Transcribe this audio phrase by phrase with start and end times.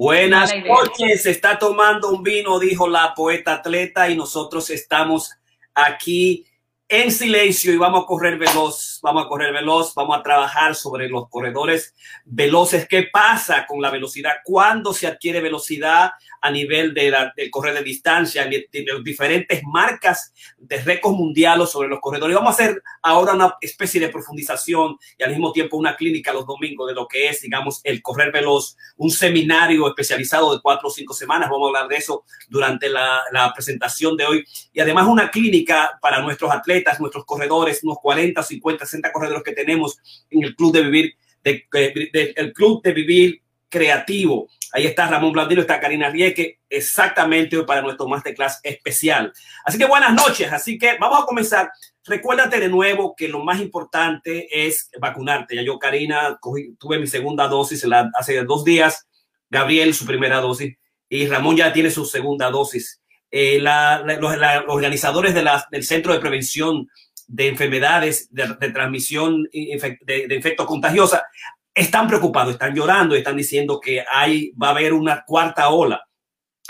[0.00, 5.30] Buenas noches, se está tomando un vino, dijo la poeta atleta, y nosotros estamos
[5.74, 6.46] aquí
[6.92, 11.08] en silencio y vamos a correr veloz, vamos a correr veloz, vamos a trabajar sobre
[11.08, 11.94] los corredores
[12.24, 12.88] veloces.
[12.88, 14.32] ¿Qué pasa con la velocidad?
[14.42, 20.32] ¿Cuándo se adquiere velocidad a nivel de del correr de distancia, de, las diferentes marcas
[20.58, 22.34] de récords mundiales sobre los corredores?
[22.34, 26.44] Vamos a hacer ahora una especie de profundización y al mismo tiempo una clínica los
[26.44, 30.90] domingos de lo que es, digamos, el correr veloz, un seminario especializado de cuatro o
[30.90, 31.48] cinco semanas.
[31.48, 35.96] Vamos a hablar de eso durante la, la presentación de hoy y además una clínica
[36.02, 39.98] para nuestros atletas nuestros corredores, unos 40, 50, 60 corredores que tenemos
[40.30, 44.48] en el club de vivir, de, el club de vivir creativo.
[44.72, 49.32] Ahí está Ramón Blandino, está Karina Rieke, exactamente para nuestro masterclass especial.
[49.64, 50.52] Así que buenas noches.
[50.52, 51.70] Así que vamos a comenzar.
[52.04, 55.56] Recuérdate de nuevo que lo más importante es vacunarte.
[55.56, 56.38] Ya yo, Karina,
[56.78, 57.84] tuve mi segunda dosis
[58.14, 59.08] hace dos días.
[59.48, 60.76] Gabriel, su primera dosis.
[61.08, 62.99] Y Ramón ya tiene su segunda dosis.
[63.30, 64.36] Eh, los,
[64.66, 66.88] organizadores del Centro de Prevención
[67.28, 71.24] de Enfermedades de, transmisión de, de infectos contagiosa
[71.72, 76.09] están preocupados, están llorando, están diciendo que hay, va a haber una cuarta ola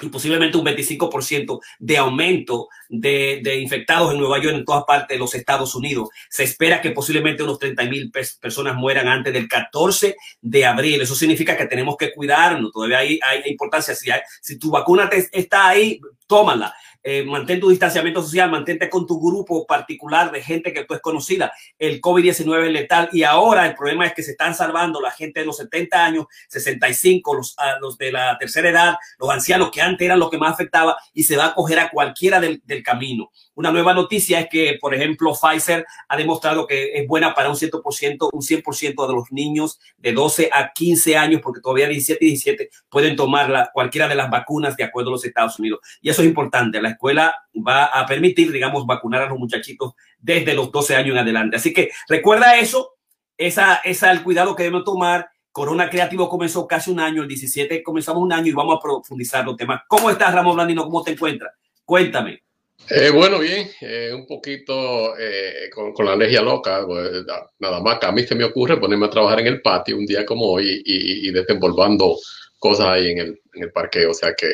[0.02, 5.18] y posiblemente un 25% de aumento de, infectados en Nueva York en todas partes de
[5.18, 6.08] los Estados Unidos.
[6.28, 11.00] Se espera que posiblemente unos 30 mil personas mueran antes del 14 de abril.
[11.00, 12.72] Eso significa que tenemos que cuidarnos.
[12.72, 13.94] Todavía hay, hay importancia.
[13.94, 16.74] Si, si tu vacuna te, está ahí, tómala.
[17.02, 21.00] Eh, mantén tu distanciamiento social, mantente con tu grupo particular de gente que tú es
[21.00, 21.52] conocida.
[21.78, 25.40] El COVID-19 es letal y ahora el problema es que se están salvando la gente
[25.40, 30.04] de los 70 años, 65, los, los de la tercera edad, los ancianos que antes
[30.04, 33.30] eran los que más afectaba y se va a coger a cualquiera del camino.
[33.54, 37.56] Una nueva noticia es que, por ejemplo, Pfizer ha demostrado que es buena para un
[37.56, 42.28] 100%, un 100% de los niños de 12 a 15 años, porque todavía 17 y
[42.28, 45.80] 17 pueden tomar cualquiera de las vacunas de acuerdo a los Estados Unidos.
[46.00, 46.80] Y eso es importante.
[46.80, 51.18] La escuela va a permitir, digamos, vacunar a los muchachitos desde los 12 años en
[51.18, 51.56] adelante.
[51.56, 52.94] Así que recuerda eso,
[53.36, 55.28] esa, esa el cuidado que debemos tomar.
[55.52, 59.44] Corona Creativo comenzó casi un año, el 17 comenzamos un año y vamos a profundizar
[59.44, 59.82] los temas.
[59.88, 60.84] ¿Cómo estás, Ramón Blandino?
[60.84, 61.52] ¿Cómo te encuentras?
[61.84, 62.44] Cuéntame.
[62.88, 67.24] Eh, bueno, bien, eh, un poquito eh, con, la alergia loca, pues,
[67.60, 70.06] nada más que a mí se me ocurre ponerme a trabajar en el patio un
[70.06, 72.16] día como hoy y, y desenvolvando
[72.58, 74.48] cosas ahí en el, en el parque, o sea que,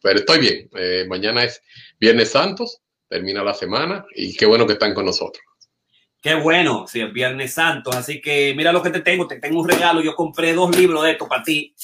[0.00, 0.70] pero estoy bien,
[1.06, 1.62] mañana es
[2.00, 5.44] Viernes Santos, termina la semana y qué bueno que están con nosotros.
[6.22, 9.60] Qué bueno, sí, es Viernes Santos, así que mira lo que te tengo, te tengo
[9.60, 11.74] un regalo, yo compré dos libros de esto para ti,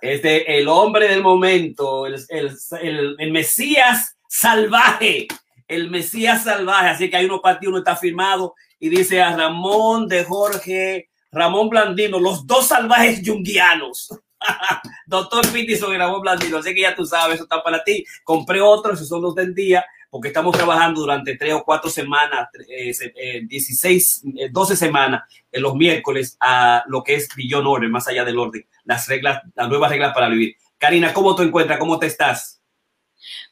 [0.00, 2.50] es de El hombre del momento, el, el,
[2.82, 5.26] el, el Mesías salvaje
[5.68, 6.88] el Mesías salvaje.
[6.88, 11.08] Así que hay uno para ti, uno está firmado y dice a Ramón de Jorge,
[11.30, 14.08] Ramón Blandino, los dos salvajes yunguianos.
[15.06, 16.58] Doctor Pitison y Ramón Blandino.
[16.58, 18.04] Así que ya tú sabes, eso está para ti.
[18.22, 22.48] Compré otros, esos son los del día, porque estamos trabajando durante tres o cuatro semanas,
[23.48, 28.06] 16, eh, 12 eh, semanas, en los miércoles, a lo que es Billón Orden, más
[28.06, 30.56] allá del orden, las reglas, las nuevas reglas para vivir.
[30.78, 31.78] Karina, ¿cómo te encuentras?
[31.78, 32.53] ¿Cómo te estás?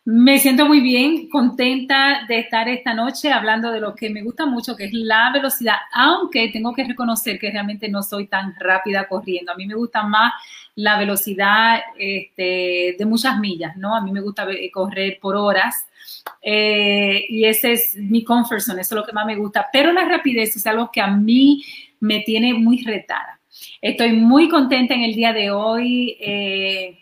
[0.05, 4.47] Me siento muy bien, contenta de estar esta noche hablando de lo que me gusta
[4.47, 9.07] mucho, que es la velocidad, aunque tengo que reconocer que realmente no soy tan rápida
[9.07, 9.53] corriendo.
[9.53, 10.33] A mí me gusta más
[10.75, 13.95] la velocidad este, de muchas millas, ¿no?
[13.95, 15.87] A mí me gusta correr por horas.
[16.41, 19.69] Eh, y ese es mi comfort zone, eso es lo que más me gusta.
[19.73, 21.65] Pero la rapidez es algo que a mí
[22.01, 23.39] me tiene muy retada.
[23.81, 26.17] Estoy muy contenta en el día de hoy.
[26.21, 27.02] Eh,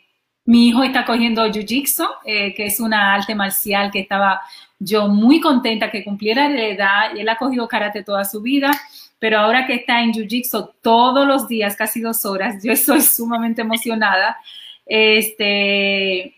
[0.50, 4.40] mi hijo está cogiendo Jiu-Jitsu, eh, que es una arte marcial que estaba
[4.80, 7.16] yo muy contenta que cumpliera la edad.
[7.16, 8.72] Él ha cogido karate toda su vida,
[9.20, 13.62] pero ahora que está en Jiu-Jitsu todos los días, casi dos horas, yo estoy sumamente
[13.62, 14.38] emocionada.
[14.84, 16.34] Este,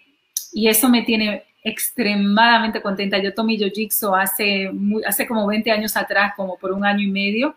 [0.53, 3.17] y eso me tiene extremadamente contenta.
[3.17, 4.71] Yo tomé Jiu-Jitsu hace,
[5.07, 7.55] hace como 20 años atrás, como por un año y medio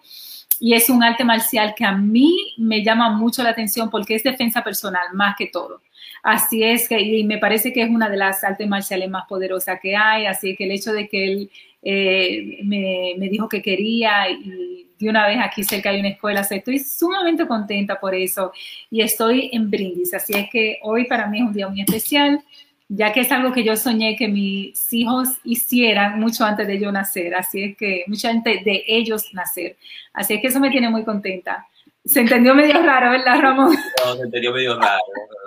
[0.60, 4.24] y es un arte marcial que a mí me llama mucho la atención porque es
[4.24, 5.82] defensa personal más que todo.
[6.24, 9.80] Así es que, y me parece que es una de las artes marciales más poderosas
[9.80, 11.52] que hay, así que el hecho de que él
[11.84, 16.80] eh, me, dijo que quería y de una vez aquí cerca hay una escuela, estoy
[16.80, 18.52] sumamente contenta por eso
[18.90, 22.44] y estoy en brindis, así es que hoy para mí es un día muy especial
[22.88, 26.92] ya que es algo que yo soñé que mis hijos hicieran mucho antes de yo
[26.92, 29.78] nacer, así es que mucha gente de ellos nacer,
[30.14, 31.68] así es que eso me tiene muy contenta.
[32.06, 33.76] Se entendió medio raro, ¿verdad, Ramón?
[34.06, 35.02] No, se entendió medio raro.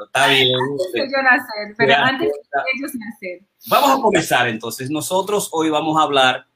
[0.07, 0.49] Está bien.
[0.71, 3.41] Antes de yo nacer, pero antes de ellos nacer.
[3.69, 4.91] Vamos a comenzar entonces.
[4.91, 6.47] Nosotros hoy vamos a hablar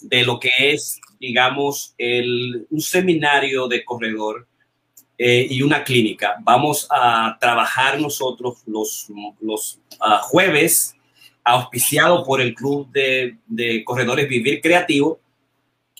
[0.00, 4.46] de lo que es, digamos, el, un seminario de corredor
[5.24, 6.34] eh, y una clínica.
[6.40, 9.06] Vamos a trabajar nosotros los,
[9.40, 10.96] los uh, jueves,
[11.44, 15.20] auspiciado por el Club de, de Corredores Vivir Creativo,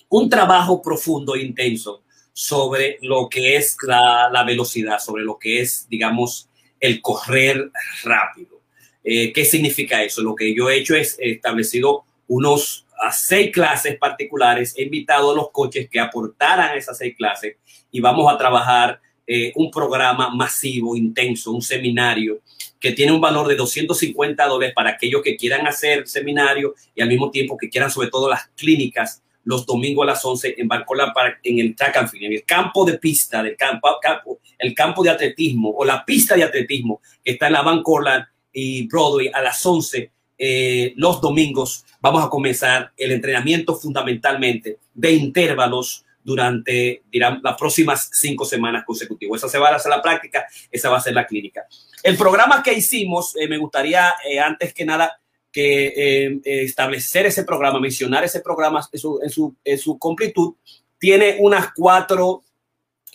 [0.08, 2.02] un trabajo profundo e intenso
[2.32, 6.48] sobre lo que es la, la, velocidad, sobre lo que es, digamos,
[6.80, 7.70] el correr
[8.02, 8.60] rápido.
[9.04, 10.20] Eh, ¿Qué significa eso?
[10.22, 15.36] Lo que yo he hecho es establecido unos a seis clases particulares, he invitado a
[15.36, 17.58] los coches que aportaran esas seis clases
[17.92, 22.40] y vamos a trabajar eh, un programa masivo, intenso, un seminario
[22.80, 27.08] que tiene un valor de 250 dólares para aquellos que quieran hacer seminario y al
[27.08, 31.12] mismo tiempo que quieran sobre todo las clínicas los domingos a las 11 en Barcola
[31.12, 33.88] Park, en el track and field, en el campo de pista, del campo,
[34.58, 38.24] el campo de atletismo o la pista de atletismo que está en la Van Corland
[38.52, 41.84] y Broadway a las 11 eh, los domingos.
[42.00, 49.40] Vamos a comenzar el entrenamiento fundamentalmente de intervalos durante las próximas cinco semanas consecutivas.
[49.40, 51.66] Esa se va a hacer la práctica, esa va a ser la clínica.
[52.02, 55.18] El programa que hicimos, eh, me gustaría eh, antes que nada
[55.50, 60.54] que eh, establecer ese programa, mencionar ese programa en su, en su, en su completud,
[60.98, 62.42] tiene unas cuatro,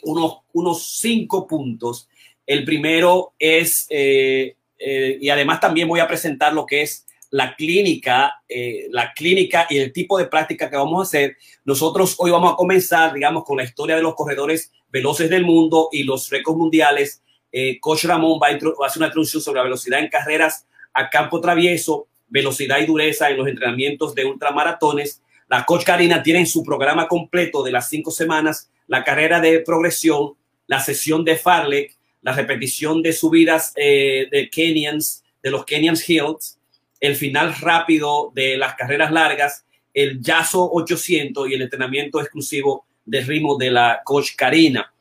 [0.04, 2.07] unos, unos cinco puntos.
[2.45, 8.88] El primero es, y además también voy a presentar lo que es la clínica, eh,
[8.90, 11.38] la clínica y el tipo de práctica que vamos a hacer.
[11.66, 15.90] Nosotros hoy vamos a comenzar, digamos, con la historia de los corredores veloces del mundo
[15.92, 17.22] y los récords mundiales.
[17.52, 20.66] Eh, Coach Ramón va a, va a hacer una introducción sobre la velocidad en carreras
[20.94, 25.22] a campo travieso velocidad y dureza en los entrenamientos de ultramaratones.
[25.50, 29.60] La coach Karina tiene en su programa completo de las cinco semanas la carrera de
[29.60, 30.34] progresión,
[30.66, 36.56] la sesión de Farlek, la repetición de subidas eh, de Kenyans, de los Kenyans Hills,
[37.00, 43.22] el final rápido de las carreras largas, el Yaso 800 y el entrenamiento exclusivo de
[43.22, 44.94] ritmo de la coach Karina.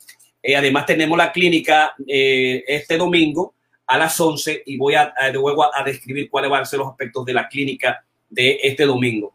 [0.43, 3.55] Eh, además tenemos la clínica eh, este domingo
[3.87, 4.95] a las 11 y voy
[5.33, 8.85] luego a, a, describir cuáles van a ser los aspectos de la clínica de este
[8.85, 9.35] domingo.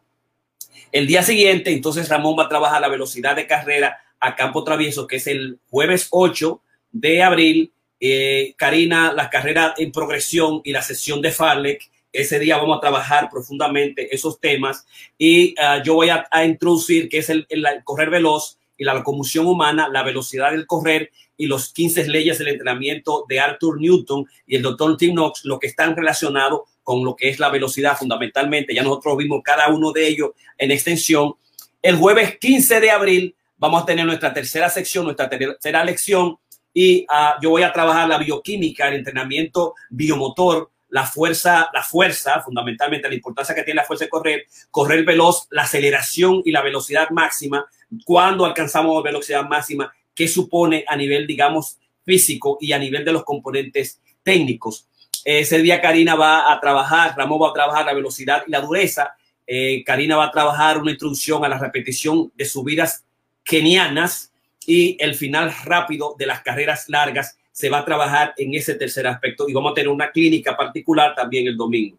[0.91, 5.07] El día siguiente, entonces Ramón va a trabajar la velocidad de carrera a campo travieso,
[5.07, 6.61] que es el jueves 8
[6.91, 7.73] de abril.
[7.99, 11.89] Eh, Karina, la carrera en progresión y la sesión de Farlek.
[12.13, 14.85] Ese día vamos a trabajar profundamente esos temas
[15.17, 19.45] y uh, yo voy a, introducir que es el, el, correr veloz y la locomoción
[19.45, 24.55] humana, la velocidad del correr y los 15 leyes del entrenamiento de Arthur Newton y
[24.55, 28.73] el doctor Tim Knox, lo que están relacionados con lo que es la velocidad fundamentalmente.
[28.73, 31.35] Ya nosotros vimos cada uno de ellos en extensión.
[31.81, 36.37] El jueves 15 de abril vamos a tener nuestra tercera sección, nuestra tercera lección
[36.73, 42.41] y uh, yo voy a trabajar la bioquímica, el entrenamiento biomotor, la fuerza, la fuerza,
[42.41, 46.61] fundamentalmente la importancia que tiene la fuerza de correr, correr veloz, la aceleración y la
[46.61, 47.65] velocidad máxima,
[48.05, 53.23] cuando alcanzamos velocidad máxima qué supone a nivel, digamos, físico y a nivel de los
[53.23, 54.87] componentes técnicos.
[55.23, 59.15] Ese día Karina va a trabajar, Ramón va a trabajar la velocidad y la dureza.
[59.47, 63.05] Eh, Karina va a trabajar una introducción a la repetición de subidas
[63.43, 64.33] kenianas
[64.65, 69.07] y el final rápido de las carreras largas se va a trabajar en ese tercer
[69.07, 71.97] aspecto y vamos a tener una clínica particular también el domingo.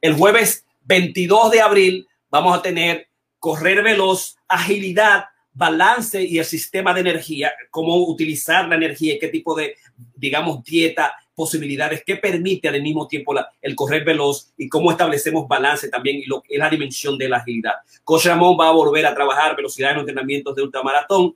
[0.00, 3.08] El jueves 22 de abril vamos a tener
[3.38, 9.28] correr veloz, agilidad balance y el sistema de energía, cómo utilizar la energía y qué
[9.28, 9.74] tipo de,
[10.16, 15.88] digamos, dieta, posibilidades que permite al mismo tiempo el correr veloz y cómo establecemos balance
[15.88, 17.74] también y la dimensión de la agilidad.
[18.04, 21.34] Coach Ramón va a volver a trabajar velocidad en entrenamientos de ultramaratón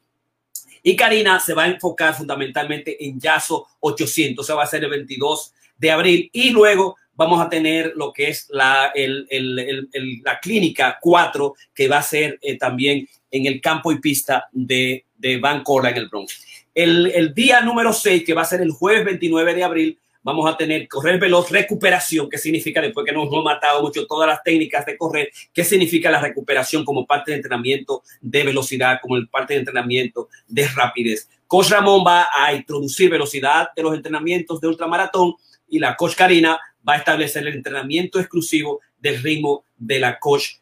[0.86, 4.84] y Karina se va a enfocar fundamentalmente en Yaso 800, o sea, va a ser
[4.84, 10.96] el 22 de abril y luego vamos a tener lo que es la, la clínica
[11.00, 15.64] 4 que va a ser eh, también en el campo y pista de, de Van
[15.64, 16.40] Corla en el Bronx.
[16.72, 20.52] El, el, día número 6, que va a ser el jueves 29 de abril, vamos
[20.52, 24.42] a tener correr veloz, recuperación, que significa después que nos hemos matado mucho todas las
[24.42, 29.54] técnicas de correr, qué significa la recuperación como parte de entrenamiento de velocidad, como parte
[29.54, 31.30] de entrenamiento de rapidez.
[31.46, 35.34] Coach Ramón va a introducir velocidad de los entrenamientos de ultramaratón
[35.68, 40.54] y la coach Karina va a establecer el entrenamiento exclusivo del ritmo de la coach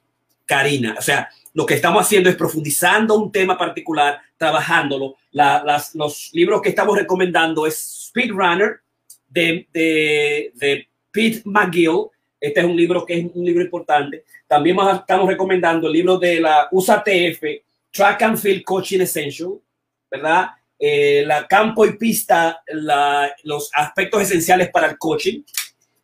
[0.45, 0.95] Karina.
[0.99, 5.15] O sea, lo que estamos haciendo es profundizando un tema particular, trabajándolo.
[5.31, 8.84] La, las, los libros que estamos recomendando es Speed Runner
[9.35, 12.07] de, de, de, Pete McGill.
[12.41, 14.25] Este es un libro que es un libro importante.
[14.47, 17.43] También estamos recomendando el libro de la USATF,
[17.91, 19.61] Track and Field Coaching Essential,
[20.11, 20.51] ¿verdad?
[20.79, 25.43] Eh, la campo y pista, la, los aspectos esenciales para el coaching.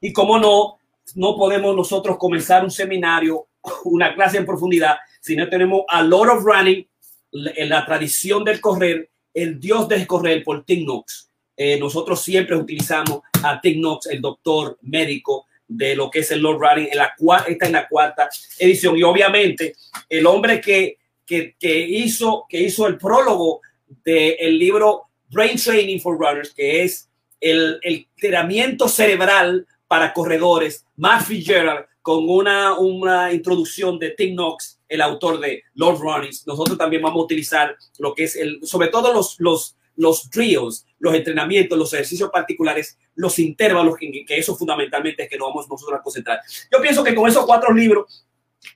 [0.00, 0.78] Y como no,
[1.16, 3.48] no podemos nosotros comenzar un seminario,
[3.84, 6.86] una clase en profundidad, si no tenemos a lot of running,
[7.32, 11.29] en la tradición del correr el dios de correr por Tim Knox.
[11.56, 16.40] Eh, nosotros siempre utilizamos a Tim Knox, el doctor médico de lo que es el
[16.40, 16.88] Lord Running.
[16.90, 17.14] En la
[17.46, 18.28] esta en la cuarta
[18.58, 18.96] edición.
[18.96, 19.74] Y obviamente
[20.08, 21.54] el hombre que, que,
[21.88, 23.60] hizo, que hizo el prólogo
[24.04, 27.08] del libro Brain Training for Runners, que es
[27.40, 34.80] el, el entrenamiento cerebral para corredores, Matt Fitzgerald, con una, una introducción de Tim Knox,
[34.88, 36.46] el autor de Lord Runnings.
[36.46, 40.86] Nosotros también vamos a utilizar lo que es el, sobre todo los, los, los drills,
[40.98, 45.68] los entrenamientos, los ejercicios particulares, los intervalos, que, que eso fundamentalmente es que nos vamos
[45.68, 46.40] nosotros a concentrar.
[46.72, 48.26] Yo pienso que con esos cuatro libros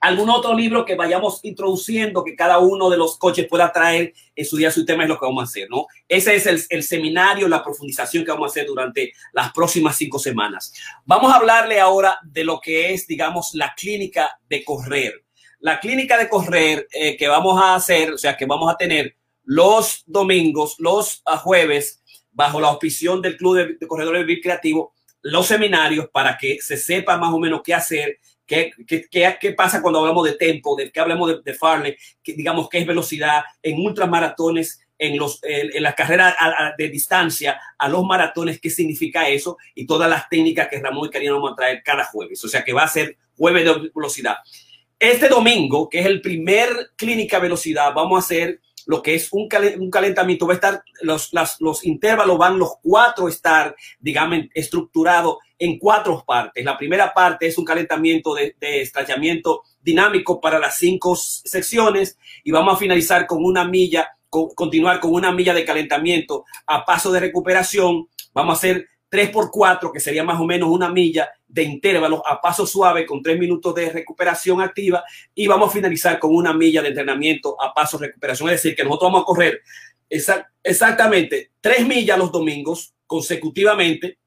[0.01, 4.45] algún otro libro que vayamos introduciendo, que cada uno de los coches pueda traer en
[4.45, 5.85] su día su tema es lo que vamos a hacer, ¿no?
[6.07, 10.17] Ese es el, el, seminario, la profundización que vamos a hacer durante las próximas cinco
[10.17, 10.73] semanas.
[11.05, 15.23] Vamos a hablarle ahora de lo que es, digamos, la clínica de correr.
[15.59, 19.15] La clínica de correr eh, que vamos a hacer, o sea, que vamos a tener
[19.45, 25.47] los domingos, los ah, jueves, bajo la auspición del Club de, Corredores de Creativo, los
[25.47, 29.81] seminarios para que se sepa más o menos qué hacer ¿Qué, qué, qué, qué pasa
[29.81, 30.75] cuando hablamos de tempo?
[30.75, 31.97] ¿De qué hablamos de, de Farley?
[32.21, 34.81] Que, digamos, ¿qué es velocidad en ultramaratones?
[34.97, 36.35] En, los, en, en las carreras
[36.77, 41.11] de distancia, a los maratones, qué significa eso y todas las técnicas que Ramón y
[41.11, 42.41] Karina vamos a traer cada jueves.
[42.45, 44.37] O sea que va a ser jueves de velocidad.
[44.97, 49.47] Este domingo, que es el primer clínica velocidad, vamos a hacer lo que es un,
[49.47, 50.47] cal un calentamiento.
[50.47, 56.23] Va a estar, los, las, los intervalos van los cuatro estar, digamos, estructurados en cuatro
[56.25, 56.63] partes.
[56.63, 62.51] La primera parte es un calentamiento de, de estrellamiento dinámico para las cinco secciones y
[62.51, 67.11] vamos a finalizar con una milla, con, continuar con una milla de calentamiento a paso
[67.11, 68.07] de recuperación.
[68.33, 72.21] Vamos a hacer 3 por 4, que sería más o menos una milla de intervalos
[72.25, 76.53] a paso suave con 3 minutos de recuperación activa y vamos a finalizar con una
[76.53, 78.49] milla de entrenamiento a paso recuperación.
[78.49, 79.61] Es decir, que nosotros vamos a correr
[80.61, 84.19] exactamente 3 millas los domingos consecutivamente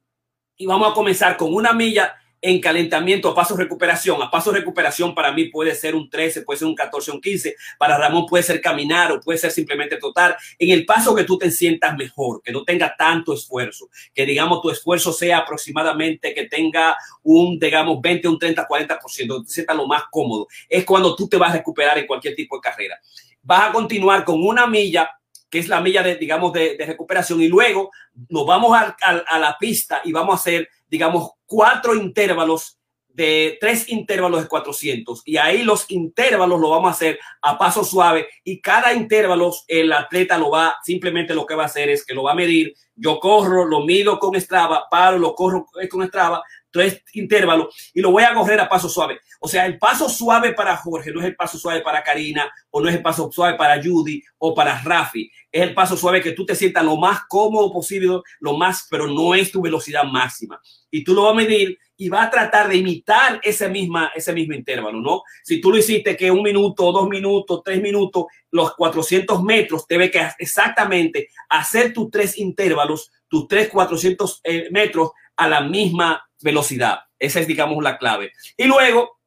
[0.56, 4.22] y vamos a comenzar con una milla en calentamiento a paso recuperación.
[4.22, 7.56] A paso recuperación para mí puede ser un 13, puede ser un 14, un 15.
[7.78, 10.36] Para Ramón puede ser caminar o puede ser simplemente total.
[10.58, 14.62] En el paso que tú te sientas mejor, que no tenga tanto esfuerzo, que digamos
[14.62, 19.86] tu esfuerzo sea aproximadamente que tenga un, digamos, 20, un 30, 40%, te sientas lo
[19.86, 20.46] más cómodo.
[20.68, 22.98] Es cuando tú te vas a recuperar en cualquier tipo de carrera.
[23.42, 25.10] Vas a continuar con una milla
[25.50, 27.40] que es la milla de, digamos, de, recuperación.
[27.40, 27.90] Y luego
[28.28, 32.78] nos vamos a, a, a la pista y vamos a hacer digamos, cuatro intervalos
[33.08, 37.82] de tres intervalos de 400 y ahí los intervalos lo vamos a hacer a paso
[37.82, 42.06] suave y cada intervalo el atleta lo va, simplemente lo que va a hacer es
[42.06, 46.06] que lo va a medir, yo corro, lo mido con Strava, paro, lo corro con
[46.06, 49.20] Strava, tres intervalos y lo voy a correr a paso suave.
[49.40, 52.80] O sea, el paso suave para Jorge no es el paso suave para Karina o
[52.80, 55.30] no es el paso suave para Judy o para Rafi.
[55.50, 59.06] Es el paso suave que tú te sientas lo más cómodo posible, lo más, pero
[59.06, 60.60] no es tu velocidad máxima.
[60.90, 64.32] Y tú lo vas a medir y vas a tratar de imitar ese, misma, ese
[64.32, 65.22] mismo intervalo, ¿no?
[65.42, 70.08] Si tú lo hiciste que un minuto, dos minutos, tres minutos, los 400 metros, debe
[70.08, 77.00] que exactamente hacer tus tres intervalos, tus tres 400 eh, metros a la misma velocidad.
[77.18, 78.32] Esa es, digamos, la clave.
[78.56, 79.20] Y luego,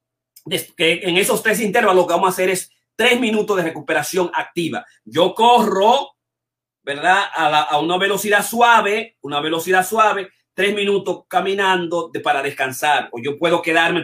[0.77, 4.29] que en esos tres intervalos lo que vamos a hacer es tres minutos de recuperación
[4.33, 4.85] activa.
[5.05, 6.15] Yo corro,
[6.83, 7.23] ¿verdad?
[7.33, 13.09] A, una velocidad suave, una velocidad suave, tres minutos caminando para descansar.
[13.13, 14.03] O yo puedo quedarme,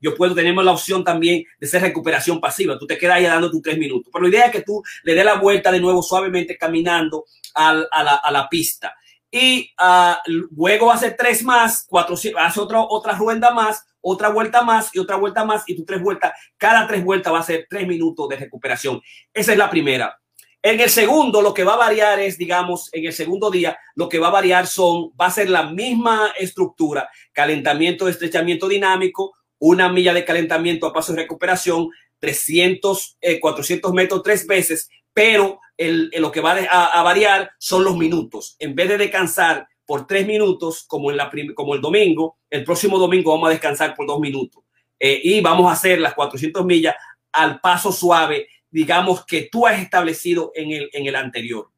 [0.00, 2.76] yo puedo tener la opción también de hacer recuperación pasiva.
[2.76, 4.10] Tú te quedas ahí dando tus tres minutos.
[4.12, 8.30] Pero la idea es que tú le des la vuelta de nuevo suavemente caminando a
[8.30, 8.96] la pista
[9.30, 10.14] y uh,
[10.56, 15.16] luego hace tres más, cuatro, hace otra, otra rueda más, otra vuelta más y otra
[15.16, 18.36] vuelta más y tu tres vueltas, cada tres vueltas va a ser tres minutos de
[18.36, 19.00] recuperación.
[19.32, 20.18] Esa es la primera.
[20.62, 24.10] En el segundo, lo que va a variar es, digamos, en el segundo día, lo
[24.10, 29.88] que va a variar son, va a ser la misma estructura, calentamiento, estrechamiento dinámico, una
[29.90, 36.30] milla de calentamiento a paso de recuperación, 300, eh, 400 metros tres veces, pero lo
[36.30, 38.56] que va a, variar son los minutos.
[38.58, 43.32] En vez de descansar por tres minutos, como, en la el domingo, el próximo domingo
[43.32, 44.62] vamos a descansar por dos minutos.
[44.98, 46.94] Eh, y vamos a hacer las 400 millas
[47.32, 51.70] al paso suave, digamos, que tú has establecido en el, anterior.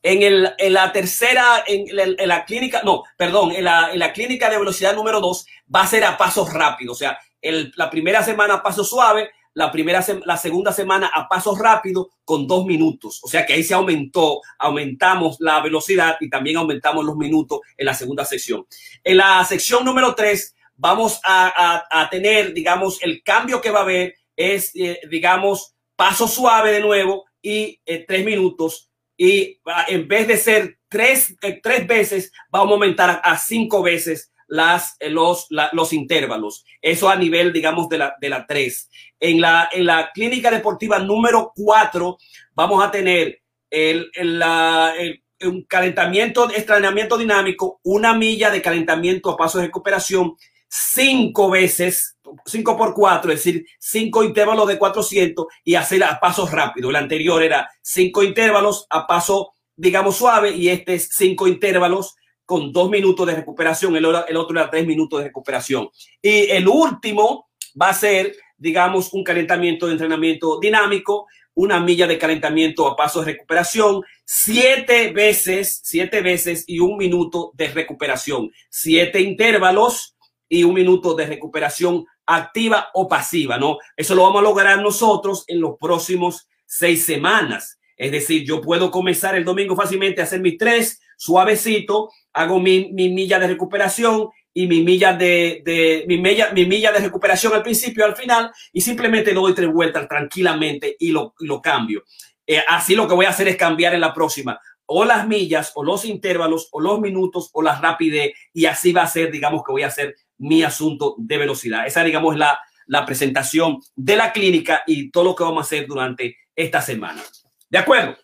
[0.00, 1.86] En, la tercera, en
[2.28, 6.16] la, clínica, no, perdón, en la, clínica de velocidad número dos va a ser a
[6.16, 6.96] pasos rápidos.
[6.96, 12.08] O sea, la primera semana paso suave, la primera, la segunda semana a pasos rápidos
[12.24, 13.20] con dos minutos.
[13.22, 17.86] O sea que ahí se aumentó, aumentamos la velocidad y también aumentamos los minutos en
[17.86, 18.66] la segunda sección.
[19.02, 23.82] En la sección número tres vamos a, a, tener, digamos, el cambio que va a
[23.82, 30.08] haber es, eh, digamos, paso suave de nuevo y eh, tres minutos y ah, en
[30.08, 35.48] vez de ser tres, tres veces, vamos a aumentar a cinco veces las, eh, los,
[35.72, 36.64] los intervalos.
[36.80, 38.90] Eso a nivel, digamos, de la, de la 3.
[39.18, 42.16] En la, en la clínica deportiva número 4
[42.54, 49.58] vamos a tener el, el, un calentamiento, entrenamiento dinámico, una milla de calentamiento a paso
[49.58, 50.36] de recuperación,
[50.68, 56.52] cinco veces, cinco por cuatro, es decir, cinco intervalos de 400 y hacer a pasos
[56.52, 56.90] rápidos.
[56.90, 62.72] El anterior era cinco intervalos a paso, digamos, suave y este es cinco intervalos con
[62.72, 65.88] dos minutos de recuperación, el, otro era tres minutos de recuperación.
[66.20, 67.48] Y el último
[67.80, 73.20] va a ser, digamos, un calentamiento de entrenamiento dinámico, una milla de calentamiento a paso
[73.20, 80.16] de recuperación, siete veces, siete veces y un minuto de recuperación, siete intervalos
[80.48, 83.78] y un minuto de recuperación activa o pasiva, ¿no?
[83.96, 87.78] Eso lo vamos a lograr nosotros en los próximos seis semanas.
[87.96, 92.90] Es decir, yo puedo comenzar el domingo fácilmente a hacer mis tres, suavecito, hago mi,
[92.92, 97.62] milla de recuperación y mi milla de, de mi, milla, mi milla de recuperación al
[97.62, 102.04] principio, al final, y simplemente doy tres vueltas tranquilamente y lo, lo cambio.
[102.46, 105.72] Eh, así lo que voy a hacer es cambiar en la próxima o las millas
[105.74, 109.62] o los intervalos o los minutos o la rapidez y así va a ser, digamos
[109.64, 111.86] que voy a hacer mi asunto de velocidad.
[111.86, 115.86] Esa, digamos, la, la presentación de la clínica y todo lo que vamos a hacer
[115.86, 117.22] durante esta semana.
[117.68, 118.16] ¿De acuerdo?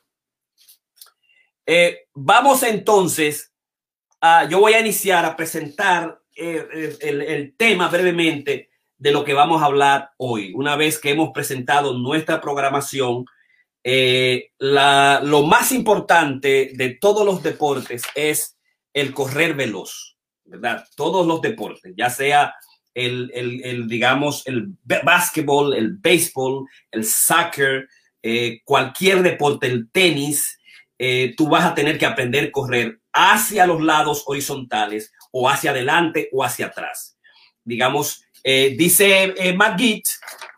[1.72, 3.52] Eh, vamos entonces
[4.20, 9.34] a, yo voy a iniciar a presentar eh, el, el, tema brevemente de lo que
[9.34, 10.52] vamos a hablar hoy.
[10.56, 13.24] Una vez que hemos presentado nuestra programación,
[13.84, 18.58] eh, lo más importante de todos los deportes es
[18.92, 20.84] el correr veloz, ¿verdad?
[20.96, 22.52] Todos los deportes, ya sea
[22.94, 24.74] el, el, digamos, el
[25.04, 27.86] básquetbol, el béisbol, el soccer,
[28.24, 30.59] eh, cualquier deporte, el tenis,
[31.02, 35.70] eh, tú vas a tener que aprender a correr hacia los lados horizontales o hacia
[35.70, 37.16] adelante o hacia atrás.
[37.64, 40.02] Digamos, eh, dice eh,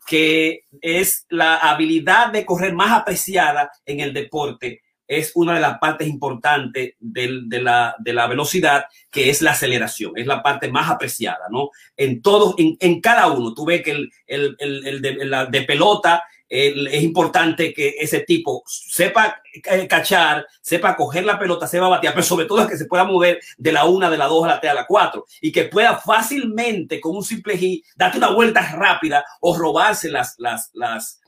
[0.05, 4.83] que es la habilidad de correr más apreciada en el deporte.
[5.07, 10.11] Es una de las partes importantes de, la, de la velocidad, que es la aceleración.
[10.17, 11.71] Es la parte más apreciada, ¿no?
[11.97, 13.55] En todos, en, en cada uno.
[13.55, 19.41] Tú ves que el, el, el, de pelota es importante que ese tipo sepa
[19.89, 23.41] cachar, sepa coger la pelota, sepa batear, pero sobre todo es que se pueda mover
[23.57, 25.97] de la una, de la dos a la tres, a la cuatro y que pueda
[25.97, 31.23] fácilmente con un simple hit darte una vuelta rápida o robarse las, las, las,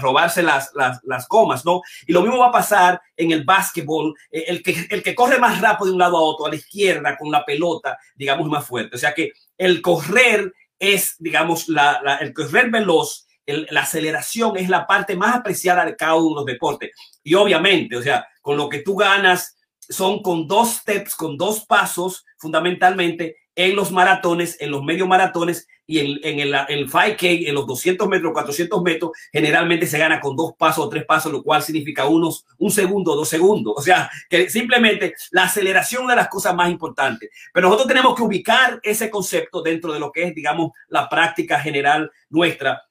[0.00, 1.82] robarse las, las, las comas, ¿no?
[2.04, 5.38] Y lo mismo va a pasar en el básquetbol, eh, el que, el que corre
[5.38, 8.66] más rápido de un lado a otro, a la izquierda, con la pelota, digamos, más
[8.66, 8.96] fuerte.
[8.96, 14.68] O sea que el correr es, digamos, la, la el correr veloz la aceleración es
[14.68, 16.90] la parte más apreciada cada uno de los deportes.
[17.22, 19.56] Y obviamente, o sea, con lo que tú ganas
[19.88, 25.66] son con dos steps, con dos pasos, fundamentalmente en los maratones, en los medio maratones
[25.86, 30.20] y en, en el, el 5K, en los 200 metros, 400 metros, generalmente se gana
[30.20, 33.72] con dos pasos o tres pasos, lo cual significa unos, un segundo, dos segundos.
[33.76, 37.30] O sea, que simplemente la aceleración de las cosas más importantes.
[37.52, 41.58] Pero nosotros tenemos que ubicar ese concepto dentro de lo que es, digamos, la práctica
[41.58, 42.82] general nuestra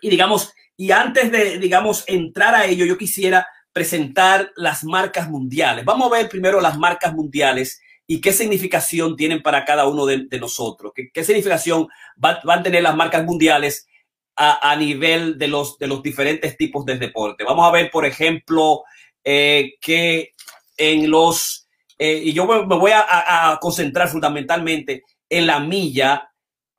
[0.00, 5.84] y digamos, y antes de, digamos, entrar a ello, yo quisiera presentar las marcas mundiales.
[5.84, 10.26] Vamos a ver primero las marcas mundiales y qué significación tienen para cada uno de,
[10.40, 10.92] nosotros.
[10.94, 13.86] ¿Qué, qué significación van a tener las marcas mundiales
[14.34, 17.44] a, a, nivel de los, de los diferentes tipos de deporte?
[17.44, 18.84] Vamos a ver, por ejemplo,
[19.22, 20.32] eh, que
[20.76, 26.32] en los, eh, y yo me, voy a, a, concentrar fundamentalmente en la milla,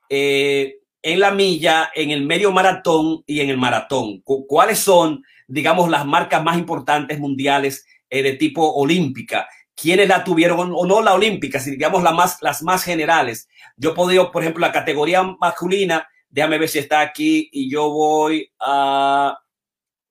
[0.08, 4.22] eh, en la milla, en el medio maratón y en el maratón?
[4.22, 9.48] ¿Cuáles son, digamos, las marcas más importantes mundiales eh, de tipo olímpica?
[9.74, 11.58] ¿Quiénes la tuvieron o no la olímpica?
[11.58, 13.48] Si digamos las más, las más generales.
[13.76, 18.50] Yo puedo, por ejemplo, la categoría masculina, déjame ver si está aquí y yo voy
[18.60, 19.38] a,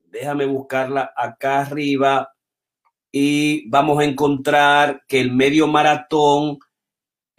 [0.05, 2.33] déjame buscarla acá arriba
[3.11, 6.59] y vamos a encontrar que el medio maratón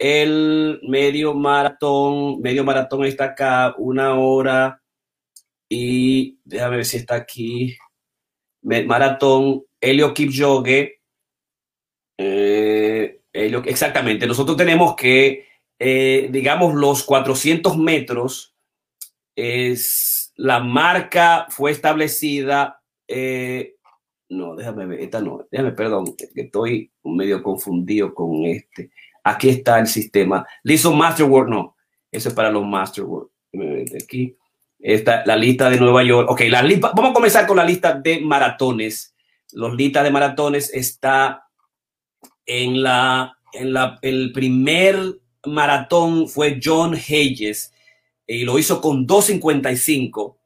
[0.01, 4.81] el medio maratón, medio maratón está acá, una hora
[5.69, 7.77] y déjame ver si está aquí.
[8.63, 11.01] Maratón, Helio Kipchoge.
[12.17, 15.45] Eh, exactamente, nosotros tenemos que,
[15.77, 18.55] eh, digamos, los 400 metros,
[19.35, 23.75] es, la marca fue establecida, eh,
[24.29, 28.89] no, déjame ver, esta no, déjame, perdón, que estoy medio confundido con este.
[29.23, 30.45] Aquí está el sistema.
[30.63, 31.75] Listo Masterwork, no.
[32.11, 33.29] Eso es para los Masterwork.
[34.03, 34.35] Aquí
[34.79, 36.29] está la lista de Nueva York.
[36.29, 39.13] Ok, la lista, vamos a comenzar con la lista de maratones.
[39.53, 41.47] los litas de maratones está
[42.45, 47.73] en la, en la, el primer maratón fue John Hayes
[48.25, 50.37] y lo hizo con 2.55,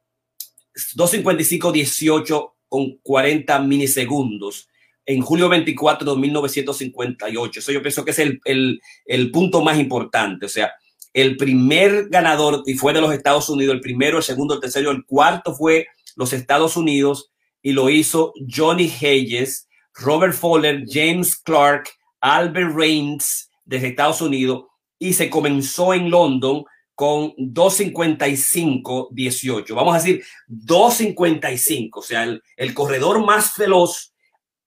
[0.96, 4.68] 2.55, 18 con 40 milisegundos
[5.06, 7.60] en julio 24 de 1958.
[7.60, 10.46] Eso yo pienso que es el, el, el punto más importante.
[10.46, 10.72] O sea,
[11.14, 14.90] el primer ganador y fue de los Estados Unidos, el primero, el segundo, el tercero,
[14.90, 17.30] el cuarto fue los Estados Unidos
[17.62, 21.88] y lo hizo Johnny Hayes, Robert Fowler, James Clark,
[22.20, 24.64] Albert Reigns desde Estados Unidos
[24.98, 26.64] y se comenzó en London
[26.94, 29.74] con 2.55-18.
[29.74, 34.12] Vamos a decir 2.55, o sea, el, el corredor más veloz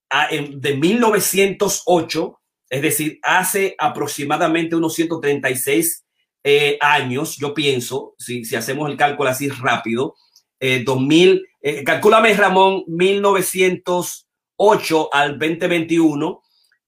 [0.09, 6.03] de 1908, es decir, hace aproximadamente unos 136
[6.43, 10.15] eh, años, yo pienso, si, hacemos el cálculo así rápido,
[10.59, 16.41] eh, 2000, eh, calcúlame Ramón, 1908 al 2021,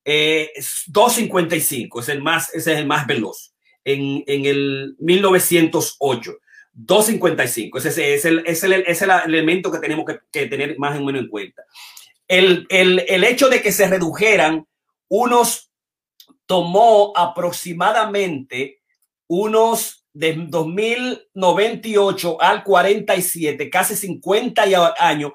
[0.04, 0.50] eh,
[0.88, 3.54] 255, es el más, ese es el más veloz.
[3.84, 6.34] En, el 1908,
[6.74, 8.44] 255, ese es el,
[9.26, 11.64] elemento que tenemos que tener más o menos en cuenta
[12.32, 14.66] el, el, el hecho de que se redujeran
[15.10, 15.70] unos
[16.46, 18.80] tomó aproximadamente
[19.28, 24.64] unos de 2098 al 47, casi 50
[24.98, 25.34] años,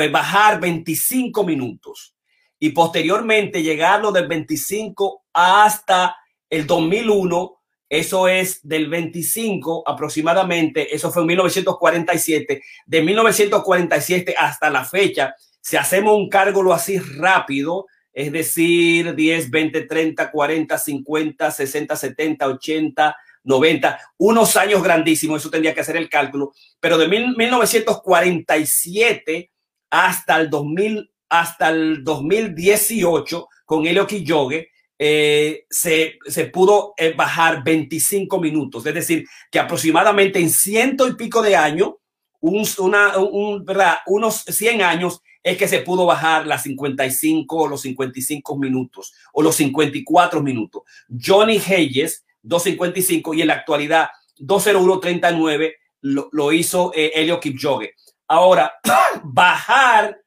[0.00, 2.14] eh, bajar 25 minutos.
[2.60, 6.16] Y posteriormente llegarlo del 25 hasta
[6.48, 14.84] el 2001, eso es del 25 aproximadamente, eso fue en 1947, de 1947 hasta la
[14.84, 15.34] fecha,
[15.66, 22.46] si hacemos un cálculo así rápido, es decir, 10, 20, 30, 40, 50, 60, 70,
[22.46, 29.50] 80, 90, unos años grandísimos, eso tendría que hacer el cálculo, pero de 1947
[29.90, 37.64] hasta el 2000, hasta el 2018, con Helio Kiyoge, eh, se, se, pudo eh, bajar
[37.64, 41.94] 25 minutos, es decir, que aproximadamente en ciento y pico de años,
[42.38, 43.64] un, un,
[44.06, 49.42] unos 100 años, es que se pudo bajar las 55 o los 55 minutos o
[49.42, 50.82] los 54 minutos.
[51.08, 57.94] Johnny Hayes, 255 y en la actualidad 20139 lo, lo hizo eh, Helio Kipchoge.
[58.26, 58.72] Ahora,
[59.22, 60.20] bajar,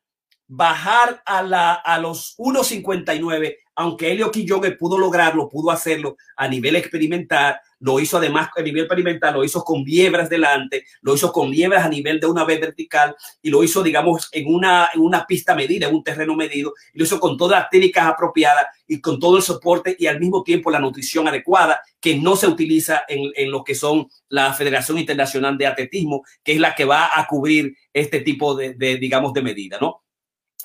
[0.47, 6.75] bajar a, la, a los 1.59, aunque Helio Kipchoge pudo lograrlo, pudo hacerlo a nivel
[6.75, 11.49] experimental, lo hizo además a nivel experimental, lo hizo con liebras delante, lo hizo con
[11.49, 15.25] liebras a nivel de una vez vertical y lo hizo, digamos, en una, en una
[15.25, 18.99] pista medida, en un terreno medido, y lo hizo con todas las técnicas apropiadas y
[18.99, 23.03] con todo el soporte y al mismo tiempo la nutrición adecuada que no se utiliza
[23.07, 27.17] en, en lo que son la Federación Internacional de Atletismo, que es la que va
[27.17, 30.03] a cubrir este tipo de, de digamos, de medida, ¿no?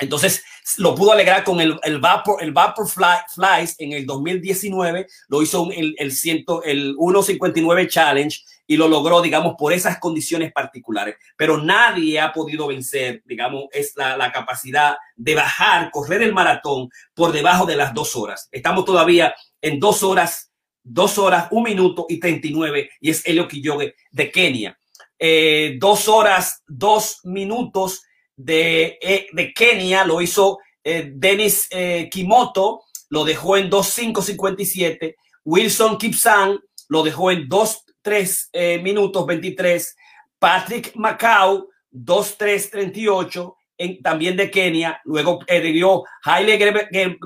[0.00, 0.42] Entonces
[0.78, 5.42] lo pudo alegrar con el, el Vapor, el Vapor Fly, Flies en el 2019, lo
[5.42, 11.16] hizo el, el, ciento, el 159 Challenge y lo logró, digamos, por esas condiciones particulares.
[11.36, 16.88] Pero nadie ha podido vencer, digamos, es la, la capacidad de bajar, correr el maratón
[17.14, 18.48] por debajo de las dos horas.
[18.50, 20.50] Estamos todavía en dos horas,
[20.82, 24.78] dos horas, un minuto y 39 y es Elio Kiyoge de Kenia.
[25.18, 28.02] Eh, dos horas, dos minutos
[28.36, 35.14] de, eh, de Kenia, lo hizo eh, Dennis eh, Kimoto, lo dejó en 2.5.57.
[35.44, 39.96] Wilson Kipsan lo dejó en 2.3 eh, minutos 23.
[40.38, 45.00] Patrick Macau, 2.3.38, en, también de Kenia.
[45.04, 46.58] Luego dio Haile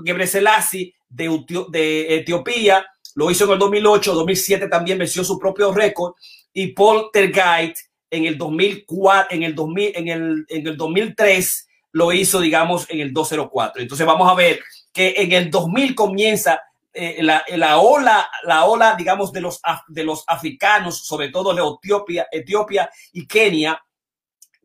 [0.04, 6.14] Gebrselassie de, de Etiopía, lo hizo en el 2008, 2007 también venció su propio récord.
[6.52, 7.76] Y Paul Tergait
[8.10, 13.00] en el 2004, en el 2000, en el, en el 2003 lo hizo, digamos, en
[13.00, 13.82] el 204.
[13.82, 14.60] Entonces vamos a ver
[14.92, 16.60] que en el 2000 comienza
[16.92, 21.62] eh, la, la, ola, la ola, digamos, de los, de los africanos, sobre todo de
[21.62, 23.80] Etiopía, Etiopía y Kenia,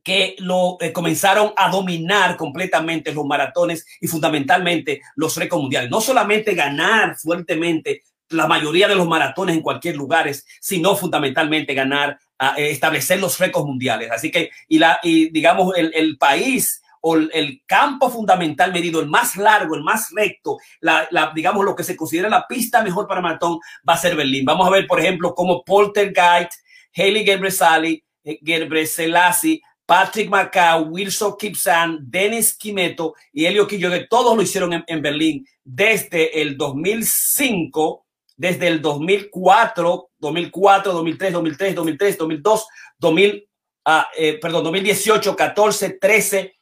[0.03, 5.89] que lo eh, comenzaron a dominar completamente los maratones y fundamentalmente los récords mundiales.
[5.89, 10.29] No solamente ganar fuertemente la mayoría de los maratones en cualquier lugar,
[10.59, 14.11] sino fundamentalmente ganar eh, establecer los récords mundiales.
[14.11, 19.09] Así que, y, la, y digamos, el, el país o el campo fundamental medido, el
[19.09, 23.07] más largo, el más recto, la, la, digamos lo que se considera la pista mejor
[23.07, 24.45] para maratón va a ser Berlín.
[24.45, 26.53] Vamos a ver, por ejemplo, cómo Poltergeist,
[26.95, 34.41] Haley Gebrselassie, eh, Gebrselassie, Patrick Macau, Wilson Kipsan, Dennis Kimeto y Helio Quillo, todos lo
[34.41, 38.03] hicieron en, en Berlín desde el 2005
[38.35, 43.49] desde el 2004, 2004, 2003, 2003, 2003, 2002, 2000,
[43.85, 46.55] ah, eh, perdón, 2018, 14, 13,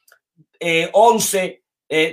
[0.60, 1.62] eh, 11,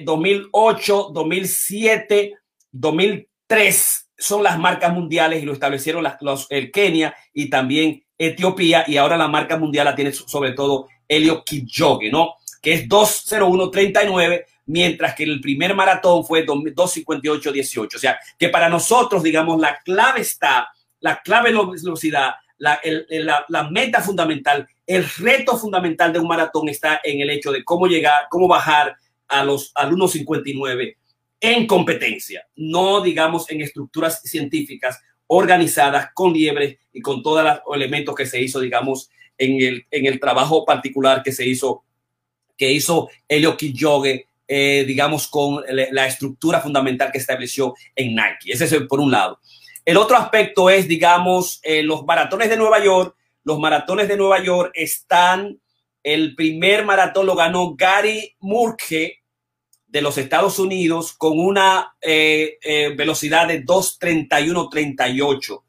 [0.03, 2.33] 2008, 2007,
[2.71, 8.83] 2003 son las marcas mundiales y lo establecieron las, los, el Kenia y también Etiopía
[8.85, 12.35] y ahora la marca mundial la tiene sobre todo Elio Kipchoge, ¿no?
[12.61, 17.95] Que es 201.39, mientras que el primer maratón fue 258.18.
[17.95, 20.69] O sea, que para nosotros, digamos, la clave está,
[21.01, 26.67] la clave de velocidad, la, la, la, meta fundamental, el reto fundamental de un maratón
[26.69, 28.95] está en el hecho de cómo llegar, cómo bajar
[29.27, 30.95] a los al 1.59
[31.41, 38.15] en competencia, no digamos en estructuras científicas organizadas con liebres y con todos los elementos
[38.15, 41.83] que se hizo, digamos, en el, en el trabajo particular que se hizo,
[42.57, 48.51] que hizo Elio Kiyoge, eh, digamos, con la estructura fundamental que estableció en Nike.
[48.51, 49.39] Ese es por un lado.
[49.85, 53.15] El otro aspecto es, digamos, eh, los maratones de Nueva York.
[53.43, 55.59] Los maratones de Nueva York están,
[56.03, 59.19] el primer maratón lo ganó Gary Murke
[59.87, 65.63] de los Estados Unidos con una eh, eh, velocidad de 2.31.38.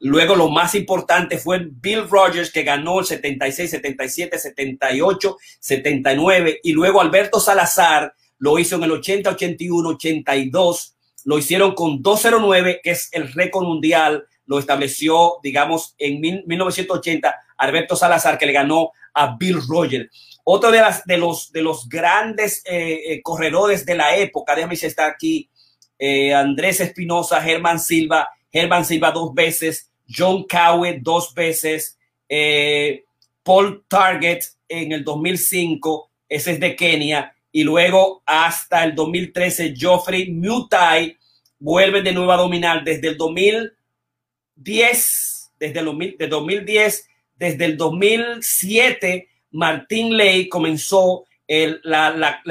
[0.00, 6.72] Luego lo más importante fue Bill Rogers que ganó el 76, 77, 78, 79 y
[6.72, 10.95] luego Alberto Salazar lo hizo en el 80, 81, 82.
[11.26, 14.24] Lo hicieron con 209 que es el récord mundial.
[14.46, 20.08] Lo estableció, digamos, en 1980 Alberto Salazar que le ganó a Bill Rogers.
[20.44, 24.76] Otro de, las, de, los, de los grandes eh, eh, corredores de la época, déjame
[24.76, 25.50] si está aquí,
[25.98, 31.98] eh, Andrés Espinosa, Germán Silva, Germán Silva dos veces, John Cowie dos veces,
[33.42, 40.30] Paul Target en el 2005, ese es de Kenia, y luego hasta el 2013, Geoffrey
[40.30, 41.16] Mutai
[41.58, 45.86] vuelve de nuevo a dominar desde el 2010, desde el
[46.28, 51.24] 2010, desde el 2007 Martín Ley comenzó
[51.84, 52.42] la,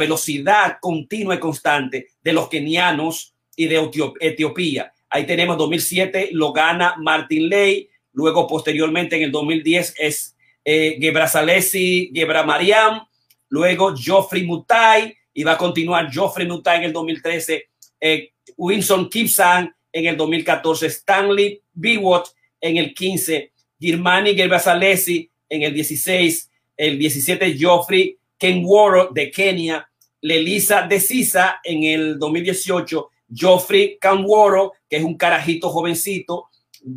[0.00, 4.92] velocidad continua y constante de los kenianos y de Etiopía.
[5.10, 7.88] Ahí tenemos 2007, lo gana Martín Ley.
[8.12, 10.34] Luego, posteriormente, en el 2010 es
[10.64, 13.06] eh, Gebrasalesi, Gebra Mariam.
[13.50, 15.14] Luego, Geoffrey Mutai.
[15.32, 17.68] Y va a continuar Geoffrey Mutai en el 2013.
[18.00, 20.86] Eh, Winston Kipsang en el 2014.
[20.86, 23.52] Stanley Biwott en el 15.
[23.80, 29.88] Girmani Gebrasalesi en el 16, el 17 Geoffrey Kenworo de Kenia,
[30.22, 36.48] Lelisa de Sisa en el 2018, Geoffrey Kenworo, que es un carajito jovencito,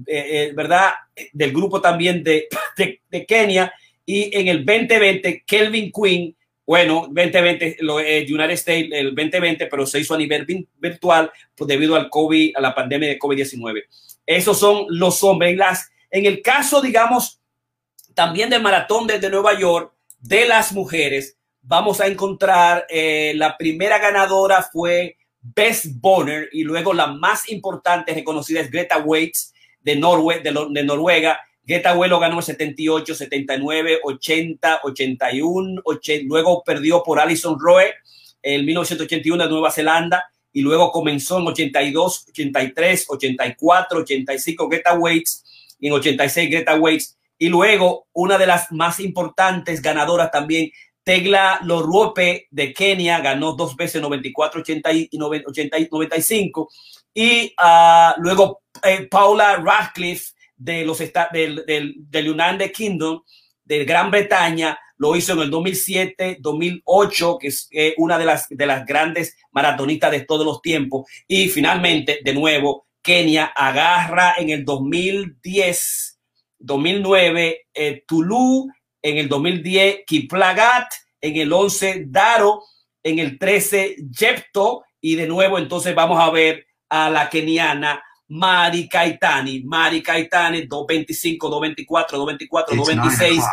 [0.08, 0.92] eh, eh, ¿verdad?
[1.32, 3.74] Del grupo también de, de, Kenia,
[4.06, 6.36] y en el 2020 Kelvin Quinn,
[6.66, 10.46] bueno, 2020, lo, eh, United States, el 2020, pero se hizo a nivel
[10.78, 13.84] virtual pues, debido al COVID, a la pandemia de COVID-19.
[14.26, 15.58] Esos son los hombres.
[15.58, 17.42] Las, en el caso, digamos,
[18.14, 23.98] también del maratón desde Nueva York de las mujeres, vamos a encontrar eh, la primera
[23.98, 30.42] ganadora fue Best Bonner y luego la más importante reconocida es Greta Waits de, Norway,
[30.42, 31.40] de, Noruega.
[31.66, 37.94] Greta Waits lo ganó en 78, 79, 80, 81, 80, luego perdió por Alison Roe
[38.42, 45.76] en 1981 de Nueva Zelanda y luego comenzó en 82, 83, 84, 85 Greta Waits
[45.80, 50.72] y en 86 Greta Waits y luego, una de las más importantes ganadoras también,
[51.04, 55.10] Tegla Loruope de Kenia, ganó dos veces 94, 80 y
[55.92, 56.70] 95.
[57.14, 60.33] Y uh, luego eh, Paula Radcliffe
[60.64, 61.00] de los
[61.32, 63.22] del, del, del United Kingdom,
[63.64, 68.48] de Gran Bretaña, lo hizo en el 2007, 2008, que es eh, una de las,
[68.50, 71.10] de las grandes maratonistas de todos los tiempos.
[71.28, 76.14] Y finalmente, de nuevo, Kenia agarra en el 2010
[76.60, 78.70] 2009 eh, Tulu,
[79.02, 82.64] en el 2010 Kiplagat, en el 11 Daro,
[83.04, 88.88] en el 13 Jepto y de nuevo entonces vamos a ver a la keniana Mari
[88.88, 93.44] Kaitani, Mari Kaitani 225, 224, 224, 226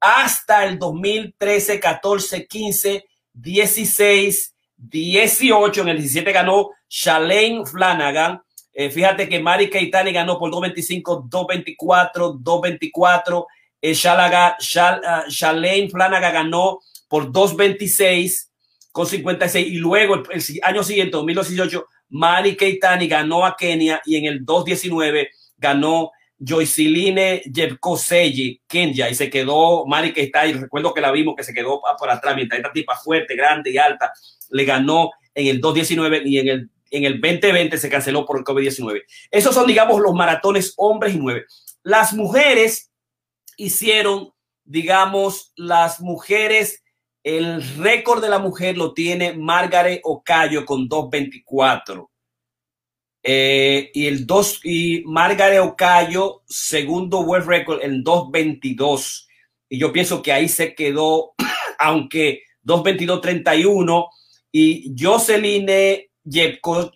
[0.00, 8.40] hasta el 2013, 14, 15, 16, 18, en el 17 ganó Shalane Flanagan,
[8.78, 13.46] eh, fíjate que Mari Keitani ganó por 2.25, 2.24, 2.24.
[13.80, 18.50] Eh, Shalaga, Shal, uh, Flanagan ganó por 2.26
[18.92, 19.66] con 56.
[19.66, 25.28] Y luego el, año siguiente, 2018, Mari Keitani ganó a Kenia y en el 2.19
[25.58, 30.52] ganó Joyceline Jebkoseyi, Kenya, y se quedó Mari Keitani.
[30.52, 33.78] Recuerdo que la vimos que se quedó por atrás, mientras esta tipa fuerte, grande y
[33.78, 34.12] alta,
[34.50, 38.44] le ganó en el 2.19 y en el en el 2020 se canceló por el
[38.44, 39.02] COVID-19.
[39.30, 41.46] Esos son, digamos, los maratones hombres y nueve.
[41.82, 42.90] Las mujeres
[43.56, 44.32] hicieron,
[44.64, 46.82] digamos, las mujeres
[47.26, 52.08] El récord de la mujer lo tiene Margaret Ocayo con 2.24.
[53.20, 59.26] Eh, y el 2 y Margaret Ocayo, segundo world record en 2.22.
[59.68, 61.34] Y yo pienso que ahí se quedó,
[61.80, 64.08] aunque 2.22.31
[64.52, 65.66] y Jocelyn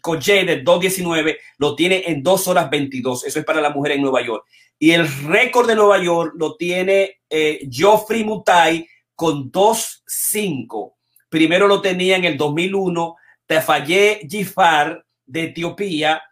[0.00, 3.24] Coche de 2.19 lo tiene en 2 horas 22.
[3.24, 4.44] Eso es para la mujer en Nueva York.
[4.78, 8.86] Y el récord de Nueva York lo tiene eh, Geoffrey Mutai
[9.20, 10.94] con 2.5.
[11.28, 16.22] Primero lo tenía en el 2001 Tefaye Gifar de Etiopía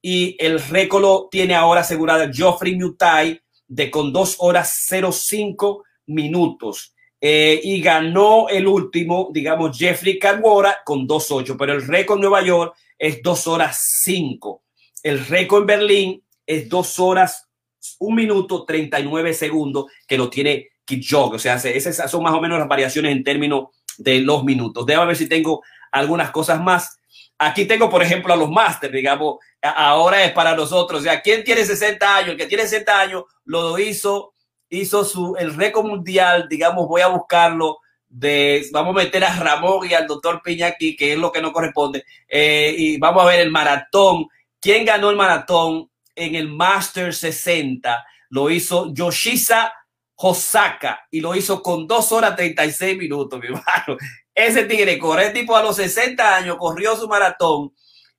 [0.00, 6.94] y el récord lo tiene ahora asegurado Geoffrey Mutai de con 2 horas 05 minutos.
[7.20, 12.42] Eh, y ganó el último, digamos, Jeffrey Carwora con 2.8, pero el récord en Nueva
[12.42, 14.62] York es 2 horas 5.
[15.02, 17.46] El récord en Berlín es 2 horas
[17.98, 21.36] 1 minuto 39 segundos que lo tiene Kipchoge.
[21.36, 23.66] O sea, esas son más o menos las variaciones en términos
[23.98, 24.86] de los minutos.
[24.86, 26.98] Debo ver si tengo algunas cosas más.
[27.38, 31.00] Aquí tengo, por ejemplo, a los máster, digamos, ahora es para nosotros.
[31.00, 32.30] O sea, ¿quién tiene 60 años?
[32.30, 34.32] El que tiene 60 años lo hizo
[34.70, 39.88] hizo su, el récord mundial, digamos, voy a buscarlo, de, vamos a meter a Ramón
[39.88, 43.28] y al doctor Piña aquí, que es lo que no corresponde, eh, y vamos a
[43.28, 44.26] ver el maratón.
[44.60, 48.04] ¿Quién ganó el maratón en el Master 60?
[48.30, 49.72] Lo hizo Yoshisa
[51.10, 53.96] Y lo hizo con 2 horas 36 minutos, mi hermano.
[54.34, 57.72] Ese tigre corre, tipo a los 60 años, corrió su maratón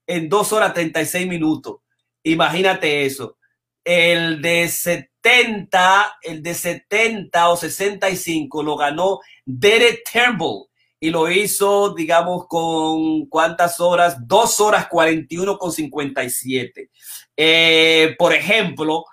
[0.07, 1.77] en 2 horas 36 minutos.
[2.23, 3.37] Imagínate eso.
[3.83, 10.67] El de 70, el de 70 o 65 lo ganó Derek Turnbull
[10.99, 14.17] y lo hizo, digamos, con cuántas horas?
[14.27, 16.89] Dos horas 41 con 57.
[17.37, 19.05] Eh, por ejemplo,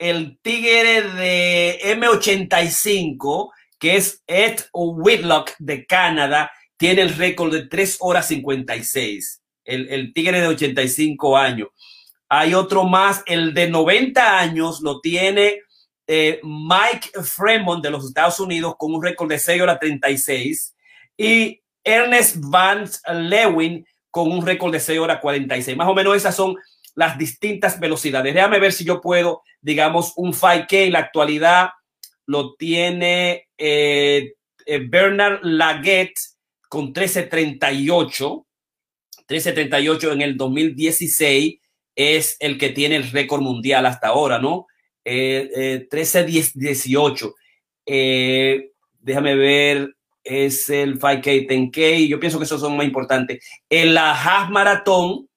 [0.00, 7.98] el tigre de M85, que es Ed Whitlock de Canadá, tiene el récord de 3
[8.00, 9.42] horas 56.
[9.62, 11.68] El, el tigre de 85 años.
[12.30, 15.60] Hay otro más, el de 90 años lo tiene
[16.06, 20.74] eh, Mike Fremont de los Estados Unidos con un récord de 6 horas 36
[21.16, 25.76] y Ernest Van Lewin con un récord de 6 horas 46.
[25.76, 26.56] Más o menos esas son
[27.00, 28.34] las distintas velocidades.
[28.34, 31.70] Déjame ver si yo puedo, digamos, un 5K en la actualidad
[32.26, 34.34] lo tiene eh,
[34.66, 36.20] eh, Bernard Laguette
[36.68, 38.46] con 1338,
[39.28, 41.58] 1338 en el 2016
[41.96, 44.66] es el que tiene el récord mundial hasta ahora, ¿no?
[45.02, 47.34] Eh, 13-18.
[47.86, 52.08] Eh, eh, déjame ver, es el 5K, 10K.
[52.08, 53.42] Yo pienso que esos son más importantes.
[53.70, 55.29] En la half maratón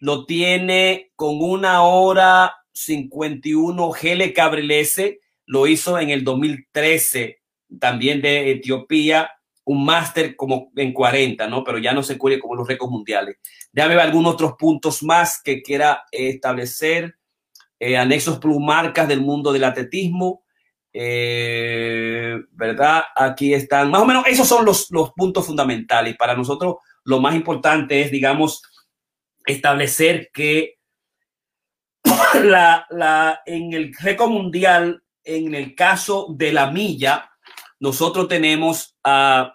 [0.00, 5.20] lo tiene con una hora 51 Gele Cabrilese.
[5.46, 7.40] Lo hizo en el 2013,
[7.78, 9.30] también de Etiopía
[9.64, 11.62] un máster como en 40, ¿no?
[11.62, 13.36] Pero ya no se cubre como los récords mundiales.
[13.72, 17.16] Déjame ver algunos otros puntos más que quiera establecer.
[17.78, 20.42] Eh, anexos plumarcas del mundo del atletismo.
[20.92, 23.04] Eh, ¿Verdad?
[23.14, 26.16] Aquí están, más o menos, esos son los, los puntos fundamentales.
[26.16, 28.62] Para nosotros, lo más importante es, digamos,
[29.50, 30.78] establecer que
[32.42, 37.30] la, la, en el récord mundial, en el caso de la milla,
[37.78, 39.48] nosotros tenemos, uh,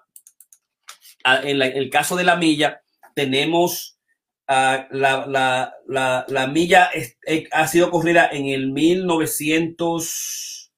[1.43, 2.81] en, el caso de la milla,
[3.13, 3.99] tenemos
[4.49, 10.71] uh, la, la, la, la, milla eh, ha sido corrida en el 1900,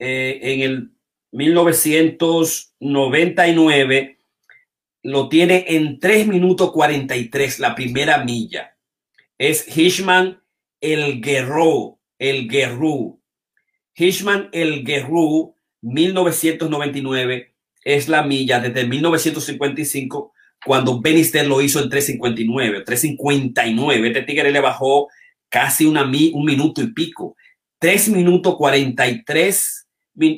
[0.00, 0.90] eh, en el
[1.32, 4.18] 1999,
[5.02, 8.76] lo tiene en 3 minutos 43, la primera milla.
[9.38, 10.40] Es Hishman
[10.80, 13.20] el Guerrero, el Guerrú.
[13.94, 17.52] Hishman el Guerrú 1999
[17.84, 20.32] es la milla desde 1955
[20.64, 24.08] cuando Benister lo hizo en 359, 359.
[24.08, 25.08] Este tigre le bajó
[25.48, 27.36] casi una, un minuto y pico.
[27.80, 29.88] 3 minutos 43,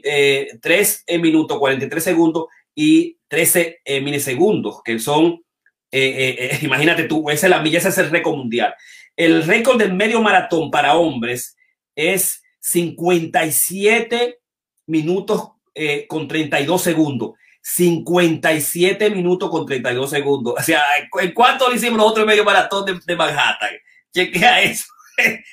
[0.02, 5.42] eh, 3 minutos 43 segundos y 13 eh, milisegundos, que son,
[5.90, 8.74] eh, eh, imagínate tú, esa es la ese es el récord mundial.
[9.16, 11.56] El récord del medio maratón para hombres
[11.94, 14.40] es 57
[14.86, 17.32] minutos eh, con 32 segundos.
[17.62, 20.54] 57 minutos con 32 segundos.
[20.58, 20.82] O sea,
[21.20, 23.70] ¿en cuánto le hicimos nosotros el medio maratón de, de Manhattan?
[24.12, 24.86] Chequea eso.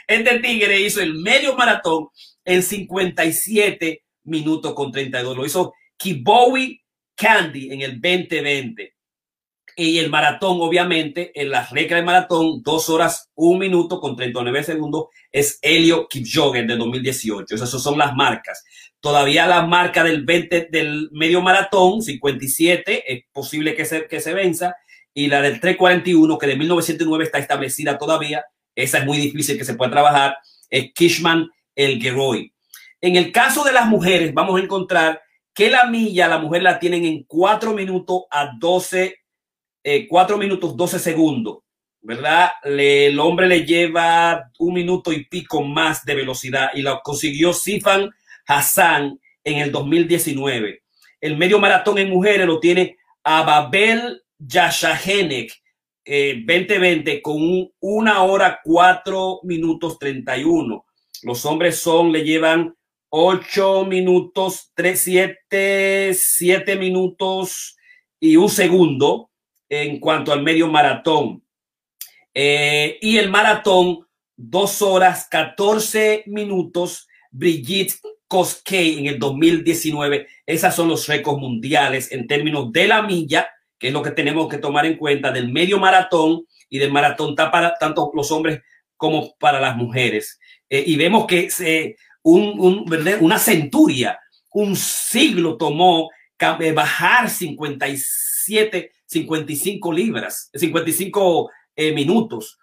[0.08, 2.08] Este tigre hizo el medio maratón
[2.44, 5.38] en 57 minutos con 32.
[5.38, 6.82] Lo hizo Kibowi
[7.16, 8.96] Candy en el 2020.
[9.76, 14.64] Y el maratón, obviamente, en la regla de maratón, dos horas, un minuto con 39
[14.64, 17.56] segundos, es Helio Kipchoge de 2018.
[17.56, 18.64] Esas son las marcas.
[19.00, 24.34] Todavía la marca del 20 del medio maratón, 57, es posible que se, que se
[24.34, 24.76] venza.
[25.14, 28.46] Y la del 341, que de 1909 está establecida todavía,
[28.76, 30.38] esa es muy difícil que se pueda trabajar,
[30.70, 32.54] es Kishman el Geroy.
[33.02, 35.22] En el caso de las mujeres, vamos a encontrar
[35.54, 39.22] que la milla, la mujer la tienen en 4 minutos a 12
[39.84, 41.60] eh, 4 minutos 12 segundos,
[42.02, 42.52] ¿verdad?
[42.64, 48.12] El hombre le lleva un minuto y pico más de velocidad y lo consiguió Sifan
[48.46, 50.84] Hassan en el 2019.
[51.20, 55.52] El medio maratón en mujeres lo tiene Ababel Yashahenek
[56.06, 60.86] eh, 2020 con un, una hora 4 minutos 31.
[61.24, 62.76] Los hombres son, le llevan
[63.14, 67.76] 8 minutos, 3, 7, 7 minutos
[68.22, 69.32] y un segundo
[69.68, 71.44] en cuanto al medio maratón.
[72.34, 74.08] Eh, y el maratón,
[74.38, 77.96] dos horas, 14 minutos, Brigitte
[78.30, 80.28] Koskei en el 2019.
[80.46, 84.48] Esas son los récords mundiales en términos de la milla, que es lo que tenemos
[84.48, 88.62] que tomar en cuenta del medio maratón y del maratón para tanto los hombres
[88.96, 90.40] como para las mujeres.
[90.70, 92.86] Eh, y vemos que se, un, un,
[93.22, 94.20] una centuria,
[94.52, 96.10] un siglo tomó
[96.60, 102.58] eh, bajar 57 55 libras, 55 eh, minutos,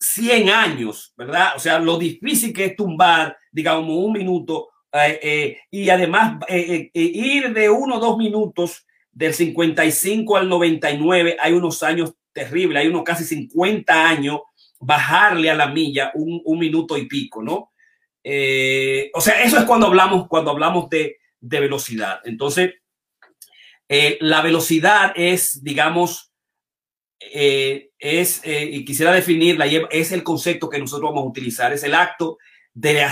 [0.00, 1.52] 100 años, ¿verdad?
[1.56, 7.52] O sea, lo difícil que es tumbar, digamos, un minuto eh, eh, y además ir
[7.52, 13.04] de uno o dos minutos del 55 al 99, hay unos años terribles, hay unos
[13.04, 14.40] casi 50 años,
[14.80, 17.72] bajarle a la milla un, un minuto y pico, ¿no?
[18.24, 22.20] O sea, eso es cuando hablamos, cuando hablamos de, de velocidad.
[22.24, 22.74] Entonces,
[23.88, 26.32] eh, la velocidad es, digamos,
[27.20, 31.84] eh, es, eh, y quisiera definirla, es el concepto que nosotros vamos a utilizar, es
[31.84, 32.38] el acto
[32.72, 33.06] de,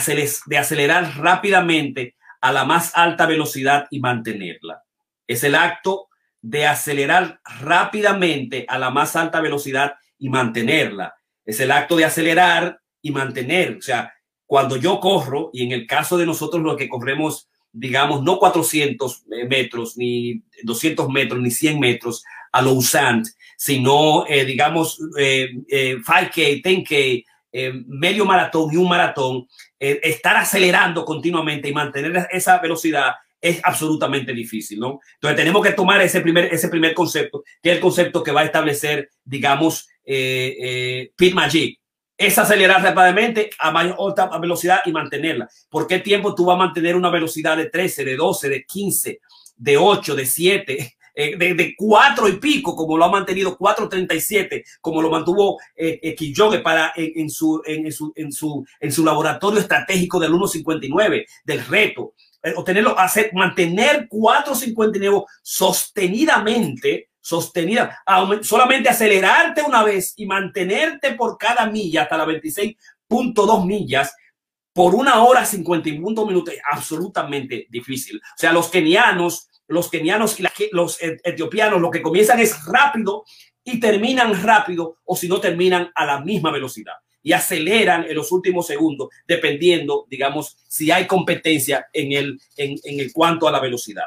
[0.47, 4.83] de acelerar rápidamente a la más alta velocidad y mantenerla.
[5.27, 6.09] Es el acto
[6.41, 11.15] de acelerar rápidamente a la más alta velocidad y mantenerla.
[11.45, 13.77] Es el acto de acelerar y mantener.
[13.77, 14.13] O sea,
[14.53, 19.25] cuando yo corro, y en el caso de nosotros lo que corremos digamos, no 400
[19.31, 22.23] eh, metros, ni 200 metros, ni 100 metros
[22.53, 23.27] a lo usant,
[23.57, 25.49] sino, eh, digamos, eh,
[26.05, 29.49] 5K, 10K, eh, medio maratón y un maratón,
[29.79, 35.01] estar acelerando continuamente y mantener esa velocidad es absolutamente difícil, ¿no?
[35.15, 38.43] Entonces tenemos que tomar ese primer, ese primer concepto, que es el concepto que va
[38.43, 41.81] a establecer, digamos, Pit Magic,
[42.27, 45.49] es acelerar rápidamente a mayor alta velocidad y mantenerla.
[45.69, 49.21] ¿Por qué tiempo tú vas a mantener una velocidad de 13, de 12, de 15,
[49.57, 54.65] de 8, de 7, eh, de, de 4 y pico, como lo ha mantenido 4.37,
[54.81, 59.61] como lo mantuvo eh, eh para en, su, en, su, en, su, en su laboratorio
[59.61, 62.15] estratégico del 1.59, del reto?
[62.43, 68.03] Eh, obtenerlo, hacer, mantener 4.59 sostenidamente sostenida,
[68.43, 74.15] solamente acelerarte una vez y mantenerte por cada milla hasta la 26.2 millas
[74.73, 78.17] por una hora 51 minutos absolutamente difícil.
[78.17, 83.25] O sea, los kenianos, los kenianos y los etiopianos lo que comienzan es rápido
[83.65, 88.33] y terminan rápido o si no terminan a la misma velocidad y aceleran en los
[88.33, 93.61] últimos segundos dependiendo, digamos, si hay competencia en el, en, en el cuanto a la
[93.61, 94.07] velocidad.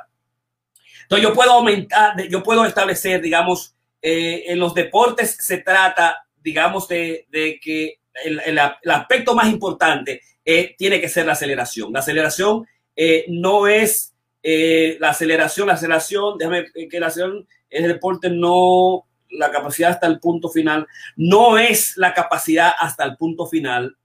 [1.05, 6.87] Entonces yo puedo aumentar, yo puedo establecer, digamos, eh, en los deportes se trata, digamos,
[6.87, 7.25] de,
[7.61, 11.93] que el, aspecto más importante eh, tiene que ser la aceleración.
[11.93, 18.29] La aceleración eh, no es la aceleración, la aceleración, déjame que la aceleración el deporte
[18.29, 23.97] no, la capacidad hasta el punto final, no es la capacidad hasta el punto final,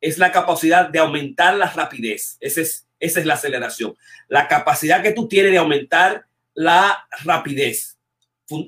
[0.00, 2.36] es la capacidad de aumentar la rapidez.
[2.40, 3.96] Ese es, esa es la aceleración.
[4.28, 7.98] La capacidad que tú tienes de aumentar la rapidez.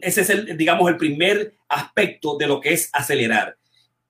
[0.00, 3.56] Ese es el, digamos, el primer aspecto de lo que es acelerar.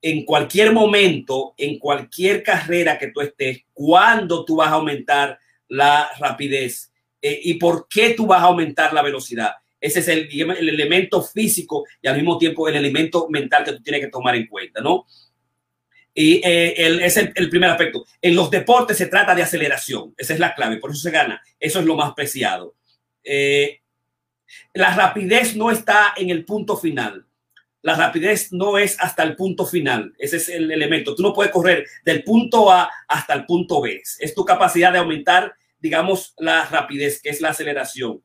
[0.00, 6.10] En cualquier momento, en cualquier carrera que tú estés, cuando tú vas a aumentar la
[6.18, 9.52] rapidez eh, y por qué tú vas a aumentar la velocidad.
[9.80, 13.82] Ese es el, el, elemento físico y al mismo tiempo el elemento mental que tú
[13.82, 15.06] tienes que tomar en cuenta, ¿no?
[16.14, 18.06] Y eh, el, es el, primer aspecto.
[18.22, 20.14] En los deportes se trata de aceleración.
[20.16, 20.76] Esa es la clave.
[20.76, 21.42] Por eso se gana.
[21.58, 22.76] Eso es lo más preciado.
[23.24, 23.80] Eh,
[24.74, 27.26] la rapidez no está en el punto final.
[27.82, 30.14] La rapidez no es hasta el punto final.
[30.18, 31.14] Ese es el elemento.
[31.14, 34.00] Tú no puedes correr del punto A hasta el punto B.
[34.18, 38.22] Es tu capacidad de aumentar, digamos, la rapidez, que es la aceleración.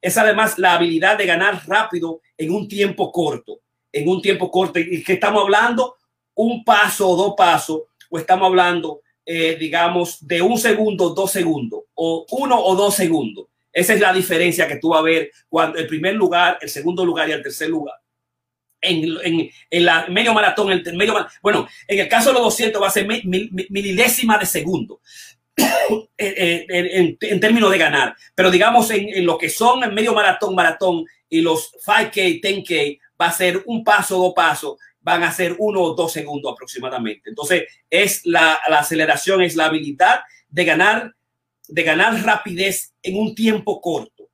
[0.00, 3.60] es además la habilidad de ganar rápido en un tiempo corto,
[3.92, 4.78] en un tiempo corto.
[4.78, 5.96] ¿Y que estamos hablando?
[6.34, 11.82] Un paso o dos pasos, o estamos hablando, eh, digamos, de un segundo, dos segundos,
[11.94, 13.49] o uno o dos segundos.
[13.72, 17.04] Esa es la diferencia que tú vas a ver cuando el primer lugar, el segundo
[17.04, 17.96] lugar y el tercer lugar.
[18.82, 22.88] En, en, en medio maratón, el medio, bueno, en el caso de los 200 va
[22.88, 25.00] a ser mililésima de segundo.
[26.22, 28.14] Eh, eh, en, términos de ganar.
[28.34, 33.26] Pero digamos en, lo que son el medio maratón, maratón y los 5K, 10K, va
[33.28, 37.30] a ser un paso, dos pasos, van a ser uno o dos segundos aproximadamente.
[37.30, 41.14] Entonces, es la aceleración, es la habilidad de ganar,
[41.70, 44.28] de ganar rapidez en un tiempo corto.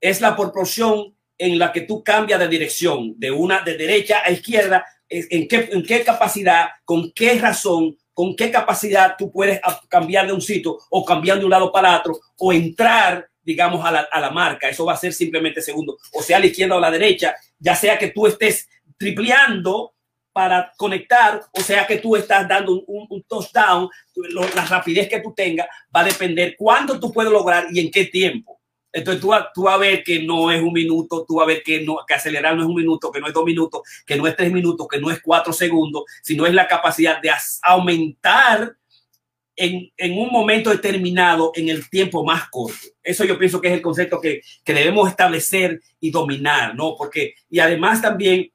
[0.00, 4.30] Es la proporción en la que tú cambias de dirección, de una de derecha a
[4.30, 10.26] izquierda, en qué, en qué capacidad, con qué razón, con qué capacidad tú puedes cambiar
[10.26, 14.08] de un sitio o cambiar de un lado para otro o entrar, digamos, a la,
[14.10, 14.68] a la marca.
[14.68, 17.36] Eso va a ser simplemente segundo, o sea, a la izquierda o a la derecha,
[17.58, 19.95] ya sea que tú estés tripleando
[20.36, 23.88] para conectar, o sea que tú estás dando un, un, touchdown,
[24.54, 28.04] la rapidez que tú tengas va a depender cuándo tú puedes lograr y en qué
[28.04, 28.60] tiempo.
[28.92, 31.62] Entonces tú, tú vas a ver que no es un minuto, tú vas a ver
[31.62, 34.26] que, no, que acelerar no es un minuto, que no es dos minutos, que no
[34.26, 37.30] es tres minutos, que no es cuatro segundos, sino es la capacidad de
[37.62, 38.76] aumentar
[39.56, 42.88] en, un momento determinado en el tiempo más corto.
[43.02, 46.94] Eso yo pienso que es el concepto que debemos establecer y dominar, ¿no?
[46.94, 48.50] Porque, y además también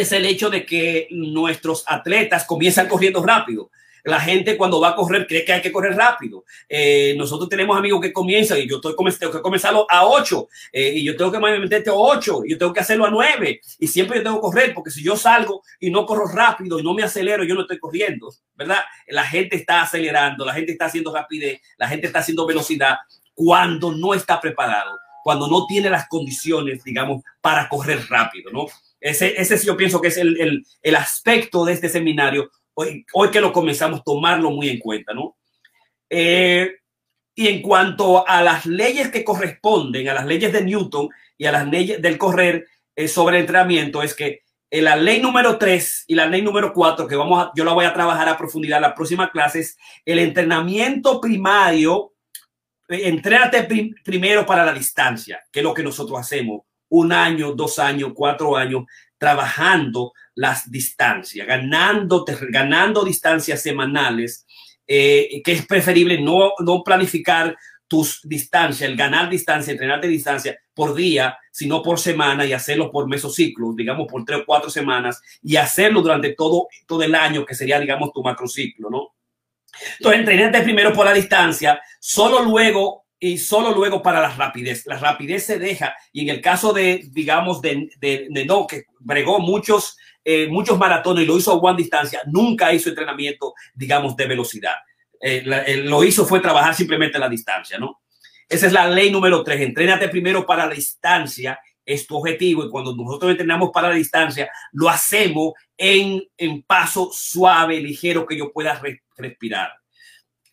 [0.00, 3.70] es el hecho de que nuestros atletas comienzan corriendo rápido.
[4.06, 6.44] La gente cuando va a correr cree que hay que correr rápido.
[6.68, 11.04] Eh, nosotros tenemos amigos que comienzan y yo tengo que comenzarlo a 8 eh, y
[11.04, 14.18] yo tengo que meterte a 8 y yo tengo que hacerlo a 9 y siempre
[14.18, 17.02] yo tengo que correr porque si yo salgo y no corro rápido y no me
[17.02, 18.78] acelero, yo no estoy corriendo, ¿verdad?
[19.08, 22.98] La gente está acelerando, la gente está haciendo rapidez, la gente está haciendo velocidad
[23.34, 28.66] cuando no está preparado, cuando no tiene las condiciones, digamos, para correr rápido, ¿no?
[29.00, 33.30] Ese, ese yo pienso que es el, el, el aspecto de este seminario hoy, hoy
[33.30, 35.36] que lo comenzamos tomarlo muy en cuenta, ¿no?
[36.08, 36.76] Eh,
[37.34, 41.52] y en cuanto a las leyes que corresponden, a las leyes de Newton y a
[41.52, 46.04] las leyes del correr eh, sobre el entrenamiento, es que en la ley número 3
[46.08, 48.82] y la ley número 4, que vamos yo la voy a trabajar a profundidad en
[48.82, 52.12] la próxima clase, es el entrenamiento primario.
[52.88, 53.20] Eh,
[54.04, 56.62] primero para la distancia, que es lo que nosotros hacemos.
[56.88, 58.84] Un año, dos años, cuatro años,
[59.18, 64.46] trabajando las distancias, ganando, ganando distancias semanales,
[64.86, 67.56] eh, que es preferible no, no planificar
[67.88, 72.90] tus distancias, el ganar distancia, entrenar de distancia por día, sino por semana y hacerlo
[72.90, 77.46] por mesociclo, digamos por tres o cuatro semanas y hacerlo durante todo, todo el año,
[77.46, 79.14] que sería, digamos, tu macrociclo, ¿no?
[79.98, 84.86] Entonces, entrenarte primero por la distancia, solo luego y solo luego para la rapidez.
[84.86, 89.38] La rapidez se deja y en el caso de, digamos, de, de, no, que bregó
[89.38, 94.26] muchos eh, muchos maratones y lo hizo a buena distancia, nunca hizo entrenamiento, digamos, de
[94.26, 94.74] velocidad.
[95.20, 98.02] Eh, eh, lo hizo fue trabajar simplemente la distancia, ¿no?
[98.48, 99.60] Esa es la ley número tres.
[99.60, 102.64] Entrénate primero para la distancia, es tu objetivo.
[102.64, 108.36] Y cuando nosotros entrenamos para la distancia, lo hacemos en, en paso suave, ligero, que
[108.36, 109.70] yo pueda re, respirar.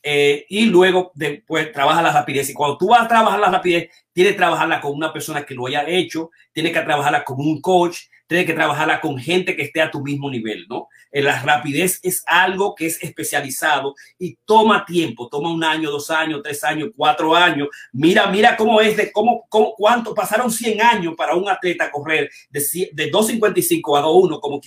[0.05, 2.49] Eh, y luego después trabaja la rapidez.
[2.49, 5.55] Y cuando tú vas a trabajar la rapidez, tienes que trabajarla con una persona que
[5.55, 9.63] lo haya hecho, tienes que trabajarla con un coach, tienes que trabajarla con gente que
[9.63, 10.89] esté a tu mismo nivel, ¿no?
[11.11, 16.09] Eh, la rapidez es algo que es especializado y toma tiempo, toma un año, dos
[16.09, 17.69] años, tres años, cuatro años.
[17.93, 22.29] Mira, mira cómo es de cómo, cómo cuánto pasaron 100 años para un atleta correr
[22.49, 24.59] de, de 2.55 a 2.1 como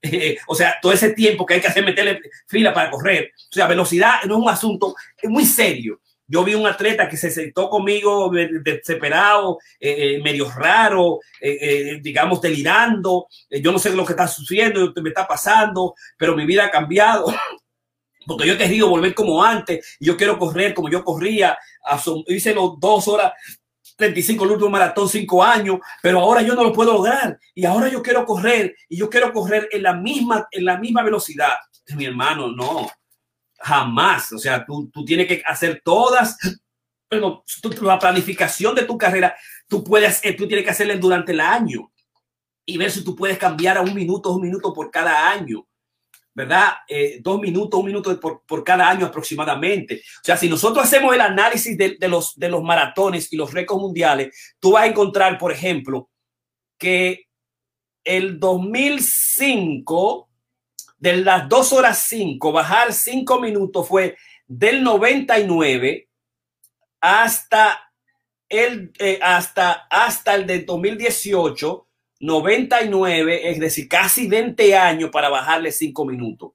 [0.00, 3.32] Kiyoge o sea, todo ese tiempo que hay que hacer meterle fila para correr.
[3.36, 4.94] O sea, velocidad no es un asunto
[5.24, 6.00] muy serio.
[6.26, 11.98] Yo vi un atleta que se sentó conmigo desesperado, eh, eh, medio raro, eh, eh
[12.00, 13.26] digamos, delirando.
[13.50, 17.26] yo no sé lo que está sucediendo, me está pasando, pero mi vida ha cambiado.
[18.26, 19.96] Porque yo he querido volver como antes.
[19.98, 21.58] Y yo quiero correr como yo corría.
[22.28, 23.32] Hice los dos horas
[24.00, 27.88] 35 el último maratón, cinco años, pero ahora yo no lo puedo lograr y ahora
[27.88, 31.54] yo quiero correr y yo quiero correr en la misma, en la misma velocidad.
[31.96, 32.88] Mi hermano, no,
[33.60, 34.32] jamás.
[34.32, 36.36] O sea, tú, tú tienes que hacer todas,
[37.10, 39.36] la planificación de tu carrera,
[39.68, 41.92] tú puedes, tú tienes que hacerla durante el año
[42.64, 45.66] y ver si tú puedes cambiar a un minuto, un minuto por cada año.
[46.40, 46.72] ¿Verdad?
[46.88, 49.96] Eh, dos minutos, un minuto por, por, cada año aproximadamente.
[49.96, 53.52] O sea, si nosotros hacemos el análisis de, de, los, de los maratones y los
[53.52, 56.08] récords mundiales, tú vas a encontrar, por ejemplo,
[56.78, 57.26] que
[58.04, 60.30] el 2005,
[60.96, 64.16] de las dos horas cinco, bajar cinco minutos fue
[64.46, 66.08] del 99
[67.02, 67.92] hasta
[68.48, 71.86] él eh, hasta, hasta el de 2018,
[72.20, 76.52] 99, es decir, casi 20 años para bajarle 5 minutos.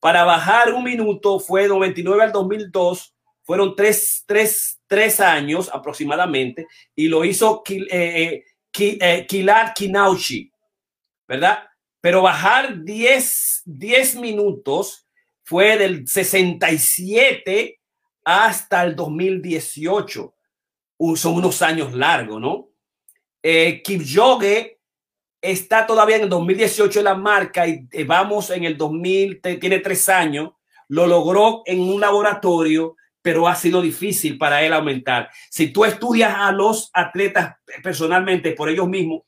[0.00, 7.08] Para bajar un minuto fue 99 al 2002, fueron 3, 3, 3 años aproximadamente, y
[7.08, 8.44] lo hizo eh,
[8.78, 10.50] eh, Kilar Kinauchi,
[11.26, 11.64] ¿verdad?
[12.00, 15.06] Pero bajar 10, 10 minutos
[15.42, 17.80] fue del 67
[18.24, 20.34] hasta el 2018
[21.16, 22.70] son unos años largos, ¿no?
[23.42, 24.77] Eh, Kipchoge
[25.40, 29.78] está todavía en el 2018 en la marca y eh, vamos en el 2000, tiene
[29.78, 30.50] tres años,
[30.88, 35.28] lo logró en un laboratorio, pero ha sido difícil para él aumentar.
[35.50, 39.22] Si tú estudias a los atletas personalmente por ellos mismos,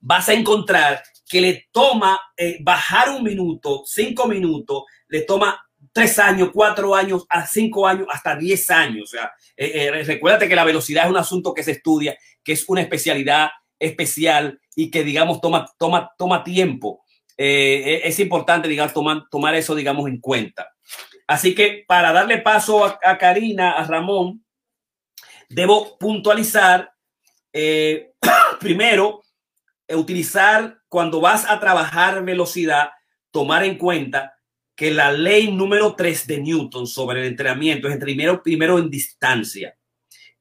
[0.00, 5.58] vas a encontrar que le toma eh, bajar un minuto, cinco minutos, le toma
[5.92, 9.04] tres años, cuatro años, a cinco años, hasta diez años.
[9.04, 12.52] O sea, eh, eh, recuérdate que la velocidad es un asunto que se estudia, que
[12.52, 13.50] es una especialidad
[13.82, 17.04] especial y que, digamos, toma, toma, toma tiempo.
[17.36, 20.70] Eh, es importante, digamos, tomar, tomar eso, digamos, en cuenta.
[21.26, 24.44] Así que para darle paso a, Karina, a Ramón,
[25.48, 26.92] debo puntualizar,
[28.60, 29.22] primero,
[29.88, 32.90] utilizar cuando vas a trabajar velocidad,
[33.30, 34.34] tomar en cuenta
[34.74, 39.76] que la ley número 3 de Newton sobre el entrenamiento es primero, primero en distancia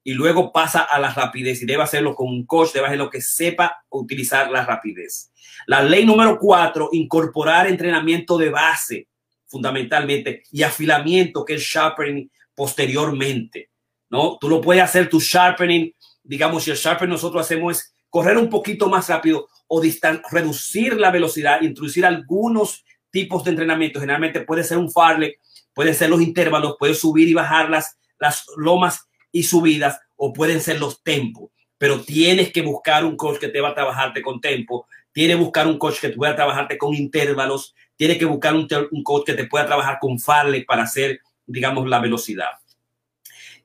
[0.03, 3.21] y luego pasa a la rapidez y debe hacerlo con un coach, debe hacerlo que
[3.21, 5.31] sepa utilizar la rapidez.
[5.67, 9.07] La ley número 4, incorporar entrenamiento de base
[9.47, 13.69] fundamentalmente y afilamiento que es sharpening posteriormente,
[14.09, 14.37] ¿no?
[14.39, 15.91] Tú lo puedes hacer tu sharpening,
[16.23, 19.81] digamos, si el sharpening nosotros hacemos es correr un poquito más rápido o
[20.31, 23.99] reducir la velocidad, introducir algunos tipos de entrenamiento.
[23.99, 25.37] Generalmente puede ser un farle,
[25.73, 30.61] pueden ser los intervalos, puede subir y bajar las, las lomas y subidas o pueden
[30.61, 31.51] ser los tempos.
[31.77, 34.87] Pero tienes que buscar un coach que te va a trabajarte con tempo.
[35.11, 37.73] Tienes que buscar un coach que te pueda trabajarte con intervalos.
[37.95, 41.87] Tienes que buscar un, un coach que te pueda trabajar con farle para hacer, digamos,
[41.87, 42.49] la velocidad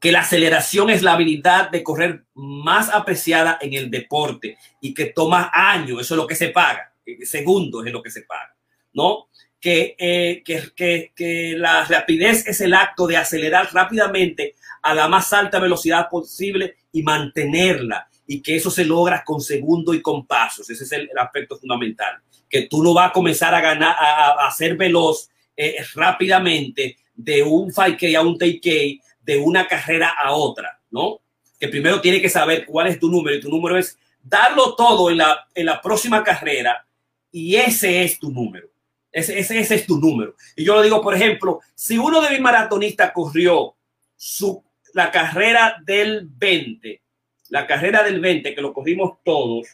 [0.00, 5.06] que la aceleración es la habilidad de correr más apreciada en el deporte y que
[5.06, 6.92] toma años, eso es lo que se paga,
[7.22, 8.54] segundos es lo que se paga,
[8.92, 9.28] ¿no?
[9.68, 14.54] Eh, que, que, que, la rapidez es el acto de acelerar rápidamente
[14.86, 19.94] a la más alta velocidad posible y mantenerla y que eso se logra con segundo
[19.94, 20.68] y con pasos.
[20.70, 22.20] Ese es el, aspecto fundamental.
[22.48, 27.72] Que tú no vas a comenzar a ganar, a, ser veloz eh, rápidamente de un
[27.72, 31.20] 5K a un 10K, de una carrera a otra, ¿no?
[31.58, 35.10] Que primero tiene que saber cuál es tu número y tu número es darlo todo
[35.10, 36.86] en la, en la próxima carrera
[37.32, 38.68] y ese es tu número.
[39.10, 40.34] Ese, ese, es tu número.
[40.54, 43.74] Y yo lo digo, por ejemplo, si uno de mis maratonistas corrió
[44.14, 44.62] su,
[44.96, 47.02] la carrera del 20,
[47.50, 49.68] la carrera del 20, que lo corrimos todos,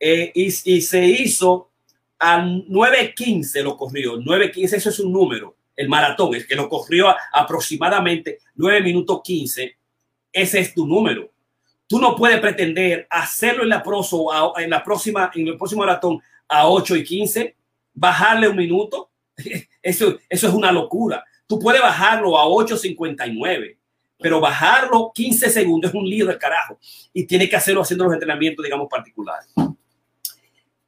[0.00, 1.72] eh, y, y, se hizo
[2.18, 4.16] a 9.15, lo corrió.
[4.18, 5.56] 9.15, eso es un número.
[5.76, 9.76] El maratón, es que lo corrió a aproximadamente 9 minutos 15.
[10.32, 11.30] Ese es tu número.
[11.86, 14.28] Tú no puedes pretender hacerlo en la, proso,
[14.58, 17.56] en la próxima, en el próximo maratón a 8 y 15
[17.92, 19.10] bajarle un minuto,
[19.82, 21.22] eso, eso es una locura.
[21.46, 23.76] Tú puedes bajarlo a 8.59,
[24.18, 26.78] pero bajarlo 15 segundos es un lío del carajo
[27.12, 29.48] y tiene que hacerlo haciendo los entrenamientos, digamos, particulares.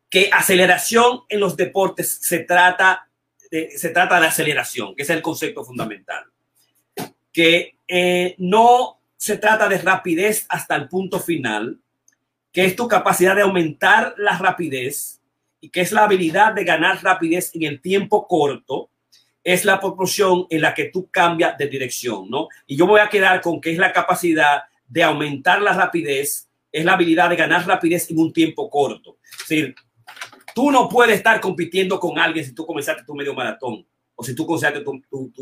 [0.09, 3.09] Que aceleración en los deportes se trata
[3.51, 6.25] de, se trata de aceleración, que es el concepto fundamental.
[7.33, 11.79] Que eh, no se trata de rapidez hasta el punto final,
[12.53, 15.21] que es tu capacidad de aumentar la rapidez
[15.61, 18.91] y que es la habilidad de ganar rapidez en el tiempo corto,
[19.55, 22.49] es la proporción en la que tú cambias de dirección, ¿no?
[22.67, 26.85] Y yo voy a quedar con que es la capacidad de aumentar la rapidez, es
[26.85, 29.17] la habilidad de ganar rapidez en un tiempo corto.
[29.41, 29.75] Es decir,
[30.55, 34.35] tú no puedes estar compitiendo con alguien si tú comenzaste tu medio maratón o si
[34.35, 35.33] tú comenzaste tu, tu,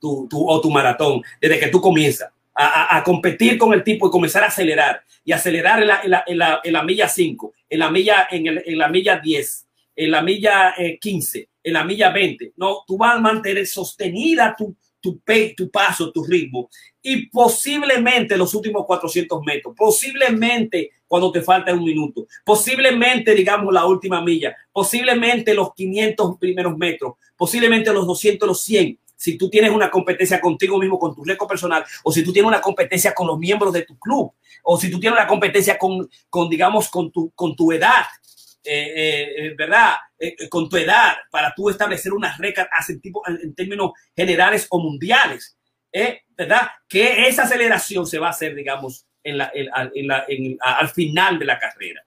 [0.00, 2.32] tu, tu o tu maratón desde que tú comienzas.
[2.54, 6.10] A, a, competir con el tipo y comenzar a acelerar y acelerar en la, en
[6.10, 9.18] la, en la, en la milla 5, en la milla, en, el, en la milla
[9.18, 12.54] 10, en la milla 15, eh, en la milla 20.
[12.56, 15.20] No, tú vas a mantener sostenida tu, tu,
[15.56, 16.70] tu paso, tu ritmo.
[17.02, 23.84] Y posiblemente los últimos 400 metros, posiblemente cuando te falta un minuto, posiblemente, digamos, la
[23.84, 28.98] última milla, posiblemente los 500 primeros metros, posiblemente los 200, los 100.
[29.14, 32.48] Si tú tienes una competencia contigo mismo, con tu récord personal, o si tú tienes
[32.48, 34.32] una competencia con los miembros de tu club,
[34.64, 38.04] o si tú tienes una competencia con, con digamos, con tu, con tu edad,
[38.64, 39.94] eh, eh, eh, ¿verdad?
[40.48, 42.68] con tu edad para tú establecer una récord
[43.02, 45.56] tipo, en, términos generales o mundiales,
[46.36, 46.68] ¿verdad?
[46.88, 50.26] Que esa aceleración se va a hacer, digamos, en la, en la,
[50.60, 52.04] al final de la carrera.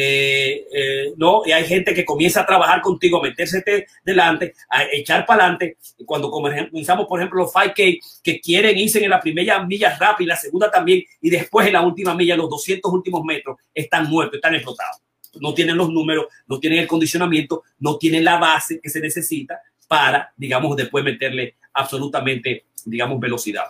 [0.00, 3.64] Eh, eh, no, y hay gente que comienza a trabajar contigo, a meterse
[4.04, 5.78] delante, a echar para adelante.
[6.04, 10.36] Cuando comenzamos, por ejemplo, los 5K que quieren irse en la primera milla rápida, la
[10.36, 14.54] segunda también, y después en la última milla, los 200 últimos metros, están muertos, están
[14.54, 14.98] explotados.
[15.40, 19.60] No tienen los números, no tienen el condicionamiento, no tienen la base que se necesita
[19.86, 23.64] para, digamos, después meterle absolutamente, digamos, velocidad.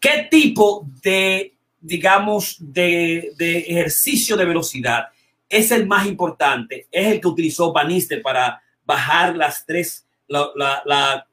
[0.00, 3.34] ¿Qué tipo de digamos, de,
[3.66, 5.08] ejercicio de velocidad
[5.48, 11.26] es el más importante, es el que utilizó Bannister para bajar las tres, la,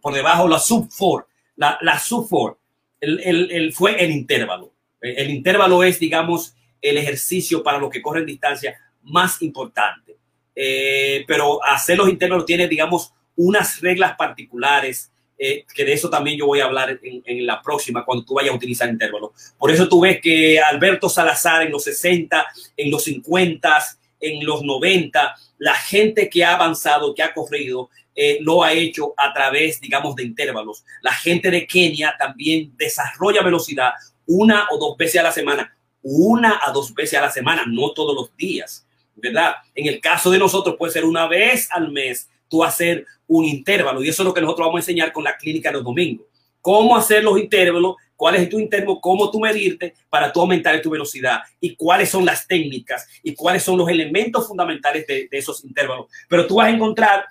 [0.00, 2.58] por debajo la sub 4, la, la sub 4,
[3.00, 4.72] el, fue el intervalo.
[5.00, 6.54] El, intervalo es, digamos,
[6.90, 10.16] el ejercicio para los que corren distancia más importante.
[10.54, 16.38] Eh, pero hacer los intervalos tiene, digamos, unas reglas particulares eh, que de eso también
[16.38, 19.30] yo voy a hablar en, la próxima, cuando tú vayas a utilizar intervalos.
[19.58, 23.84] Por eso tú ves que Alberto Salazar en los 60, en los 50,
[24.20, 29.12] en los 90, la gente que ha avanzado, que ha corrido, eh, lo ha hecho
[29.16, 30.84] a través, digamos, de intervalos.
[31.02, 33.92] La gente de Kenia también desarrolla velocidad
[34.26, 37.92] una o dos veces a la semana, una a dos veces a la semana, no
[37.92, 38.86] todos los días,
[39.16, 39.54] ¿verdad?
[39.74, 44.04] En el caso de nosotros puede ser una vez al mes, tú hacer un intervalo.
[44.04, 46.26] Y eso es lo que nosotros vamos a enseñar con la clínica los domingos.
[46.60, 50.90] Cómo hacer los intervalos, cuál es tu intervalo, cómo tú medirte para tú aumentar tu
[50.90, 56.06] velocidad y cuáles son las técnicas y cuáles son los elementos fundamentales de, esos intervalos.
[56.28, 57.24] Pero tú vas a encontrar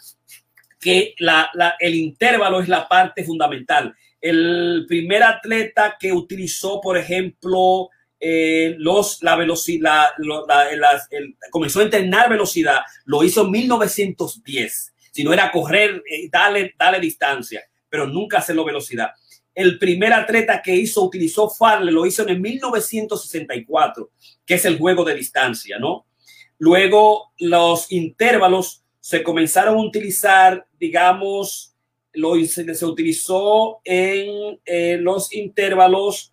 [0.79, 1.15] que
[1.79, 3.95] el intervalo es la parte fundamental.
[4.19, 7.89] El primer atleta que utilizó, por ejemplo,
[8.25, 10.05] eh, los, la velocidad,
[11.51, 16.99] comenzó a entrenar velocidad, lo hizo en 1910 si no era correr, eh, darle, darle
[16.99, 19.11] distancia, pero nunca hacerlo velocidad.
[19.53, 24.09] El primer atleta que hizo, utilizó Farley, lo hizo en el 1964,
[24.43, 26.07] que es el juego de distancia, ¿no?
[26.57, 31.75] Luego los intervalos se comenzaron a utilizar, digamos,
[32.13, 36.32] lo, se, se utilizó en eh, los intervalos,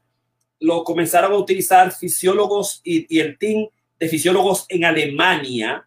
[0.60, 3.66] lo comenzaron a utilizar fisiólogos y, el team
[3.98, 5.86] de fisiólogos en Alemania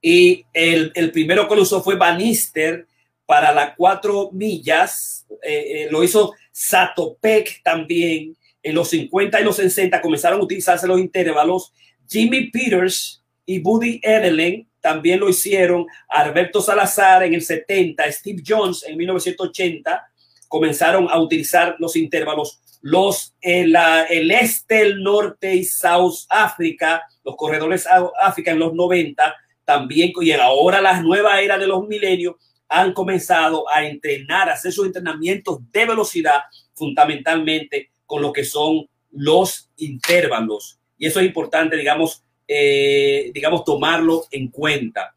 [0.00, 2.86] y el, el primero que lo usó fue Bannister
[3.28, 5.26] para las cuatro millas.
[5.42, 8.34] Eh, eh, lo hizo Satopek también.
[8.62, 11.72] En los 50 y los 60 comenzaron a utilizarse los intervalos.
[12.08, 15.86] Jimmy Peters y Buddy Edelin también lo hicieron.
[16.08, 20.10] Alberto Salazar en el 70, Steve Jones en 1980
[20.48, 22.60] comenzaron a utilizar los intervalos.
[22.80, 23.76] Los, el,
[24.10, 27.86] el este, el norte y South África, los corredores
[28.20, 32.36] África en los 90 también, y ahora las nuevas eras de los milenios
[32.68, 36.42] han comenzado a entrenar, a hacer sus entrenamientos de velocidad,
[36.74, 40.78] fundamentalmente con lo que son los intervalos.
[40.98, 45.14] Y eso es importante, digamos, eh, digamos, tomarlo en cuenta.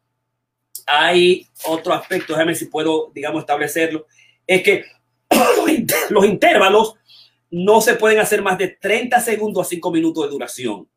[0.86, 4.06] Hay otro aspecto, déjame si puedo, digamos, establecerlo,
[4.46, 4.84] es que
[6.10, 6.94] los intervalos
[7.52, 10.88] no se pueden hacer más de 30 segundos a 5 minutos de duración.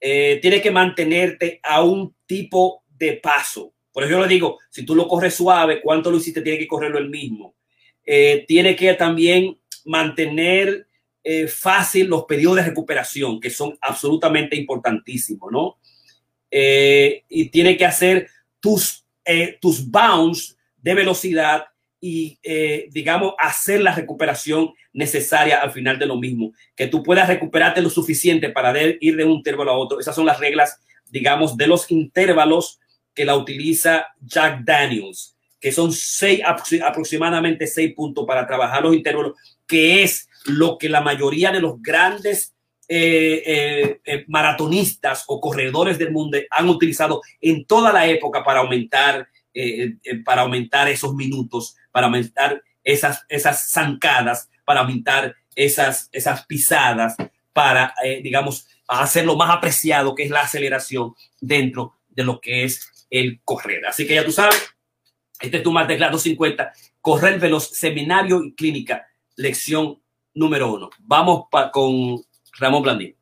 [0.00, 3.74] Eh, tienes que mantenerte a un tipo de paso.
[3.92, 6.40] Por eso yo le digo, si tú lo corres suave, ¿cuánto lo hiciste?
[6.40, 7.56] Tiene que correrlo el mismo.
[8.04, 10.86] Eh, tiene que también mantener
[11.24, 15.78] eh, fácil los periodos de recuperación, que son absolutamente importantísimos, ¿no?
[16.48, 18.28] Eh, y tiene que hacer
[18.60, 19.04] tus,
[19.60, 21.64] tus bounds de velocidad
[22.00, 22.38] y,
[22.90, 26.52] digamos, hacer la recuperación necesaria al final de lo mismo.
[26.74, 29.98] Que tú puedas recuperarte lo suficiente para ir de un intervalo a otro.
[29.98, 30.78] Esas son las reglas
[31.10, 32.80] digamos, de los intervalos
[33.14, 39.34] que la utiliza Jack Daniels, que son seis, aproximadamente seis puntos para trabajar los intervalos,
[39.66, 42.54] que es lo que la mayoría de los grandes
[42.88, 48.60] eh, eh, eh, maratonistas o corredores del mundo han utilizado en toda la época para
[48.60, 49.26] aumentar,
[50.24, 57.16] para aumentar esos minutos, para aumentar esas, esas zancadas, para aumentar esas, esas pisadas,
[57.52, 63.06] para, digamos, a hacer más apreciado, que es la aceleración dentro de lo que es
[63.10, 63.86] el correr.
[63.86, 64.76] Así que ya tú sabes,
[65.40, 70.00] este es tu de 250, correr veloz, seminario y clínica, lección
[70.34, 70.90] número uno.
[71.00, 72.22] Vamos con
[72.58, 73.15] Ramón Blandín.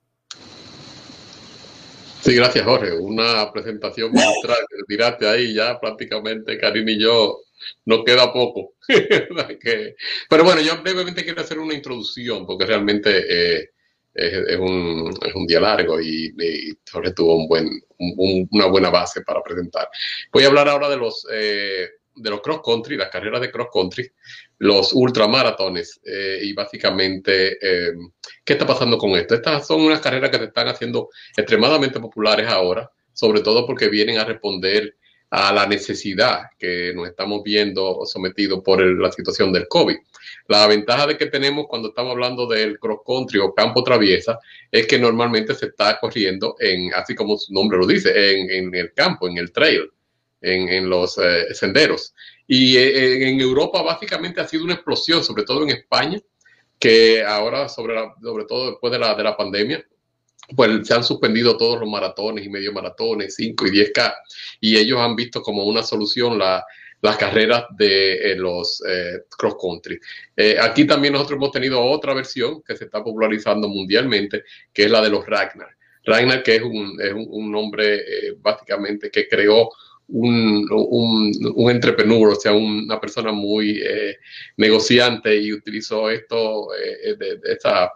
[2.24, 2.90] Sí, gracias Jorge.
[2.90, 4.56] Una presentación magistral
[4.88, 7.40] tiraste ahí ya prácticamente, Karim y yo,
[7.84, 8.76] nos queda poco.
[8.88, 13.68] Pero bueno, yo brevemente quiero hacer una introducción porque realmente eh,
[14.14, 16.34] es, un, es un día largo y,
[16.90, 17.68] Jorge tuvo un buen,
[17.98, 19.86] una buena base para presentar.
[20.32, 23.68] Voy a hablar ahora de los, eh, de los cross country, las carreras de cross
[23.70, 24.10] country,
[24.59, 28.11] los ultramaratones eh, y básicamente em,
[28.44, 29.34] qué está pasando con esto.
[29.34, 34.18] Estas son unas carreras que se están haciendo extremadamente populares ahora, sobre todo porque vienen
[34.18, 34.94] a responder
[35.30, 39.96] a la necesidad que nos estamos viendo sometidos por la situación del COVID.
[40.46, 44.38] La ventaja de que tenemos cuando estamos hablando del cross country o campo traviesa
[44.70, 48.92] es que normalmente se está corriendo en, así como su nombre lo dice, en, el
[48.92, 49.90] campo, en el trail,
[50.40, 52.14] en, los eh, senderos.
[52.47, 56.20] Y eh, en Europa básicamente ha sido una explosión, sobre todo en España,
[56.78, 59.84] que ahora, sobre, sobre todo después de la, de la pandemia,
[60.55, 64.14] pues se han suspendido todos los maratones y medio maratones, 5 y 10K,
[64.61, 66.64] y ellos han visto como una solución la,
[67.05, 70.01] las carreras de eh, los eh, cross country.
[70.34, 74.42] Eh, aquí también nosotros hemos tenido otra versión que se está popularizando mundialmente,
[74.72, 75.68] que es la de los Ragnar.
[76.03, 78.03] Ragnar, que es un, es un hombre
[78.38, 79.68] básicamente que creó
[80.09, 83.82] un, un, un entrepreneur, o sea, una persona muy
[84.57, 86.68] negociante y utilizó esto
[87.02, 87.92] de, de, esta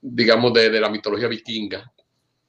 [0.00, 1.90] digamos, de, de, la mitología vikinga.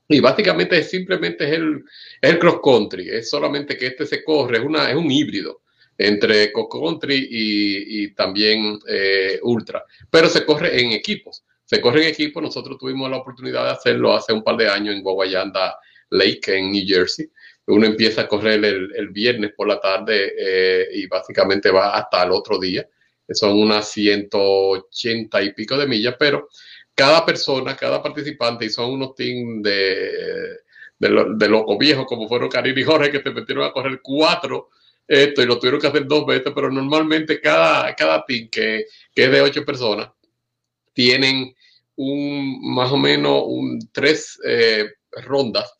[0.07, 1.84] Y básicamente simplemente es el,
[2.22, 5.61] el cross country, es solamente que este se corre, es, una, es un híbrido
[5.97, 11.43] entre cross country y, y también eh, ultra, pero se corre en equipos.
[11.63, 14.93] Se corre en equipos, nosotros tuvimos la oportunidad de hacerlo hace un par de años
[14.93, 15.76] en Guayanda
[16.11, 17.28] Lake, en New Jersey.
[17.68, 22.24] Uno empieza a correr el, el viernes por la tarde eh, y básicamente va hasta
[22.24, 22.88] el otro día.
[23.30, 26.47] Son unas 180 y pico de millas, pero
[26.93, 30.57] cada persona, cada participante, y son unos teams de,
[30.97, 34.70] de, viejos, como fueron Karim y Jorge, que se metieron a correr cuatro,
[35.07, 39.26] esto, y lo tuvieron que hacer dos veces, pero normalmente cada, cada team, que, que
[39.26, 40.09] es de ocho personas,
[40.93, 41.53] tienen
[41.97, 45.74] un más o menos un, tres eh, rondas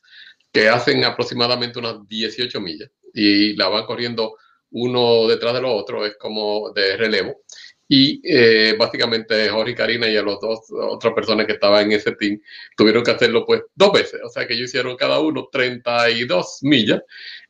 [0.56, 4.38] que hacen aproximadamente unas 18 millas y la van corriendo
[4.72, 7.42] uno detrás de lo otro, es como de relevo.
[7.88, 11.92] Y eh, básicamente Jorge y Karina y a los dos otras personas que estaban en
[11.92, 12.42] ese team
[12.76, 14.22] tuvieron que hacerlo pues dos veces.
[14.24, 17.02] O sea que ellos hicieron cada uno 32 millas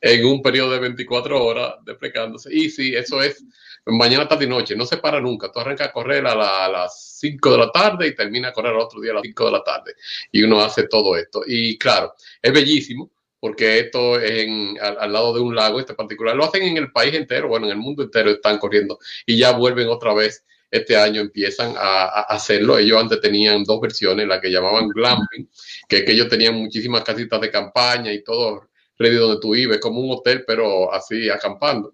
[0.02, 2.54] en un periodo de 24 horas desplegándose.
[2.54, 3.46] Y sí, eso es
[3.86, 4.76] mañana, tarde y noche.
[4.76, 5.52] No se para nunca.
[5.52, 8.74] Tú arrancas a correr a, a las 5 de la tarde y termina a correr
[8.74, 9.94] al otro día a las 5 de la tarde.
[10.32, 11.44] Y uno hace todo esto.
[11.48, 14.48] Y claro, es bellísimo porque esto es
[14.82, 16.36] al, lado de un lago, este particular.
[16.36, 19.52] Lo hacen en el país entero, bueno, en el mundo entero están corriendo y ya
[19.52, 20.44] vuelven otra vez.
[20.72, 22.78] Este año empiezan a, a hacerlo.
[22.78, 25.50] Ellos antes tenían dos versiones, la que llamaban glamping,
[25.88, 28.68] que es que ellos tenían muchísimas casitas de campaña y todo
[28.98, 31.94] ready donde tú vives, como un hotel, pero así acampando.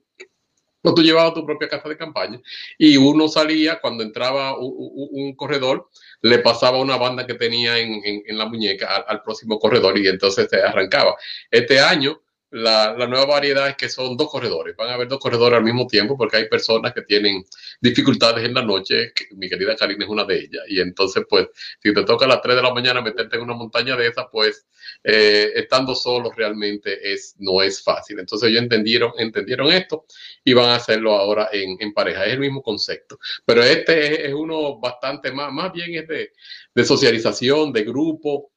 [0.83, 2.41] No, tú llevabas tu propia casa de campaña
[2.77, 5.89] y uno salía cuando entraba un, corredor,
[6.21, 10.61] le pasaba una banda que tenía en, la muñeca al, próximo corredor y entonces se
[10.61, 11.15] arrancaba.
[11.49, 14.75] Este año la, nueva variedad es que son dos corredores.
[14.75, 17.43] Van a haber dos corredores al mismo tiempo porque hay personas que tienen
[17.79, 19.13] dificultades en la noche.
[19.31, 20.63] mi querida Karina es una de ellas.
[20.67, 21.47] Y entonces, pues,
[21.81, 24.25] si te toca a las 3 de la mañana meterte en una montaña de esas,
[24.31, 24.67] pues,
[25.03, 28.19] eh, estando solos realmente es, no es fácil.
[28.19, 30.05] Entonces, ellos entendieron, entendieron esto
[30.43, 32.25] y van a hacerlo ahora en, en pareja.
[32.25, 33.19] Es el mismo concepto.
[33.45, 36.31] Pero este es, uno bastante más, más bien es de,
[36.73, 38.51] de socialización, de grupo.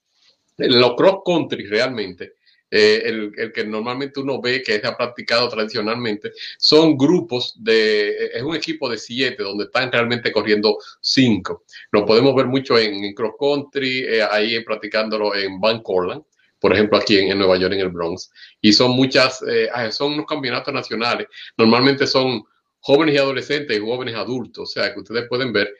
[0.56, 2.34] Los cross country realmente
[2.76, 3.02] eh,
[3.36, 8.56] el, que normalmente uno ve que se ha practicado tradicionalmente, son grupos de, es un
[8.56, 11.62] equipo de siete donde están realmente corriendo cinco.
[11.92, 16.24] Lo podemos ver mucho en, cross country, eh, ahí practicándolo en Van Corland
[16.64, 18.30] por ejemplo, aquí en, Nueva York, en el Bronx.
[18.62, 21.26] Y son muchas, eh, ah, son unos campeonatos nacionales.
[21.58, 22.42] Normalmente son
[22.80, 24.70] jóvenes y adolescentes y jóvenes adultos.
[24.70, 25.76] O sea, que ustedes pueden ver,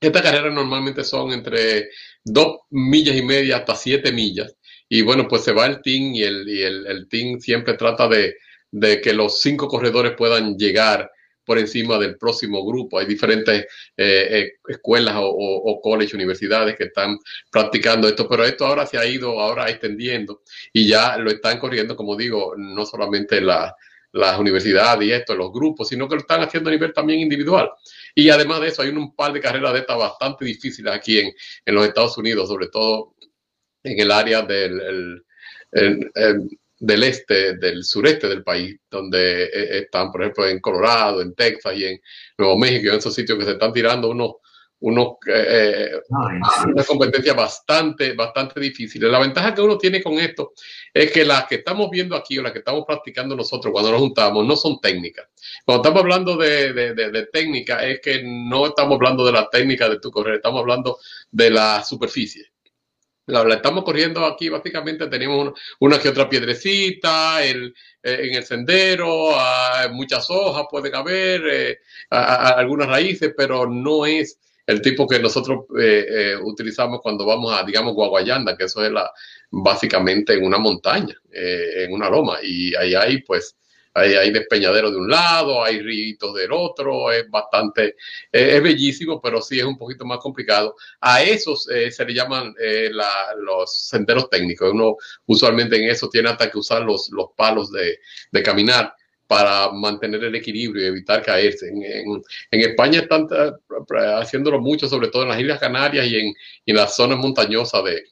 [0.00, 1.90] estas carreras normalmente son entre
[2.24, 4.56] dos millas y media hasta siete millas.
[4.88, 8.08] Y bueno, pues se va el team y el, y el, el team siempre trata
[8.08, 8.34] de,
[8.70, 11.10] de, que los cinco corredores puedan llegar
[11.48, 12.98] por encima del próximo grupo.
[12.98, 13.64] Hay diferentes
[13.96, 17.18] eh, eh, escuelas o, o, universidades que están
[17.50, 20.42] practicando esto, pero esto ahora se ha ido ahora extendiendo
[20.72, 23.74] y ya lo están corriendo, como digo, no solamente la,
[24.12, 27.70] las universidades y esto, los grupos, sino que lo están haciendo a nivel también individual.
[28.14, 31.32] Y además de eso, hay un par de carreras de estas bastante difíciles aquí en,
[31.64, 33.14] en los Estados Unidos, sobre todo
[33.82, 35.24] en el área del,
[36.78, 41.74] del este, del sureste del país, donde eh, están, por ejemplo, en Colorado, en Texas
[41.76, 42.00] y en
[42.36, 44.34] Nuevo México, en esos sitios que se están tirando unos,
[44.80, 49.10] unos eh, eh, una competencia bastante, bastante difícil.
[49.10, 50.52] La ventaja que uno tiene con esto
[50.94, 54.00] es que las que estamos viendo aquí o las que estamos practicando nosotros cuando nos
[54.00, 55.26] juntamos no son técnicas.
[55.64, 59.88] Cuando estamos hablando de, de, de técnica es que no estamos hablando de la técnica
[59.88, 60.98] de tu correr, estamos hablando
[61.32, 62.52] de la superficie
[63.28, 67.72] estamos corriendo aquí, básicamente tenemos una, que otra piedrecita eh,
[68.02, 69.32] en el sendero,
[69.92, 71.78] muchas hojas pueden haber, eh,
[72.10, 77.94] algunas raíces, pero no es el tipo que nosotros eh, utilizamos cuando vamos a, digamos,
[77.94, 79.10] Guaguayanda, que eso es la,
[79.50, 83.56] básicamente en una montaña, en una loma, y ahí hay pues
[83.98, 87.96] hay, hay despeñadero de un lado, hay ríos del otro, es bastante,
[88.32, 90.76] eh, es bellísimo, pero sí es un poquito más complicado.
[91.00, 94.72] A esos eh, se le llaman eh, los senderos técnicos.
[94.72, 94.96] Uno
[95.26, 97.98] usualmente en eso tiene hasta que usar los, los palos de,
[98.30, 98.94] de caminar
[99.26, 101.68] para mantener el equilibrio y evitar caerse.
[101.68, 103.28] En, en, en, España están
[104.16, 106.34] haciéndolo mucho, sobre todo en las Islas Canarias y en,
[106.64, 108.04] en las zonas montañosas de,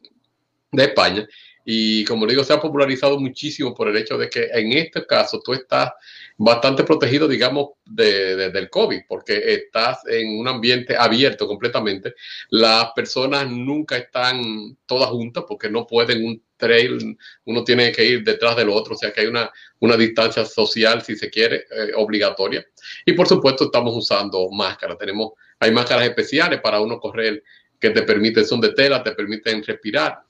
[0.72, 1.26] de España.
[1.68, 5.42] Y como digo, se ha popularizado muchísimo por el hecho de que en este caso
[5.44, 5.90] tú estás
[6.36, 12.14] bastante protegido, digamos, de, del COVID, porque estás en un ambiente abierto completamente.
[12.50, 18.22] Las personas nunca están todas juntas porque no pueden un trail, uno tiene que ir
[18.22, 19.50] detrás del otro, o sea que hay una,
[19.80, 22.64] una distancia social, si se quiere, eh, obligatoria.
[23.04, 24.98] Y por supuesto estamos usando máscaras.
[24.98, 27.42] Tenemos, hay máscaras especiales para uno correr
[27.80, 30.25] que te permiten, son de tela, te permiten respirar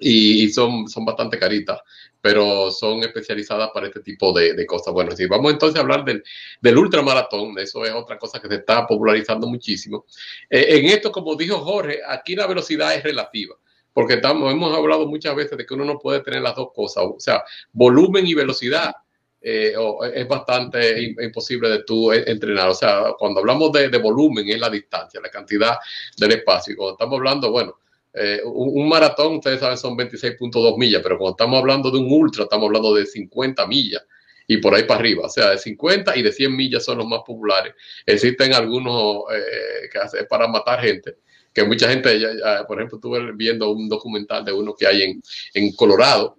[0.00, 1.78] y, son, son bastante caritas,
[2.20, 4.92] pero son especializadas para este tipo de, cosas.
[4.94, 6.24] Bueno, si vamos entonces a hablar del,
[6.60, 10.06] del ultramaratón, eso es otra cosa que se está popularizando muchísimo.
[10.48, 13.54] Eh, en esto, como dijo Jorge, aquí la velocidad es relativa.
[13.92, 17.04] Porque estamos, hemos hablado muchas veces de que uno no puede tener las dos cosas,
[17.04, 17.42] o sea,
[17.72, 18.94] volumen y velocidad.
[19.42, 19.74] Eh,
[20.14, 22.68] es bastante imposible de tú entrenar.
[22.68, 25.76] O sea, cuando hablamos de, de, volumen es la distancia, la cantidad
[26.16, 26.74] del espacio.
[26.74, 27.80] Y cuando estamos hablando, bueno,
[28.12, 32.44] eh, un, maratón, ustedes saben, son 26.2 millas, pero cuando estamos hablando de un ultra,
[32.44, 34.02] estamos hablando de 50 millas
[34.46, 35.26] y por ahí para arriba.
[35.26, 37.74] O sea, de 50 y de 100 millas son los más populares.
[38.04, 41.16] Existen algunos eh, que hacen para matar gente,
[41.52, 42.20] que mucha gente,
[42.66, 45.22] por ejemplo, estuve viendo un documental de uno que hay en,
[45.54, 46.36] en Colorado,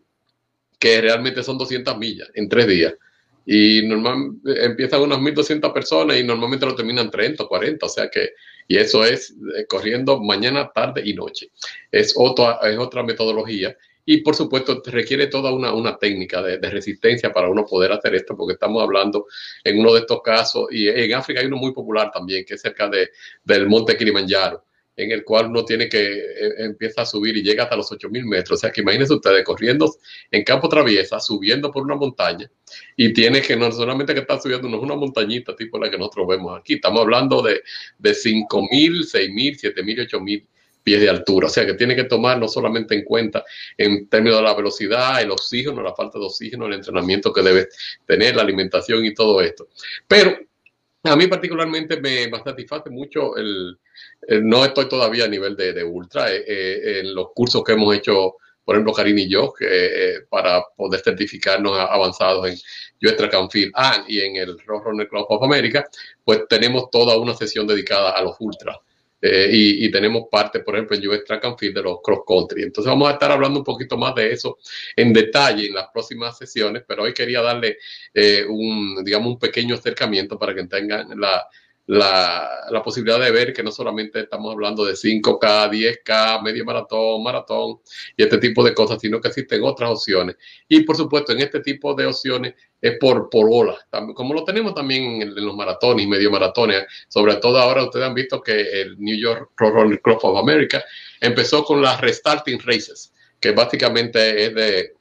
[0.78, 2.94] que realmente son 200 millas en tres días
[3.46, 8.10] y normal, empiezan unas 1.200 personas y normalmente lo terminan 30 o 40, o sea
[8.10, 8.32] que,
[8.72, 11.52] y eso es eh, corriendo mañana, tarde y noche.
[11.92, 16.70] Es otra, es otra metodología y por supuesto requiere toda una, una técnica de, de,
[16.70, 19.26] resistencia para uno poder hacer esto, porque estamos hablando
[19.66, 22.62] en uno de estos casos, y en África hay uno muy popular también, que es
[22.62, 23.10] cerca de,
[23.44, 24.64] del monte Kilimanjaro
[25.04, 28.26] en el cual uno tiene que eh, empieza a subir y llega hasta los 8000
[28.26, 28.60] metros.
[28.60, 29.94] O sea que imagínense ustedes corriendo
[30.30, 32.50] en campo traviesa, subiendo por una montaña
[32.96, 35.98] y tiene que no solamente que está subiendo, no es una montañita tipo la que
[35.98, 37.62] nosotros vemos aquí, estamos hablando de,
[37.98, 40.48] de 5000, 6000, 7000, 8000
[40.84, 41.48] pies de altura.
[41.48, 43.44] O sea que tiene que tomar no solamente en cuenta
[43.78, 47.68] en términos de la velocidad, el oxígeno, la falta de oxígeno, el entrenamiento que debe
[48.06, 49.68] tener, la alimentación y todo esto.
[50.08, 50.38] Pero
[51.04, 53.78] a mí particularmente me, satisface mucho el,
[54.44, 58.36] no estoy todavía a nivel de, ultra, eh, eh, en los cursos que hemos hecho,
[58.64, 62.58] por ejemplo, Karin y yo, eh, para poder certificarnos avanzados en
[63.04, 65.88] US Track and Field ah, y en el Roadrunner Club of America,
[66.24, 68.78] pues tenemos toda una sesión dedicada a los ultras.
[69.22, 72.64] Eh, y, tenemos parte, por ejemplo, en US Track and Field de los cross country.
[72.64, 74.58] Entonces vamos a estar hablando un poquito más de eso
[74.96, 77.78] en detalle en las próximas sesiones, pero hoy quería darle
[78.14, 81.48] eh, un, digamos, un pequeño acercamiento para que tengan la,
[81.88, 87.80] la, posibilidad de ver que no solamente estamos hablando de 5K, 10K, medio maratón, maratón
[88.16, 90.36] y este tipo de cosas, sino que existen otras opciones.
[90.68, 93.78] Y por supuesto, en este tipo de opciones es por, por olas,
[94.16, 96.86] como lo tenemos también en, los maratones y medio maratones.
[97.08, 100.84] Sobre todo ahora ustedes han visto que el New York Running Club of America
[101.20, 104.94] empezó con las restarting races, que básicamente es de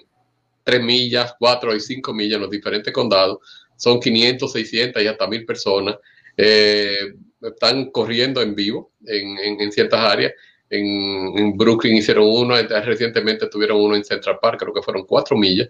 [0.64, 3.39] 3 millas, 4 y 5 millas en los diferentes condados.
[3.76, 5.97] Son 500, 600 y hasta 1000 personas
[6.43, 10.32] eh, están corriendo en vivo en, ciertas áreas.
[10.70, 15.68] En, Brooklyn hicieron uno, recientemente tuvieron uno en Central Park, creo que fueron cuatro millas,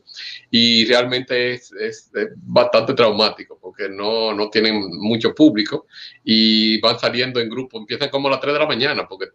[0.50, 5.86] y realmente es, es, bastante traumático porque no, no, tienen mucho público
[6.22, 9.28] y van saliendo en grupo, empiezan como a las 3 de la mañana, porque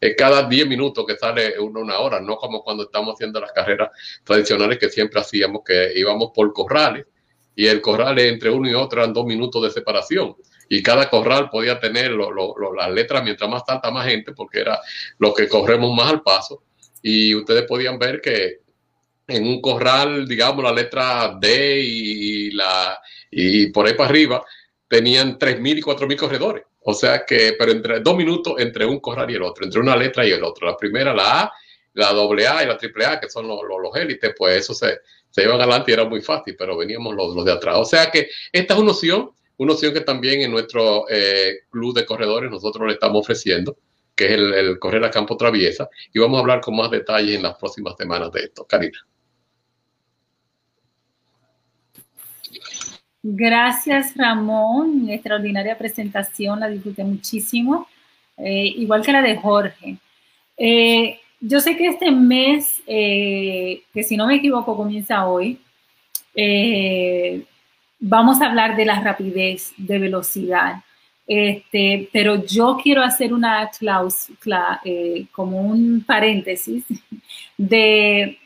[0.00, 3.52] es cada 10 minutos que sale uno una hora, no como cuando estamos haciendo las
[3.52, 3.90] carreras
[4.24, 7.06] tradicionales que siempre hacíamos, que íbamos por corrales.
[7.58, 10.36] Y el corral entre uno y otro eran dos minutos de separación
[10.68, 14.80] y cada corral podía tener las letras mientras más tanta más gente, porque era
[15.18, 16.62] lo que corremos más al paso.
[17.02, 18.60] Y ustedes podían ver que
[19.28, 23.00] en un corral, digamos, la letra D y, la,
[23.30, 24.44] y por ahí para arriba,
[24.88, 26.64] tenían 3.000 y 4.000 corredores.
[26.88, 29.96] O sea que, pero entre dos minutos entre un corral y el otro, entre una
[29.96, 30.68] letra y el otro.
[30.68, 31.52] La primera, la A,
[31.94, 35.00] la doble A y la triple A, que son los, los, élites, pues eso se,
[35.30, 37.76] se iban adelante y era muy fácil, pero veníamos los, los de atrás.
[37.78, 41.94] O sea que esta es una opción una opción que también en nuestro eh, club
[41.94, 43.76] de corredores nosotros le estamos ofreciendo.
[44.14, 47.42] que es el, correr a campo traviesa, y vamos a hablar con más detalles en
[47.42, 48.64] las próximas semanas de esto.
[48.64, 48.98] Karina.
[53.22, 55.10] Gracias, Ramón.
[55.10, 57.86] Extraordinaria presentación, la disfruté muchísimo,
[58.38, 59.98] eh, igual que la de Jorge.
[60.56, 65.60] Eh, yo sé que este mes, que si no me equivoco comienza hoy,
[67.98, 70.82] vamos a hablar de la rapidez, de velocidad.
[71.26, 74.80] Este, pero yo quiero hacer una cláusula,
[75.32, 76.84] como un paréntesis,
[77.56, 78.38] de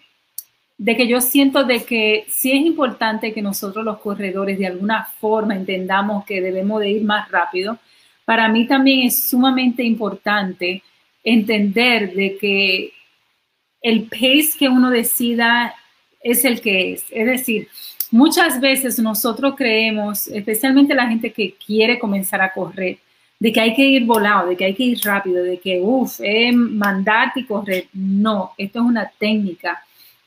[0.80, 5.04] de que yo siento de que sí es importante que nosotros los corredores de alguna
[5.20, 7.78] forma entendamos que debemos de ir más rápido.
[8.24, 10.82] Para mí también es sumamente importante
[11.22, 12.92] entender de que
[13.82, 15.74] el pace que uno decida
[16.22, 17.04] es el que es.
[17.10, 17.68] Es decir,
[18.10, 22.98] muchas veces nosotros creemos, especialmente la gente que quiere comenzar a correr,
[23.38, 26.20] de que hay que ir volado, de que hay que ir rápido, de que, uff,
[26.22, 27.86] es mandarte y correr.
[27.94, 29.82] No, esto es una técnica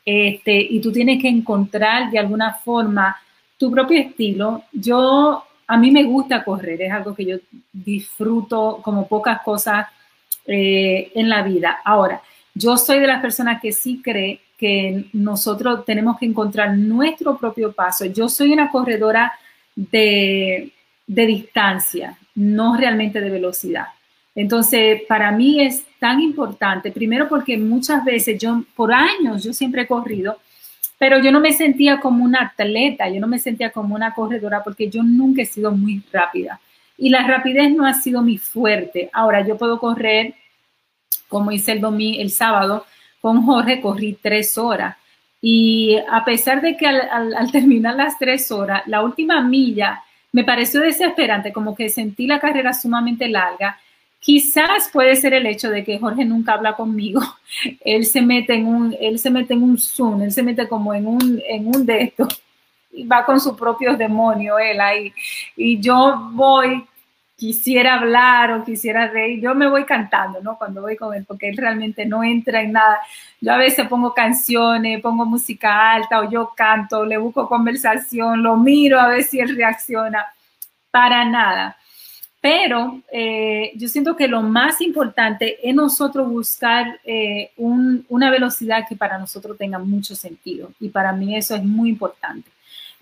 [0.06, 3.16] este, y tú tienes que encontrar de alguna forma
[3.58, 4.64] tu propio estilo.
[4.72, 7.38] Yo, a mí me gusta correr, es algo que yo
[7.72, 9.88] disfruto como pocas cosas
[10.46, 11.80] eh, en la vida.
[11.86, 12.22] Ahora,
[12.54, 17.74] yo soy de las personas que sí cree que nosotros tenemos que encontrar nuestro propio
[17.74, 18.06] paso.
[18.06, 19.34] Yo soy una corredora
[19.76, 20.72] de,
[21.06, 23.88] de distancia, no realmente de velocidad.
[24.34, 29.82] Entonces, para mí es tan importante, primero porque muchas veces yo, por años, yo siempre
[29.82, 30.38] he corrido,
[30.98, 34.64] pero yo no me sentía como una atleta, yo no me sentía como una corredora
[34.64, 36.62] porque yo nunca he sido muy rápida.
[36.98, 39.10] Y la rapidez no ha sido mi fuerte.
[39.12, 40.36] Ahora, yo puedo correr,
[41.28, 42.86] como hice el, domingo, el sábado,
[43.24, 44.98] con Jorge corrí tres horas.
[45.42, 50.04] Y a pesar de que al, terminar las tres horas, la última milla
[50.34, 53.80] me pareció desesperante, como que sentí la carrera sumamente larga
[54.20, 57.22] Quizás puede ser el hecho de que Jorge nunca habla conmigo.
[57.86, 60.94] Él se mete en un, él se mete en un Zoom, él se mete como
[60.94, 62.14] en un, en un de
[62.94, 65.14] y va con sus propios demonios él ahí.
[65.58, 66.86] Y yo voy,
[67.36, 70.58] quisiera hablar o quisiera reír, yo me voy cantando, ¿no?
[70.58, 73.00] Cuando voy con él, porque él realmente no entra en nada.
[73.42, 78.56] Yo a veces pongo canciones, pongo música alta o yo canto, le busco conversación, lo
[78.58, 80.26] miro a ver si él reacciona.
[80.92, 81.76] Para nada.
[82.40, 88.96] Pero eh, yo siento que lo más importante es nosotros buscar eh, una velocidad que
[88.96, 90.72] para nosotros tenga mucho sentido.
[90.80, 92.52] Y para mí eso es muy importante.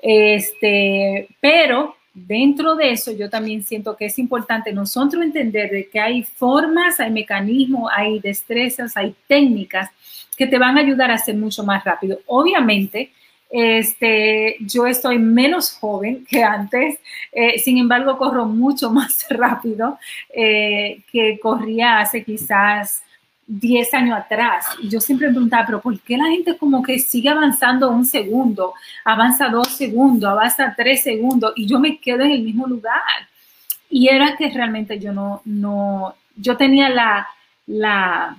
[0.01, 5.99] Este, pero dentro de eso yo también siento que es importante nosotros entender de que
[5.99, 9.89] hay formas, hay mecanismos, hay destrezas, hay técnicas
[10.37, 12.19] que te van a ayudar a ser mucho más rápido.
[12.25, 13.11] Obviamente,
[13.49, 16.99] este, yo estoy menos joven que antes,
[17.31, 19.99] eh, sin embargo corro mucho más rápido
[20.33, 23.03] eh, que corría hace quizás
[23.51, 24.65] 10 años atrás.
[24.81, 28.05] Y yo siempre me preguntaba, pero ¿por qué la gente como que sigue avanzando un
[28.05, 28.73] segundo,
[29.03, 33.27] avanza dos segundos, avanza tres segundos y yo me quedo en el mismo lugar?
[33.89, 37.27] Y era que realmente yo no, no, yo tenía la,
[37.67, 38.37] la,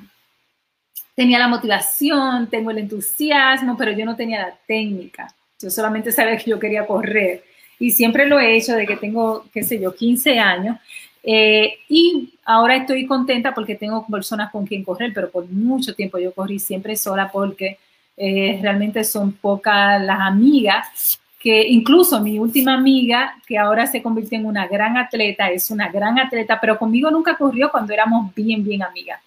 [1.15, 5.29] tenía la motivación, tengo el entusiasmo, pero yo no tenía la técnica.
[5.61, 7.45] Yo solamente sabía que yo quería correr.
[7.79, 10.79] Y siempre lo he hecho de que tengo, qué sé yo, 15 años.
[11.23, 16.19] Eh, y ahora estoy contenta porque tengo personas con quien correr, pero por mucho tiempo
[16.19, 17.79] yo corrí siempre sola porque
[18.17, 24.39] eh, realmente son pocas las amigas que incluso mi última amiga, que ahora se convirtió
[24.39, 28.63] en una gran atleta, es una gran atleta, pero conmigo nunca corrió cuando éramos bien,
[28.63, 29.21] bien amigas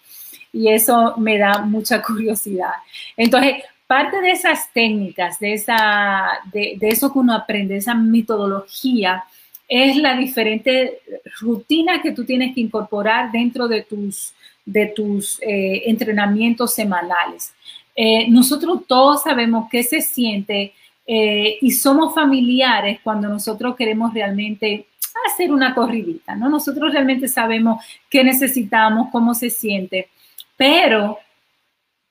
[0.56, 2.72] y eso me da mucha curiosidad.
[3.16, 9.24] Entonces, parte de esas técnicas, de, esa, de, eso que uno aprende, esa metodología,
[9.68, 11.00] es la diferente
[11.40, 14.32] rutina que tú tienes que incorporar dentro de tus,
[14.64, 17.52] de tus eh, entrenamientos semanales.
[17.94, 20.72] Eh, nosotros todos sabemos qué se siente
[21.06, 24.86] eh, y somos familiares cuando nosotros queremos realmente
[25.26, 26.48] hacer una corridita, ¿no?
[26.48, 30.10] Nosotros realmente sabemos qué necesitamos, cómo se siente.
[30.56, 31.18] Pero,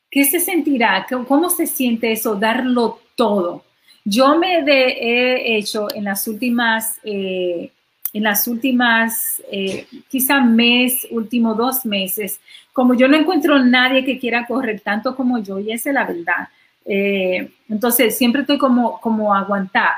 [0.10, 1.06] ¿qué se sentirá?
[1.28, 3.64] ¿Cómo se siente eso, darlo todo?
[4.08, 7.72] Yo me he hecho en las últimas, eh,
[8.14, 12.40] en las últimas, eh, quizá mes, último dos meses,
[12.72, 16.06] como yo no encuentro nadie que quiera correr tanto como yo, y esa es la
[16.06, 16.48] verdad.
[16.86, 19.94] Eh, entonces, siempre estoy como, como aguantar.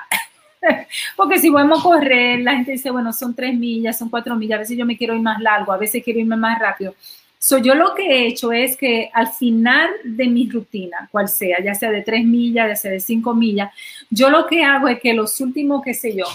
[1.17, 4.55] Porque si vamos a correr, la gente dice, bueno, son tres millas, son cuatro millas,
[4.55, 6.95] a veces yo me quiero ir más largo, a veces quiero irme más rápido.
[7.39, 11.64] So, yo lo que he hecho es que al final de mi rutina, cual sea,
[11.64, 13.72] ya sea de tres millas, ya sea de cinco millas,
[14.09, 16.26] yo lo que hago es que los últimos, qué sé yo,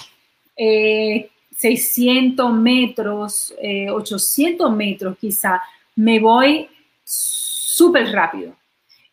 [0.57, 3.55] 600 eh, metros,
[3.91, 5.61] 800 eh, metros quizá,
[5.97, 6.69] me voy
[7.05, 8.55] súper rápido.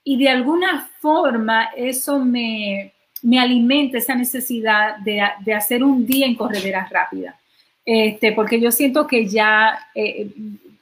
[0.03, 6.25] Y de alguna forma eso me, me alimenta esa necesidad de, de, hacer un día
[6.25, 7.35] en correderas rápidas.
[7.85, 10.29] Este, porque yo siento que ya eh,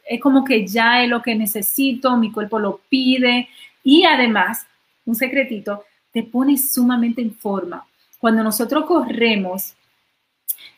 [0.08, 3.50] es como que ya es lo que necesito, mi cuerpo lo pide
[3.84, 4.66] y además,
[5.06, 7.86] un secretito, te pone sumamente en forma.
[8.20, 9.76] Cuando nosotros corremos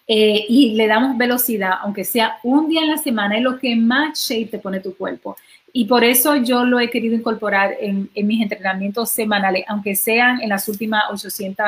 [0.08, 3.76] eh, y le damos velocidad, aunque sea un día en la semana, es lo que
[3.76, 5.38] más shape te pone tu cuerpo.
[5.72, 10.50] Y por eso yo lo he querido incorporar en, mis entrenamientos semanales, aunque sean en
[10.50, 11.66] las últimas 800,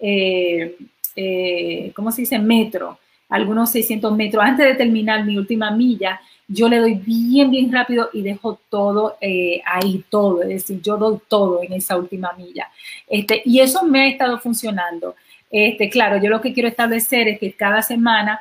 [0.00, 0.76] eh,
[1.16, 2.38] eh, ¿cómo se dice?
[2.38, 2.98] Metros,
[3.28, 4.44] algunos 600 metros.
[4.44, 9.18] Antes de terminar mi última milla, yo le doy bien, bien rápido y dejo todo
[9.20, 10.42] eh, ahí, todo.
[10.42, 12.68] Es decir, yo doy todo en esa última milla.
[13.06, 15.14] Este, y eso me ha estado funcionando.
[15.50, 18.40] Este, claro, yo lo que quiero establecer es que cada semana,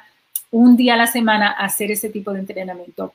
[0.51, 3.13] un día a la semana, hacer ese tipo de entrenamiento.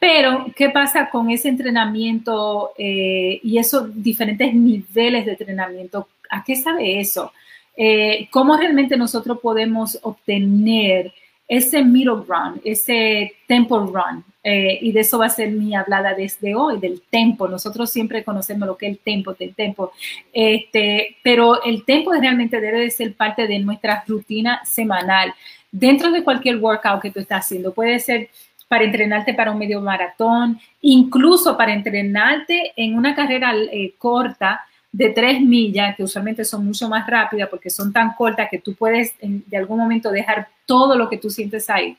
[0.00, 6.08] Pero, ¿qué pasa con ese entrenamiento eh, y esos diferentes niveles de entrenamiento?
[6.28, 7.32] ¿A qué sabe eso?
[7.76, 11.12] Eh, ¿Cómo realmente nosotros podemos obtener
[11.48, 14.24] ese middle run, ese tempo run?
[14.46, 17.48] Eh, y de eso va a ser mi hablada desde hoy, del tempo.
[17.48, 19.92] Nosotros siempre conocemos lo que es el tempo, del tempo.
[20.32, 25.34] Este, pero el tempo realmente debe de ser parte de nuestra rutina semanal.
[25.72, 28.28] Dentro de cualquier workout que tú estás haciendo, puede ser
[28.68, 34.60] para entrenarte para un medio maratón, incluso para entrenarte en una carrera eh, corta
[34.94, 38.76] de tres millas, que usualmente son mucho más rápidas porque son tan cortas que tú
[38.76, 41.96] puedes en, de algún momento dejar todo lo que tú sientes ahí.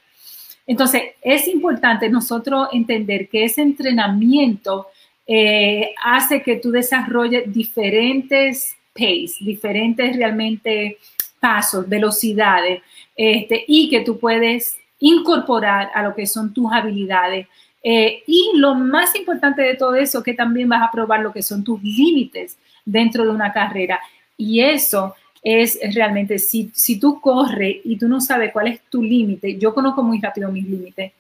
[0.66, 4.88] Entonces, es importante nosotros entender que ese entrenamiento
[5.28, 10.98] eh, hace que tú desarrolles diferentes pace, diferentes realmente
[11.38, 12.82] pasos, velocidades,
[13.14, 17.46] este, y que tú puedes incorporar a lo que son tus habilidades.
[17.84, 21.44] Eh, y lo más importante de todo eso, que también vas a probar lo que
[21.44, 24.00] son tus límites dentro de una carrera.
[24.38, 29.02] Y eso es realmente, si, si tú corres y tú no sabes cuál es tu
[29.02, 31.12] límite, yo conozco muy rápido mis límites.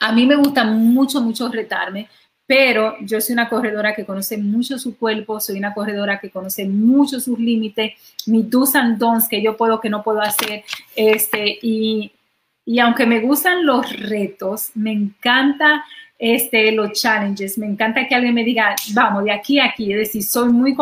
[0.00, 2.08] A mí me gusta mucho, mucho retarme,
[2.46, 6.66] pero yo soy una corredora que conoce mucho su cuerpo, soy una corredora que conoce
[6.66, 7.92] mucho sus límites,
[8.26, 10.64] mis do's and don'ts que yo puedo, que no puedo hacer,
[10.96, 12.12] este, y
[12.64, 15.84] y aunque me gustan los retos, me encanta
[16.24, 19.98] este, los challenges, me encanta que alguien me diga, vamos, de aquí a aquí, es
[19.98, 20.72] decir, soy muy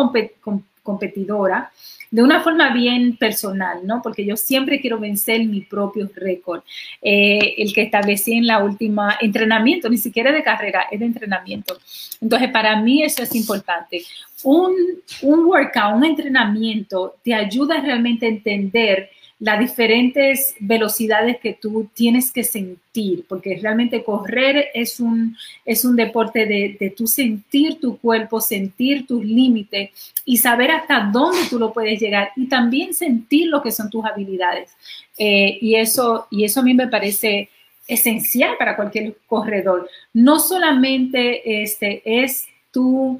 [0.83, 1.71] competidora
[2.11, 4.03] de una forma bien personal, ¿no?
[4.03, 6.61] Porque yo siempre quiero vencer mi propio récord,
[7.01, 11.75] eh, el que establecí en la última entrenamiento, ni siquiera de carrera, es de entrenamiento.
[12.21, 14.03] Entonces, para mí eso es importante.
[14.43, 14.75] Un,
[15.23, 19.09] un workout, un entrenamiento te ayuda realmente a entender
[19.41, 25.35] las diferentes velocidades que tú tienes que sentir, porque realmente correr es un,
[25.65, 29.89] es un deporte de, de tu sentir tu cuerpo, sentir tus límites
[30.25, 34.05] y saber hasta dónde tú lo puedes llegar y también sentir lo que son tus
[34.05, 34.75] habilidades.
[35.17, 37.49] Eh, y, eso, y eso a mí me parece
[37.87, 39.89] esencial para cualquier corredor.
[40.13, 43.19] No solamente este, es tu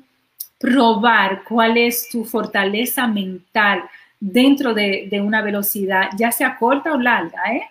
[0.60, 3.84] probar cuál es tu fortaleza mental,
[4.22, 7.64] dentro de, una velocidad, ya sea corta o larga, ¿eh?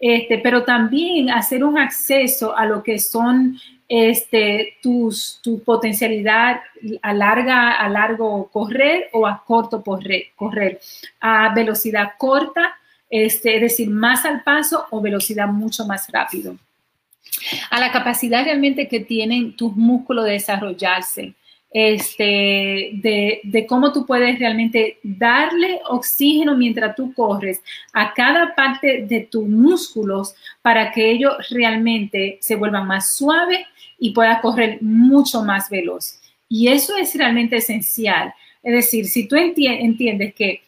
[0.00, 3.58] Este, pero también hacer un acceso a lo que son
[3.88, 6.60] este, tus, tu potencialidad
[7.02, 10.80] a, larga, a largo correr o a corto correr, correr
[11.20, 12.76] a velocidad corta,
[13.10, 16.56] este, es decir, más al paso o velocidad mucho más rápido.
[17.70, 21.34] A la capacidad realmente que tienen tus músculos de desarrollarse,
[21.70, 27.60] este, de, cómo tú puedes realmente darle oxígeno mientras tú corres
[27.92, 33.60] a cada parte de tus músculos para que ellos realmente se vuelvan más suaves
[33.98, 36.20] y puedas correr mucho más veloz.
[36.48, 38.32] Y eso es realmente esencial.
[38.62, 40.62] Es decir, si tú entiendes que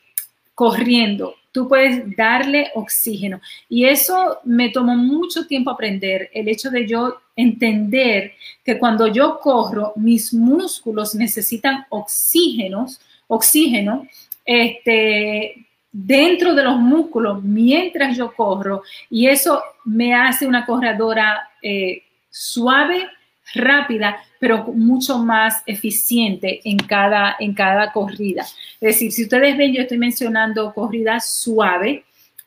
[0.54, 3.40] corriendo tú puedes darle oxígeno.
[3.68, 8.32] Y eso me tomó mucho tiempo aprender, el hecho de yo entender
[8.64, 14.06] que cuando yo corro, mis músculos necesitan oxígenos, oxígeno,
[14.44, 22.02] este, dentro de los músculos mientras yo corro y eso me hace una corredora eh,
[22.30, 23.08] suave,
[23.54, 28.42] rápida, pero mucho más eficiente en cada, en cada corrida.
[28.42, 32.02] Es decir, si ustedes ven, yo estoy mencionando corridas suaves,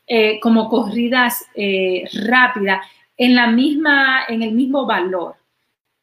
[0.06, 2.86] eh, como corridas eh, rápidas,
[3.16, 5.36] en, la misma, en el mismo valor,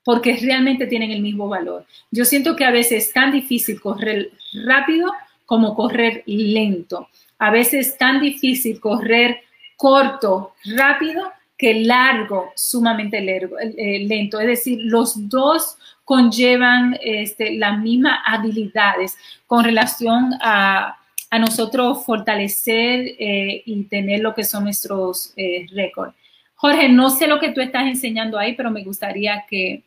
[0.03, 1.85] porque realmente tienen el mismo valor.
[2.09, 4.31] Yo siento que a veces es tan difícil correr
[4.65, 5.11] rápido
[5.45, 7.09] como correr lento.
[7.37, 9.41] A veces es tan difícil correr
[9.75, 14.39] corto, rápido, que largo, sumamente eh, lento.
[14.39, 19.15] Es decir, los dos conllevan este, las mismas habilidades
[19.45, 20.97] con relación a,
[21.39, 26.13] nosotros fortalecer eh, y tener lo que son nuestros eh, récords.
[26.55, 29.83] Jorge, no sé lo que tú estás enseñando ahí, pero me gustaría que,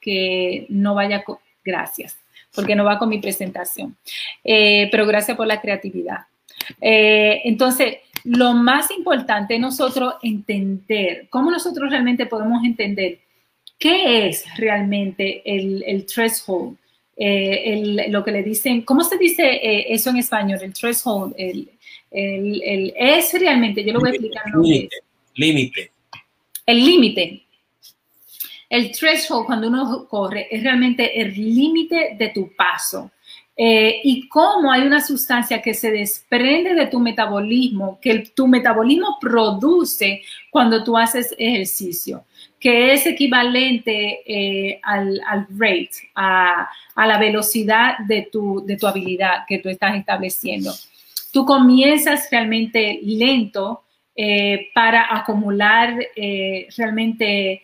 [0.00, 1.38] que no vaya con...
[1.64, 2.16] Gracias,
[2.54, 3.96] porque no va con mi presentación.
[4.44, 6.26] pero gracias por la creatividad.
[6.78, 7.96] entonces,
[8.26, 13.20] lo más importante es nosotros entender, cómo nosotros realmente podemos entender
[13.78, 16.76] qué es realmente el, el threshold,
[17.16, 20.58] eh, lo que le dicen, ¿cómo se dice eh, eso en español?
[20.60, 21.70] El threshold, el,
[22.10, 24.42] el, es realmente, yo lo voy a explicar.
[24.60, 24.96] Límite,
[25.34, 25.90] límite.
[26.66, 27.42] El límite.
[28.68, 33.12] El threshold cuando uno corre es realmente el límite de tu paso.
[33.58, 39.16] Eh, y cómo hay una sustancia que se desprende de tu metabolismo, que tu metabolismo
[39.18, 40.20] produce
[40.50, 42.26] cuando tú haces ejercicio,
[42.60, 45.18] que es equivalente eh, al,
[45.58, 50.72] rate, a, la velocidad de tu, de tu habilidad que tú estás estableciendo.
[51.32, 53.84] Tú comienzas realmente lento
[54.14, 55.96] eh, para acumular
[56.76, 57.62] realmente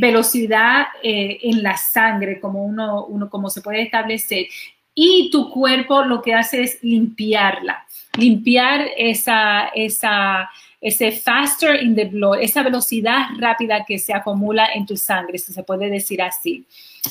[0.00, 4.46] velocidad en la sangre, como uno, uno, como se puede establecer,
[4.94, 7.86] y tu cuerpo lo que hace es limpiarla,
[8.18, 10.50] limpiar esa, esa,
[10.80, 15.52] ese faster in the blood, esa velocidad rápida que se acumula en tu sangre, si
[15.52, 16.66] se puede decir así.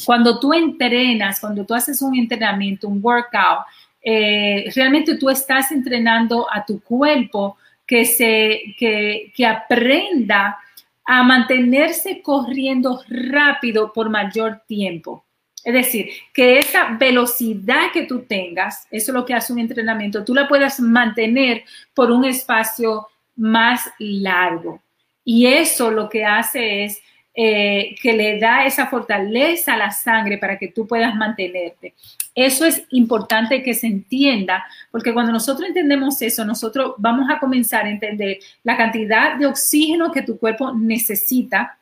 [0.06, 3.66] Cuando tú entrenas, cuando tú haces un entrenamiento, un workout,
[4.04, 10.58] eh, realmente tú estás entrenando a tu cuerpo que, se, que, que aprenda
[11.06, 15.26] a mantenerse corriendo rápido por mayor tiempo.
[15.64, 20.24] Es decir, que esa velocidad que tú tengas, eso es lo que hace un entrenamiento,
[20.24, 21.64] tú la puedas mantener
[21.94, 24.82] por un espacio más largo.
[25.24, 27.02] Y eso lo que hace es
[27.34, 31.94] eh, que le da esa fortaleza a la sangre para que tú puedas mantenerte.
[32.34, 37.86] Eso es importante que se entienda, porque cuando nosotros entendemos eso, nosotros vamos a comenzar
[37.86, 41.78] a entender la cantidad de oxígeno que tu cuerpo necesita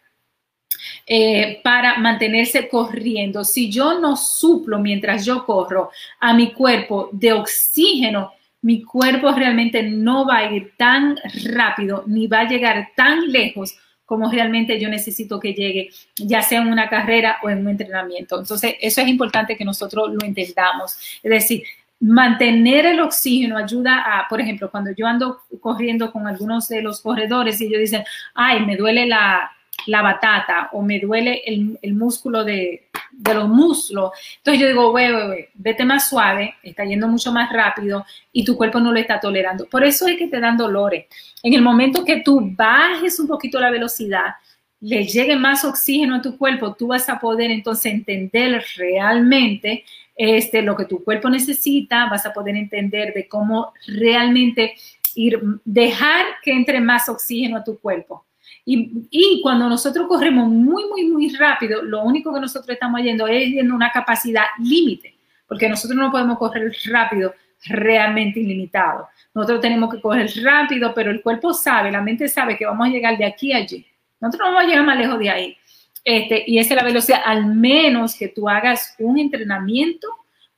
[1.06, 3.44] eh, para mantenerse corriendo.
[3.44, 9.84] Si yo no suplo mientras yo corro a mi cuerpo de oxígeno, mi cuerpo realmente
[9.84, 11.18] no va a ir tan
[11.54, 13.76] rápido ni va a llegar tan lejos
[14.06, 18.40] como realmente yo necesito que llegue, ya sea en una carrera o en un entrenamiento.
[18.40, 20.98] Entonces, eso es importante que nosotros lo entendamos.
[21.22, 21.64] Es decir,
[22.00, 27.02] mantener el oxígeno ayuda a, por ejemplo, cuando yo ando corriendo con algunos de los
[27.02, 28.04] corredores y ellos dicen,
[28.34, 29.52] ay, me duele la,
[29.88, 32.90] la batata o me duele el, músculo de,
[33.34, 34.12] los muslos.
[34.38, 38.80] Entonces yo digo, wey, vete más suave, está yendo mucho más rápido y tu cuerpo
[38.80, 39.66] no lo está tolerando.
[39.66, 41.06] Por eso es que te dan dolores.
[41.44, 44.36] En el momento que tú bajes un poquito la velocidad,
[44.82, 49.84] le llegue más oxígeno a tu cuerpo, tú vas a poder entonces entender realmente
[50.16, 54.76] este, lo que tu cuerpo necesita, vas a poder entender de cómo realmente
[55.16, 58.26] ir, dejar que entre más oxígeno a tu cuerpo.
[58.72, 63.50] Y, cuando nosotros corremos muy, muy, muy rápido, lo único que nosotros estamos yendo es
[63.50, 65.16] yendo una capacidad límite,
[65.48, 67.34] porque nosotros no podemos correr rápido
[67.66, 69.08] realmente ilimitado.
[69.34, 72.92] Nosotros tenemos que correr rápido, pero el cuerpo sabe, la mente sabe que vamos a
[72.92, 73.84] llegar de aquí a allí.
[74.22, 75.58] Nosotros no vamos a llegar más lejos de ahí.
[76.04, 80.08] Este, y esa es la velocidad, al menos que tú hagas un entrenamiento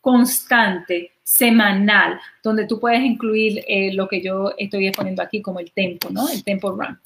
[0.01, 5.71] constante, semanal, donde tú puedes incluir eh, lo que yo estoy exponiendo aquí como el
[5.71, 6.27] tempo, ¿no?
[6.27, 6.99] El tempo run.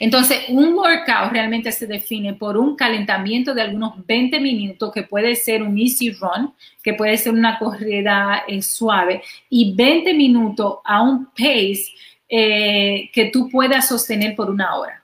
[0.00, 5.34] Entonces, un workout realmente se define por un calentamiento de algunos 20 minutos, que puede
[5.34, 11.02] ser un easy run, que puede ser una corrida eh, suave, y 20 minutos a
[11.02, 11.86] un pace
[12.28, 15.02] eh, que tú puedas sostener por una hora.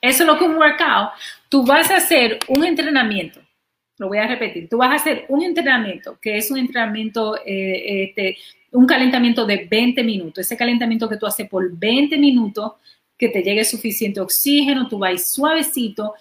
[0.00, 1.10] Eso es lo que un workout.
[1.48, 3.40] Tú vas a hacer un entrenamiento.
[3.98, 4.68] Lo voy a repetir.
[4.68, 8.36] Tú vas a hacer un entrenamiento, que es un entrenamiento, eh,
[8.72, 10.38] un calentamiento de 20 minutos.
[10.38, 12.72] Ese calentamiento que tú haces por 20 minutos
[13.16, 16.14] que te llegue suficiente oxígeno, tú vas suavecito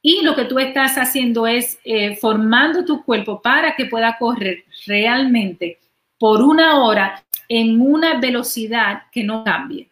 [0.00, 4.64] y lo que tú estás haciendo es eh, formando tu cuerpo para que pueda correr
[4.86, 5.78] realmente
[6.18, 9.88] por una hora en una velocidad que no cambie.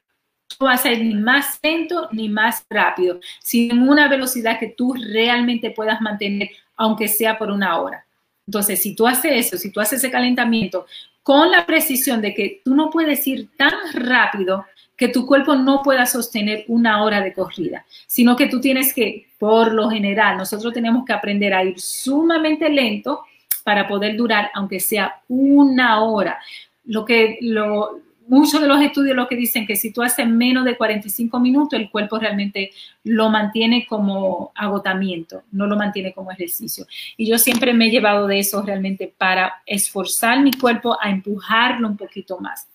[0.61, 4.69] No va a ser ni más lento ni más rápido, sino en una velocidad que
[4.69, 8.07] tú realmente puedas mantener, aunque sea por una hora.
[8.47, 10.87] Entonces, si tú haces eso, si tú haces ese calentamiento
[11.23, 14.67] con la precisión de que tú no puedes ir tan rápido
[14.97, 19.29] que tu cuerpo no pueda sostener una hora de corrida, sino que tú tienes que,
[19.39, 23.25] por lo general, nosotros tenemos que aprender a ir sumamente lento
[23.65, 26.39] para poder durar, aunque sea una hora.
[26.85, 28.01] Lo que lo,
[28.33, 31.79] muchos de los estudios lo que dicen que si tú haces menos de 45 minutos,
[31.79, 32.71] el cuerpo realmente
[33.05, 36.87] lo mantiene como agotamiento, no lo mantiene como ejercicio.
[37.19, 41.87] Y yo siempre me he llevado de eso realmente para esforzar mi cuerpo a empujarlo
[41.87, 42.69] un poquito más.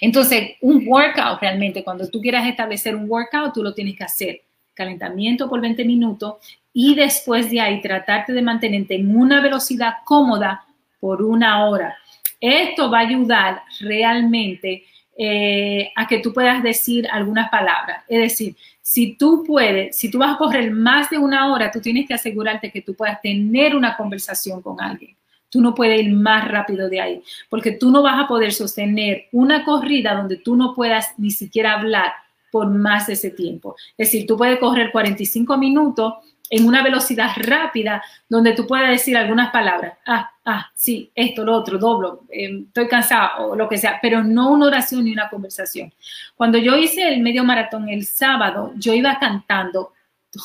[0.00, 4.42] Entonces, un workout realmente, cuando tú quieras establecer un workout, tú lo tienes que hacer.
[4.72, 6.36] Calentamiento por 20 minutos
[6.72, 10.64] y después de ahí tratarte de mantenerte en una velocidad cómoda
[11.00, 11.98] por una hora.
[12.40, 14.84] Esto va a ayudar realmente
[15.16, 18.04] eh, a que tú puedas decir algunas palabras.
[18.08, 21.80] Es decir, si tú puedes, si tú vas a correr más de una hora, tú
[21.80, 25.16] tienes que asegurarte que tú puedas tener una conversación con alguien.
[25.50, 29.26] Tú no puedes ir más rápido de ahí, porque tú no vas a poder sostener
[29.32, 32.12] una corrida donde tú no puedas ni siquiera hablar
[32.50, 33.74] por más de ese tiempo.
[33.96, 36.14] Es decir, tú puedes correr 45 minutos
[36.50, 39.98] en una velocidad rápida donde tú puedas decir algunas palabras.
[40.06, 44.24] Ah, ah, sí, esto, lo otro, doblo, em, estoy cansado o lo que sea, pero
[44.24, 45.92] no una oración ni una conversación.
[46.36, 49.92] Cuando yo hice el medio maratón el sábado, yo iba cantando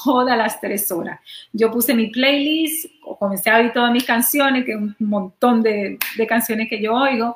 [0.04, 1.20] todas las tres horas.
[1.52, 2.86] Yo puse mi playlist,
[3.20, 5.98] comencé a oír todas mis canciones, que es un montón de,
[6.28, 7.36] canciones que yo oigo,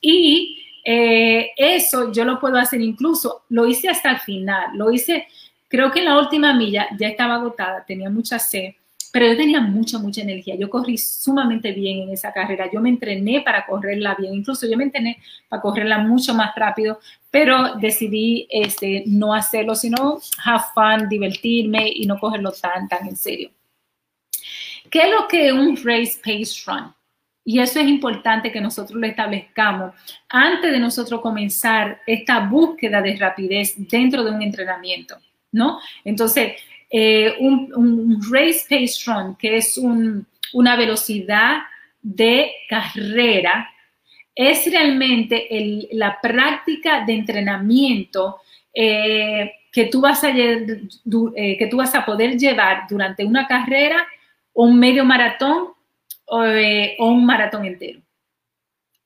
[0.00, 5.26] y eh, eso yo lo puedo hacer incluso, lo hice hasta el final, lo hice
[5.74, 8.74] Creo que en la última milla ya estaba agotada, tenía mucha sed,
[9.12, 10.54] pero yo tenía mucha, mucha energía.
[10.54, 12.70] Yo corrí sumamente bien en esa carrera.
[12.72, 14.34] Yo me entrené para correrla bien.
[14.34, 15.18] Incluso yo me entrené
[15.48, 22.06] para correrla mucho más rápido, pero decidí este, no hacerlo, sino have fun, divertirme y
[22.06, 23.50] no cogerlo tan, tan en serio.
[24.88, 26.94] ¿Qué es lo que es un race pace run?
[27.44, 29.92] Y eso es importante que nosotros lo establezcamos
[30.28, 35.16] antes de nosotros comenzar esta búsqueda de rapidez dentro de un entrenamiento.
[35.54, 35.80] ¿No?
[36.04, 36.60] Entonces,
[36.90, 39.78] eh, un, race pace run, que es
[40.52, 41.62] una velocidad
[42.02, 43.70] de carrera,
[44.34, 45.48] es realmente
[45.92, 48.40] la práctica de entrenamiento
[48.74, 54.06] eh, que, tú vas a, eh, que tú vas a poder llevar durante una carrera,
[54.52, 55.68] un medio maratón
[56.26, 56.38] o,
[56.98, 58.00] un maratón entero.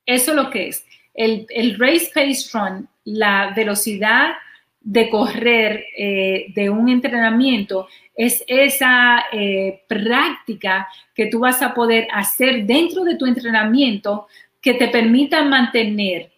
[0.07, 0.87] Eso es lo que es.
[1.13, 4.33] El, el race pace run, la velocidad
[4.81, 12.09] de correr eh, de un entrenamiento es esa eh, práctica que tú vas a poder
[12.13, 14.27] hacer dentro de tu entrenamiento
[14.61, 16.33] que te permita mantener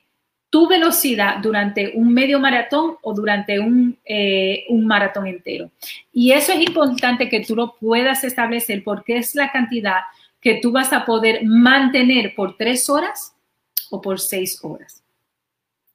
[0.51, 5.71] tu velocidad durante un medio maratón o durante un, eh, un, maratón entero.
[6.13, 10.01] Y eso es importante que tú lo puedas establecer porque es la cantidad
[10.41, 13.33] que tú vas a poder mantener por tres horas
[13.91, 15.05] o por seis horas,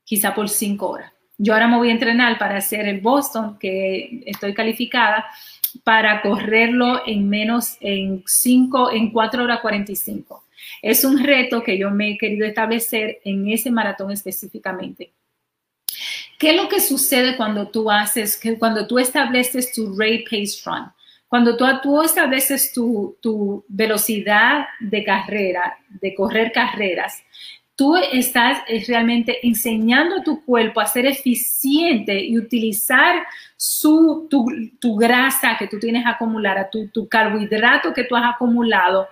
[0.06, 1.15] quizá por cinco horas.
[1.38, 5.26] Yo ahora me voy a entrenar para hacer el Boston, que estoy calificada,
[5.84, 10.46] para correrlo en menos, en 5, en 4 horas 45.
[10.82, 15.12] Es un reto que yo me he querido establecer en ese maratón específicamente.
[16.40, 20.92] ¿Qué es lo que sucede cuando tú haces, cuando tú estableces tu rate pace run?
[21.28, 27.24] Cuando tú, estableces tu velocidad de carrera, de correr carreras,
[27.76, 33.24] tú estás eh, realmente enseñando a tu cuerpo a ser eficiente y utilizar
[33.58, 39.08] su, tu, grasa que tú tienes acumulada, tu, tu carbohidrato que tú has acumulado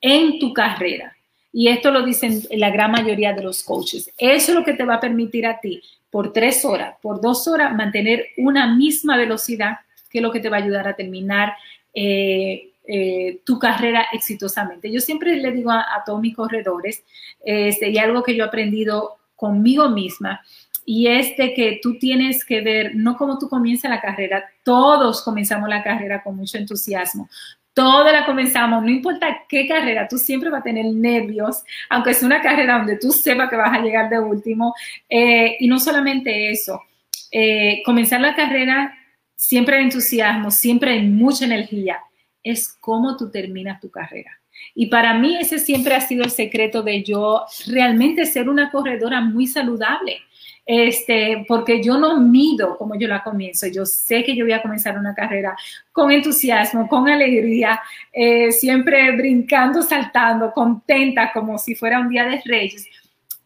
[0.00, 1.16] en tu carrera.
[1.52, 4.12] Y esto lo dicen la gran mayoría de los coaches.
[4.18, 7.46] Eso es lo que te va a permitir a ti por tres horas, por dos
[7.48, 9.78] horas, mantener una misma velocidad,
[10.08, 11.54] que es lo que te va a ayudar a terminar
[11.94, 14.90] eh, eh, tu carrera exitosamente.
[14.90, 17.04] Yo siempre le digo a, todos mis corredores,
[17.44, 20.40] este, y algo que yo he aprendido conmigo misma,
[20.84, 25.22] y es de que tú tienes que ver, no como tú comienzas la carrera, todos
[25.22, 27.28] comenzamos la carrera con mucho entusiasmo,
[27.72, 32.22] todos la comenzamos, no importa qué carrera, tú siempre vas a tener nervios, aunque es
[32.22, 34.74] una carrera donde tú sepas que vas a llegar de último.
[35.08, 36.82] Eh, y no solamente eso,
[37.30, 38.94] eh, comenzar la carrera
[39.36, 42.00] siempre hay entusiasmo, siempre hay mucha energía,
[42.42, 44.40] es cómo tú terminas tu carrera.
[44.74, 49.20] Y para mí ese siempre ha sido el secreto de yo realmente ser una corredora
[49.20, 50.18] muy saludable.
[50.66, 53.66] Este, porque yo no mido como yo la comienzo.
[53.66, 55.56] Yo sé que yo voy a comenzar una carrera
[55.90, 57.80] con entusiasmo, con alegría,
[58.12, 62.86] eh, siempre brincando, saltando, contenta, como si fuera un día de reyes.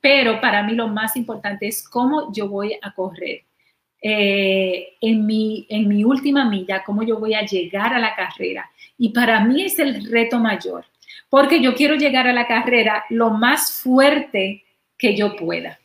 [0.01, 3.45] Pero para mí lo más importante es cómo yo voy a correr.
[4.03, 8.71] Eh, en, mi, en mi última milla, cómo yo voy a llegar a la carrera
[8.99, 10.85] y para mí es el reto mayor,
[11.29, 14.65] porque yo quiero llegar a la carrera lo más fuerte
[14.97, 15.79] que yo pueda.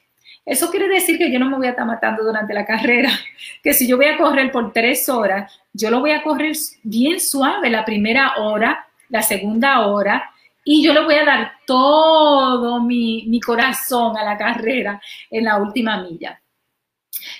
[0.45, 3.11] Eso quiere decir que yo no me voy a estar matando durante la carrera,
[3.63, 7.19] que si yo voy a correr por tres horas, yo lo voy a correr bien
[7.19, 10.31] suave la primera hora, la segunda hora,
[10.63, 15.57] y yo le voy a dar todo mi, mi corazón a la carrera en la
[15.57, 16.41] última milla.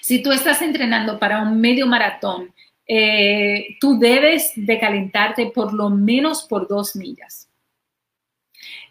[0.01, 2.53] Si tú estás entrenando para un medio maratón,
[2.91, 7.47] eh, tú debes de calentarte por lo menos por dos millas.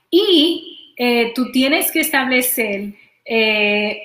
[0.09, 2.95] Y eh, tú tienes que establecer
[3.25, 4.01] eh,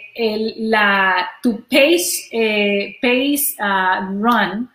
[0.58, 4.68] la, tu pace, pace uh, run,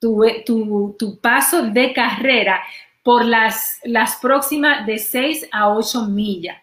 [0.00, 2.60] tu, tu, paso de carrera
[3.04, 6.56] por las, las próximas de 6 a 8 millas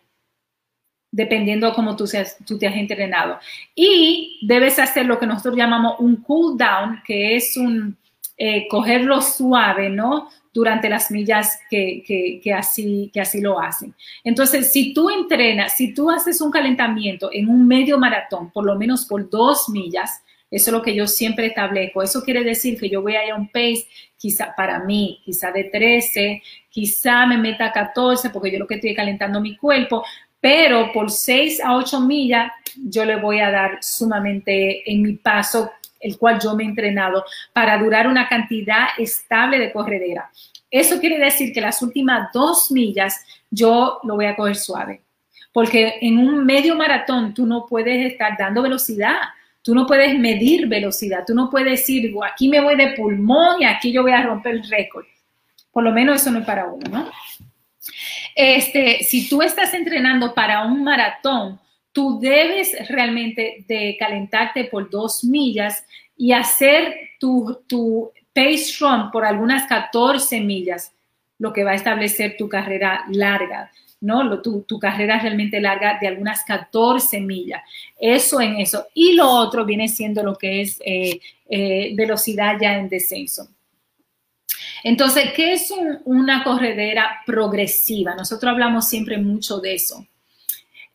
[1.15, 3.39] dependiendo cómo tú, seas, tú te has entrenado.
[3.73, 7.97] Y debes hacer lo que nosotros llamamos un cool down, que es un
[8.37, 10.29] eh, cogerlo suave, ¿no?
[10.53, 12.03] Durante las millas que,
[12.43, 13.95] que, así, que así lo hacen.
[14.25, 18.75] Entonces, si tú entrenas, si tú haces un calentamiento en un medio maratón, por lo
[18.75, 20.21] menos por dos millas,
[20.51, 22.03] eso es lo que yo siempre establezco.
[22.03, 23.87] Eso quiere decir que yo voy a ir a un pace,
[24.17, 28.75] quizá para mí, quizá de 13, quizá me meta a 14, porque yo lo que
[28.75, 30.03] estoy calentando mi cuerpo,
[30.45, 35.71] pero por 6 a 8 millas yo le voy a dar sumamente en mi paso,
[35.99, 40.29] el cual yo me he entrenado, para durar una cantidad estable de corredera.
[40.69, 45.01] Eso quiere decir que las últimas dos millas yo lo voy a coger suave,
[45.51, 49.17] porque en un medio maratón tú no puedes estar dando velocidad,
[49.63, 53.65] tú no puedes medir velocidad, tú no puedes decir, aquí me voy de pulmón y
[53.65, 55.05] aquí yo voy a romper el récord.
[55.71, 57.11] Por lo menos eso no es para uno, ¿no?
[58.35, 61.59] Este, si tú estás entrenando para un maratón,
[61.93, 65.85] tú debes realmente de calentarte por dos millas
[66.17, 70.91] y hacer tu, tu pace run por algunas 14 millas,
[71.39, 73.71] lo que va a establecer tu carrera larga.
[74.01, 74.41] ¿no?
[74.41, 77.63] Tu, tu, carrera realmente larga de algunas 14 millas.
[77.97, 78.85] Eso en eso.
[78.93, 83.47] Y lo otro viene siendo lo que es eh, eh, velocidad ya en descenso.
[84.83, 85.73] Entonces, ¿qué es
[86.05, 88.15] una corredera progresiva?
[88.15, 90.05] Nosotros hablamos siempre mucho de eso.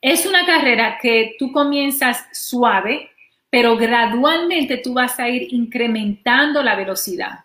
[0.00, 3.10] Es una carrera que tú comienzas suave,
[3.50, 7.40] pero gradualmente tú vas a ir incrementando la velocidad.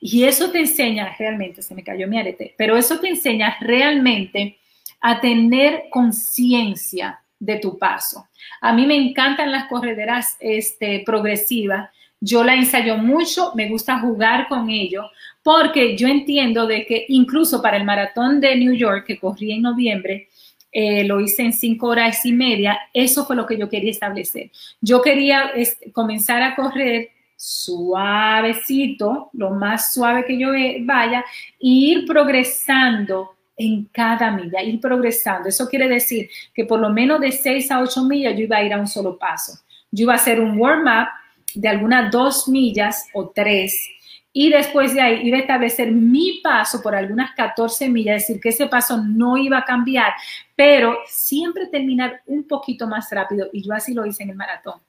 [0.00, 4.58] Y eso te enseña realmente, se me cayó mi arete, pero eso te enseña realmente
[5.00, 8.28] a tener conciencia de tu paso.
[8.60, 11.90] A mí me encantan las correderas este, progresivas
[12.24, 15.10] yo la ensayo mucho, me gusta jugar con ello,
[15.42, 19.60] porque yo entiendo de que incluso para el maratón de New York que corrí en
[19.60, 20.28] noviembre,
[20.72, 24.50] eh, lo hice en cinco horas y media, eso fue lo que yo quería establecer.
[24.80, 25.52] Yo quería
[25.92, 30.48] comenzar a correr suavecito, lo más suave que yo
[30.80, 31.20] vaya,
[31.60, 35.50] e ir progresando en cada milla, ir progresando.
[35.50, 38.64] Eso quiere decir que por lo menos de seis a ocho millas yo iba a
[38.64, 39.52] ir a un solo paso.
[39.90, 41.08] Yo iba a hacer un warm-up
[41.54, 43.88] de algunas dos millas o tres
[44.36, 48.42] y después de ahí iba a establecer mi paso por algunas 14 millas, es decir,
[48.42, 50.12] que ese paso no iba a cambiar,
[50.56, 54.80] pero siempre terminar un poquito más rápido y yo así lo hice en el maratón.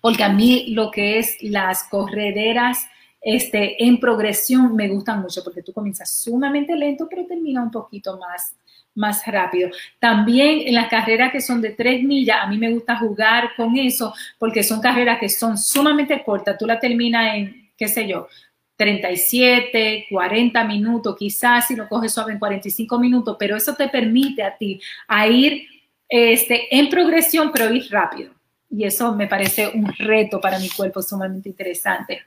[0.00, 2.84] Porque a mí lo que es las correderas
[3.20, 8.18] este, en progresión me gustan mucho porque tú comienzas sumamente lento, pero termina un poquito
[8.18, 8.56] más
[8.94, 9.70] más rápido.
[9.98, 13.76] También en las carreras que son de tres millas, a mí me gusta jugar con
[13.76, 16.58] eso porque son carreras que son sumamente cortas.
[16.58, 18.28] Tú la terminas en, qué sé yo,
[18.76, 24.42] 37, 40 minutos, quizás si lo coges suave en 45 minutos, pero eso te permite
[24.42, 25.66] a ti a ir
[26.08, 28.32] este, en progresión, pero ir rápido.
[28.68, 32.22] Y eso me parece un reto para mi cuerpo sumamente interesante.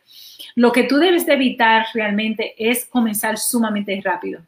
[0.53, 4.41] Lo que tú debes de evitar realmente es comenzar sumamente rápido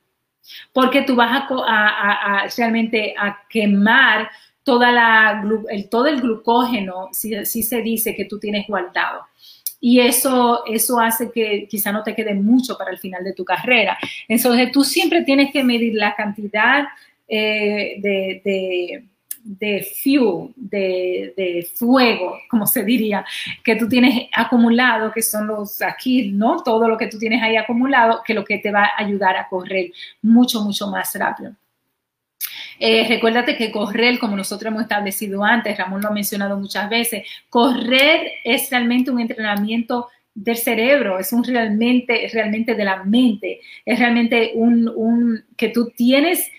[0.74, 4.30] porque tú vas a, realmente a quemar
[4.64, 9.22] toda la, el, todo el glucógeno, si, si, se dice que tú tienes guardado.
[9.80, 13.46] Y eso, eso hace que quizá no te quede mucho para el final de tu
[13.46, 13.98] carrera.
[14.28, 16.86] Entonces, tú siempre tienes que medir la cantidad
[17.28, 19.04] eh, de de
[20.04, 23.26] fuel, de, fuego, como se diría,
[23.64, 26.62] que tú tienes acumulado, que son los aquí, ¿no?
[26.64, 29.48] Todo lo que tú tienes ahí acumulado, que lo que te va a ayudar a
[29.48, 29.92] correr
[30.22, 31.54] mucho, mucho más rápido.
[32.80, 37.24] Eh, recuérdate que correr, como nosotros hemos establecido antes, Ramón lo ha mencionado muchas veces,
[37.50, 43.98] correr es realmente un entrenamiento del cerebro, es un realmente, realmente de la mente, es
[43.98, 46.52] realmente un, un que tú tienes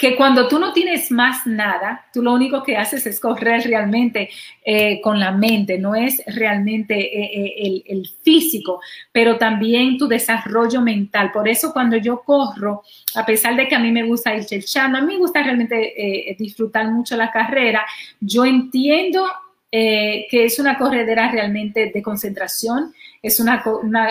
[0.00, 4.30] que cuando tú no tienes más nada, tú lo único que haces es correr realmente
[4.64, 8.80] eh, con la mente, no es realmente eh, eh, el, físico,
[9.12, 11.30] pero también tu desarrollo mental.
[11.30, 12.82] Por eso cuando yo corro,
[13.14, 16.34] a pesar de que a mí me gusta ir chelchando, a mí me gusta realmente
[16.38, 17.84] disfrutar mucho la carrera,
[18.20, 19.26] yo entiendo
[19.70, 23.62] que es una corredera realmente de concentración, es una,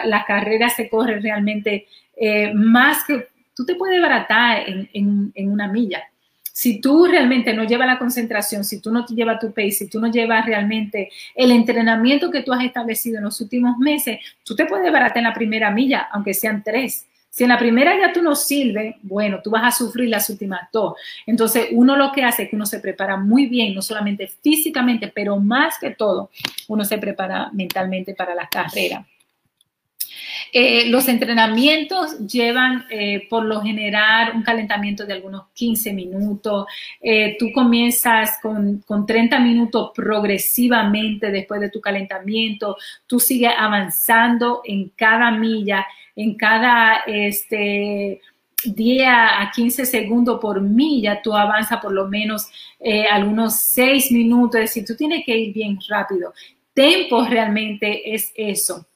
[0.06, 1.88] la carrera se corre realmente
[2.54, 3.28] más que
[3.60, 6.02] tú te puedes baratar en, en una milla
[6.60, 10.02] si tú realmente no llevas la concentración, si tú no llevas tu pace, si tú
[10.02, 14.66] no llevas realmente el entrenamiento que tú has establecido en los últimos meses, tú te
[14.66, 17.08] puedes baratar en la primera milla, aunque sean tres.
[17.30, 20.68] Si en la primera ya tú no sirves, bueno, tú vas a sufrir las últimas
[20.74, 20.96] dos.
[21.26, 25.10] Entonces, uno lo que hace es que uno se prepara muy bien, no solamente físicamente,
[25.16, 26.30] pero más que todo,
[26.68, 29.06] uno se prepara mentalmente para la carrera.
[30.52, 36.66] Eh, los entrenamientos llevan eh, por lo general un calentamiento de algunos 15 minutos.
[37.02, 42.78] Eh, tú comienzas con, con, 30 minutos progresivamente después de tu calentamiento.
[43.06, 45.86] Tú sigues avanzando en cada milla,
[46.16, 48.22] en cada este,
[48.66, 52.50] 10 a 15 segundos por milla, tú avanzas por lo menos
[53.12, 54.56] algunos 6 minutos.
[54.56, 56.34] Es decir, tú tienes que ir bien rápido.
[56.74, 58.89] Tempo realmente es eso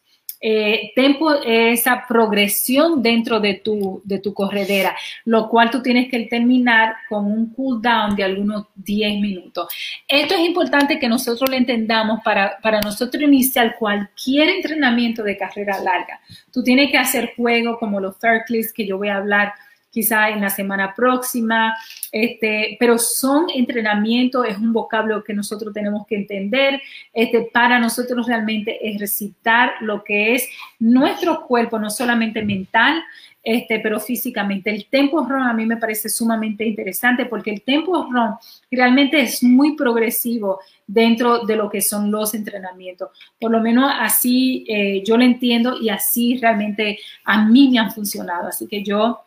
[0.45, 4.93] eh, tempo esa progresión dentro de tu, de tu corredera,
[5.23, 9.73] lo cual tú tienes que terminar con un cooldown de algunos 10 minutos.
[10.05, 15.79] Esto es importante que nosotros lo entendamos para, para nosotros iniciar cualquier entrenamiento de carrera
[15.79, 16.19] larga.
[16.51, 19.53] Tú tienes que hacer juegos como los Faircliffs que yo voy a hablar
[19.93, 21.75] quizá en la semana próxima,
[22.11, 26.81] este, pero son entrenamientos, es un vocablo que nosotros tenemos que entender,
[27.13, 30.49] este, para nosotros realmente es recitar lo que es
[30.79, 33.03] nuestro cuerpo, no solamente mental,
[33.43, 34.71] este, pero físicamente.
[34.71, 38.35] El tempo run a mí me parece sumamente interesante porque el tempo run
[38.71, 43.09] realmente es muy progresivo dentro de lo que son los entrenamientos.
[43.39, 47.91] Por lo menos así eh, yo lo entiendo y así realmente a mí me han
[47.91, 48.47] funcionado.
[48.47, 49.23] Así que yo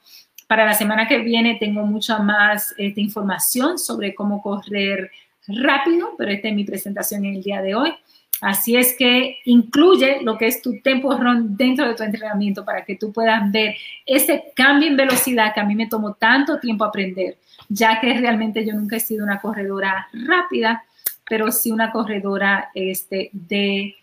[0.47, 5.11] para la semana que viene tengo mucha más este, información sobre cómo correr
[5.49, 7.93] rápido, pero esta es mi presentación en el día de hoy.
[8.41, 12.97] Así es que incluye lo que es tu tempo dentro de tu entrenamiento para que
[12.97, 17.39] tú puedas ver ese cambio en velocidad que a mí me tomó tanto tiempo aprender,
[17.69, 20.85] ya que realmente yo nunca he sido una corredora rápida,
[21.29, 23.97] pero sí una corredora este, de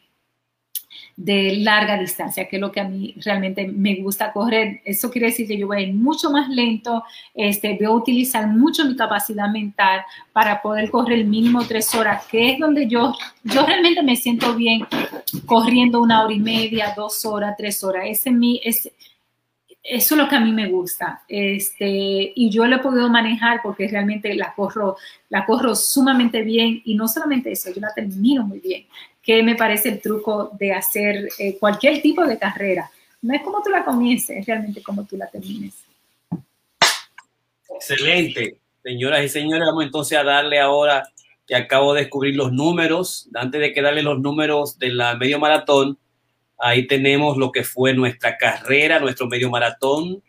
[1.15, 4.81] de larga distancia, que es lo que a mí realmente me gusta correr.
[4.84, 7.03] Eso quiere decir que yo voy a ir mucho más lento,
[7.34, 12.26] este, voy a utilizar mucho mi capacidad mental para poder correr el mínimo tres horas,
[12.26, 13.14] que es donde yo,
[13.44, 14.88] yo realmente me siento bien
[15.45, 18.06] corriendo una hora y media, dos horas, tres horas.
[18.07, 18.61] Ese es mi,
[19.84, 21.23] eso es lo que a mí me gusta.
[21.27, 24.95] Este, y yo lo he podido manejar porque realmente la corro,
[25.30, 28.85] la corro sumamente bien y no solamente eso, yo la termino muy bien
[29.22, 32.91] que me parece el truco de hacer eh, cualquier tipo de carrera.
[33.22, 35.73] No es como tú la comiences, es realmente como tú la termines.
[37.73, 38.57] Excelente.
[38.84, 41.10] Señoras y señores, vamos entonces a darle ahora
[41.47, 43.30] que acabo de descubrir los números.
[43.34, 45.97] Antes de que darle los números de la medio maratón,
[46.58, 50.24] ahí tenemos lo que fue nuestra carrera, nuestro medio maratón,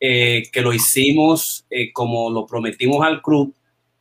[0.00, 3.54] eh, que lo hicimos eh, como lo prometimos al club,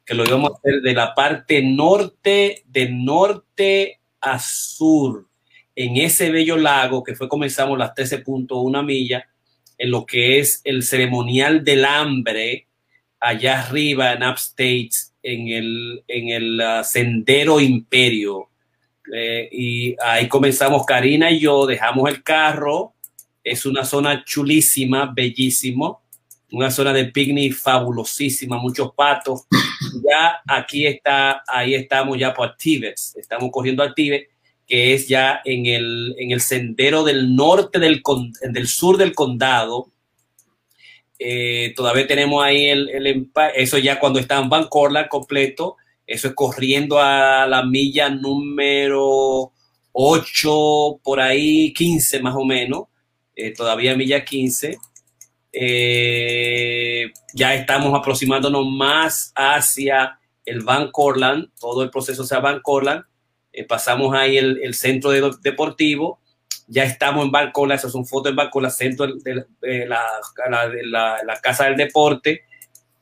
[0.05, 5.27] que lo íbamos a hacer de la parte norte, de norte a sur,
[5.75, 9.23] en ese bello lago que fue comenzamos las 13.1 millas,
[9.77, 12.67] en lo que es el ceremonial del hambre,
[13.19, 14.91] allá arriba en Upstate,
[15.23, 18.49] en el, en el uh, Sendero Imperio.
[19.13, 22.93] Eh, y ahí comenzamos Karina y yo, dejamos el carro,
[23.43, 26.01] es una zona chulísima, bellísimo,
[26.51, 29.45] una zona de picnic fabulosísima, muchos patos.
[30.03, 34.29] Ya aquí está, ahí estamos ya por Tibet, estamos corriendo al Tibet,
[34.67, 38.01] que es ya en el, en el sendero del norte del,
[38.41, 39.91] del sur del condado.
[41.19, 45.77] Eh, todavía tenemos ahí el, el, eso ya cuando está en Van Corla completo,
[46.07, 49.51] eso es corriendo a la milla número
[49.91, 52.83] 8, por ahí 15 más o menos,
[53.35, 54.77] eh, todavía milla 15.
[55.57, 63.03] Eh, ya estamos aproximándonos más hacia el Van Corland, todo el proceso hacia Van Corland.
[63.53, 66.19] Eh, pasamos ahí el, centro deportivo,
[66.67, 69.45] ya estamos en Barcola, esas son fotos en Barcola, centro de,
[69.87, 70.03] la,
[71.23, 72.43] la, Casa del Deporte.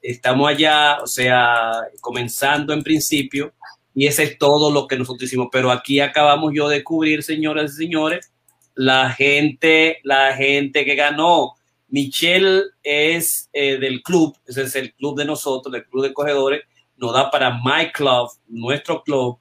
[0.04, 1.72] Estamos allá, o sea,
[2.02, 3.54] comenzando en principio,
[3.96, 5.48] y ese es todo lo que nosotros hicimos.
[5.52, 8.32] Pero aquí acabamos yo de cubrir, señoras y señores,
[8.76, 11.54] la gente, la gente que ganó.
[11.88, 16.64] Michelle es eh, del club, ese es el club de nosotros, el club de corredores,
[16.98, 19.38] nos da para My Club, nuestro club,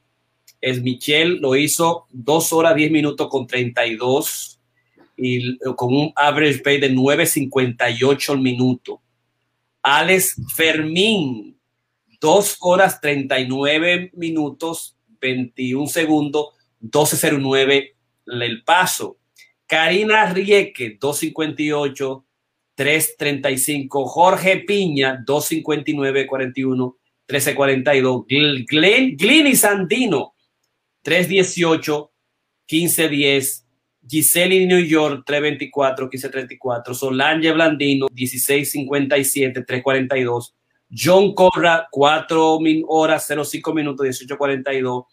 [0.62, 4.60] es Michelle, lo hizo dos horas 10 minutos con 32
[5.16, 9.02] y con un average pay de 9.58 al minuto.
[9.82, 11.58] Alex Fermín,
[12.20, 16.46] dos horas 39 minutos 21 segundos,
[16.80, 17.92] 12.09
[18.26, 19.18] el paso.
[19.66, 22.24] Karina Rieke, 2.58
[22.74, 24.06] 335.
[24.06, 26.96] Jorge Piña, 259-41,
[27.28, 28.24] 1342.
[28.66, 30.34] Glenn, Glini Sandino,
[31.02, 32.10] 318,
[32.68, 33.61] 1510.
[34.06, 36.94] Giselle New York, 324, 1534.
[36.94, 40.54] Solange Blandino, 1657, 342.
[40.90, 42.58] John Corra, 4
[42.88, 45.04] horas 05 minutos, 1842.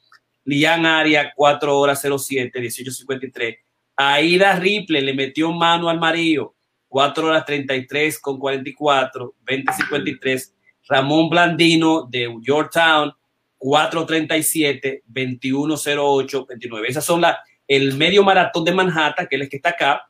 [0.45, 3.55] Lian Aria, 4 horas 07, 1853.
[3.95, 6.55] Aida Ripley le metió mano al marido,
[6.87, 10.55] 4 horas 33 con 44, 2053.
[10.87, 13.13] Ramón Blandino de Yorktown,
[13.57, 16.87] 437, 2108, 29.
[16.87, 17.37] Esas son las,
[17.69, 20.09] el medio maratón de Manhattan, que es el que está acá.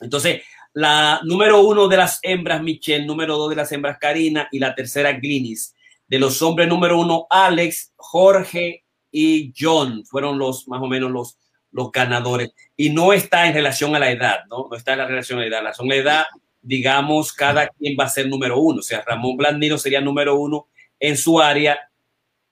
[0.00, 0.42] Entonces,
[0.72, 4.74] la número uno de las hembras, Michelle, número dos de las hembras, Karina, y la
[4.74, 5.74] tercera, Glinis.
[6.08, 11.38] De los hombres, número uno, Alex, Jorge y John fueron los más o menos los,
[11.70, 12.52] los ganadores.
[12.76, 14.68] Y no está en relación a la edad, ¿no?
[14.70, 15.62] No está en la relación a la edad.
[15.62, 16.24] La son la edad,
[16.62, 18.78] digamos, cada quien va a ser número uno.
[18.78, 20.68] O sea, Ramón Blandino sería número uno
[20.98, 21.78] en su área.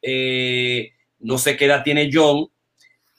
[0.02, 2.48] Eh, no sé qué edad tiene John.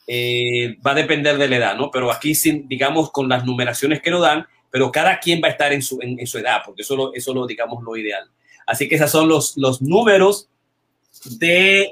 [0.07, 1.89] Eh, va a depender de la edad, ¿no?
[1.89, 5.51] Pero aquí, sin, digamos, con las numeraciones que nos dan, pero cada quien va a
[5.51, 8.29] estar en su, edad, porque eso, lo, eso lo, digamos, lo ideal.
[8.67, 10.49] Así que esos son los, números
[11.39, 11.91] de,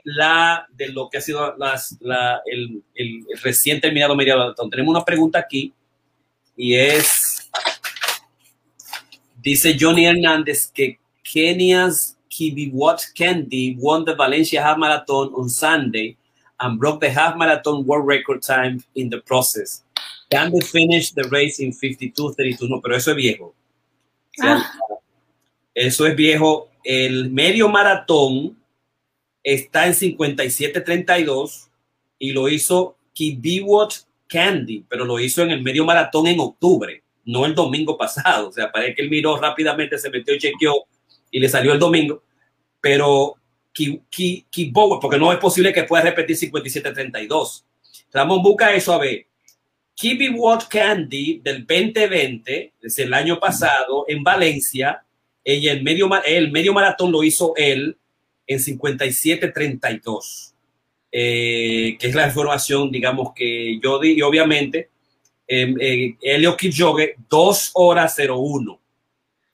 [0.93, 2.83] lo que ha sido las, la, el,
[3.41, 4.69] recién terminado medio maratón.
[4.69, 5.73] Tenemos una pregunta aquí
[6.55, 7.49] y es,
[9.41, 16.17] dice Johnny Hernández que Kenya's Kibiwat Candy won the Valencia Half Marathon on Sunday
[16.63, 19.83] and broke the half marathon world record time in the process.
[20.31, 22.69] Candy finished the race in 52-32.
[22.69, 23.45] No, pero eso es viejo.
[23.45, 24.99] O sea, ah.
[25.75, 26.69] Eso es viejo.
[26.83, 28.57] El medio maratón
[29.43, 31.67] está en 57-32
[32.19, 37.45] y lo hizo Kibiwot Candy, pero lo hizo en el medio maratón en octubre, no
[37.45, 38.49] el domingo pasado.
[38.49, 40.85] O sea, parece que él miró rápidamente, se metió y chequeó
[41.29, 42.23] y le salió el domingo.
[42.79, 43.35] Pero
[43.73, 47.63] Kibiwot, porque no es posible que pueda repetir 57-32.
[48.11, 49.25] Ramón, busca eso a ver.
[49.95, 55.03] Kibiwot Candy del 2020, desde el año pasado, en Valencia,
[55.43, 57.97] y el medio, el medio maratón lo hizo él
[58.47, 60.53] en 57-32,
[61.11, 64.89] eh, que es la información, digamos, que yo di, y obviamente
[65.47, 68.79] eh, eh, Helio Kipchoge, 2 horas 01.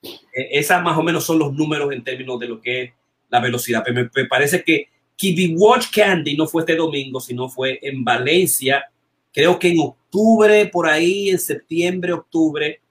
[0.02, 2.94] Eh, esas más o menos son los números en términos de lo que es
[3.30, 3.84] la velocidad.
[3.85, 8.85] Pero me, parece que Kibi Watch Candy no fue este domingo, sino fue en Valencia,
[9.31, 12.81] creo que en octubre, por ahí, en septiembre, octubre,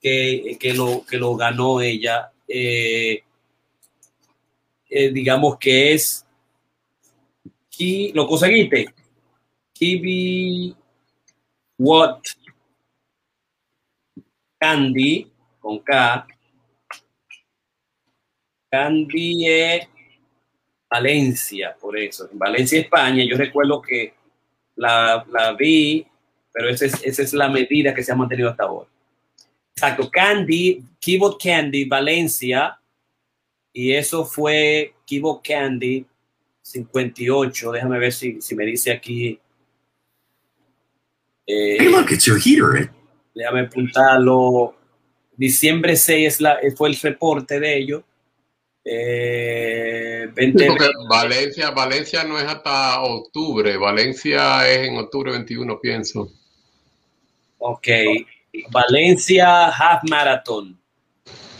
[0.00, 2.30] que, que, lo, que lo ganó ella.
[2.46, 3.22] Eh,
[4.90, 6.24] eh, digamos que es,
[7.76, 8.86] y lo conseguiste,
[9.72, 10.74] Kiwi
[11.78, 12.20] What
[14.58, 16.26] Candy, con K,
[18.70, 19.80] Candy
[20.90, 24.14] Valencia, por eso, en Valencia, España, yo recuerdo que
[24.76, 26.06] la, la vi,
[26.52, 28.88] pero esa es, esa es la medida que se ha mantenido hasta ahora.
[29.74, 32.78] Exacto, Candy, Keyboard Candy, Valencia,
[33.72, 36.04] y eso fue Kibo Candy
[36.62, 37.72] 58.
[37.72, 39.38] Déjame ver si, si me dice aquí.
[41.46, 42.76] Eh, hey, look, it's your heater.
[42.76, 42.90] Eh.
[43.34, 44.74] Déjame apuntarlo.
[45.36, 48.02] Diciembre 6 es la, fue el reporte de ellos.
[48.90, 50.68] Eh, 20,
[51.08, 53.76] Valencia, Valencia no es hasta octubre.
[53.76, 56.32] Valencia es en octubre 21, pienso.
[57.58, 57.88] Ok.
[58.70, 60.78] Valencia Half Marathon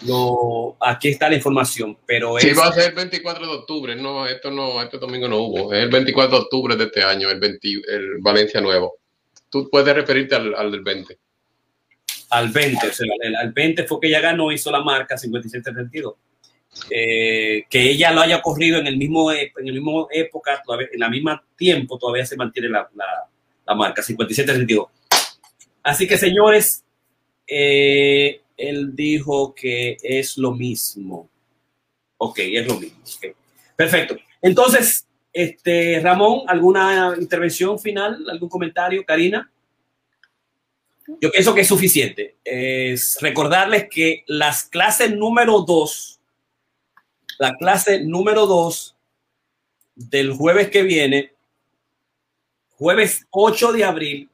[0.06, 4.26] lo, aquí está la información, pero sí, va a ser el 24 de octubre, no,
[4.26, 7.40] esto no, este domingo no hubo, es el 24 de octubre de este año, el,
[7.40, 8.98] 20, el Valencia Nuevo.
[9.50, 11.18] Tú puedes referirte al, al del 20.
[12.30, 16.14] Al 20, o sea, el, al 20 fue que ella ganó, hizo la marca 57-32.
[16.90, 21.00] Eh, que ella lo haya corrido en el mismo, en el mismo época, todavía, en
[21.00, 23.28] la misma tiempo, todavía se mantiene la, la,
[23.66, 24.88] la marca 57-32.
[25.82, 26.84] Así que, señores,
[27.46, 31.30] eh, él dijo que es lo mismo.
[32.18, 32.98] Ok, es lo mismo.
[33.76, 34.16] Perfecto.
[34.42, 38.24] Entonces, este, Ramón, ¿alguna intervención final?
[38.30, 39.04] ¿Algún comentario?
[39.04, 39.50] Karina.
[41.20, 42.36] Yo pienso que es suficiente.
[42.44, 46.17] Es recordarles que las clases número dos,
[47.38, 48.96] la clase número dos
[49.94, 51.32] del jueves que viene,
[52.70, 54.30] jueves 8 de abril,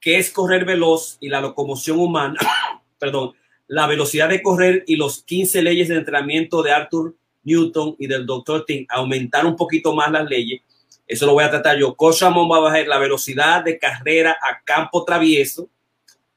[0.00, 2.38] que es correr veloz y la locomoción humana,
[2.98, 3.34] perdón,
[3.68, 8.26] la velocidad de correr y los 15 leyes de entrenamiento de Arthur Newton y del
[8.26, 10.60] doctor Ting, aumentar un poquito más las leyes.
[11.06, 11.94] Eso lo voy a tratar yo.
[11.94, 15.68] Coach Ramón va a bajar la velocidad de carrera a campo travieso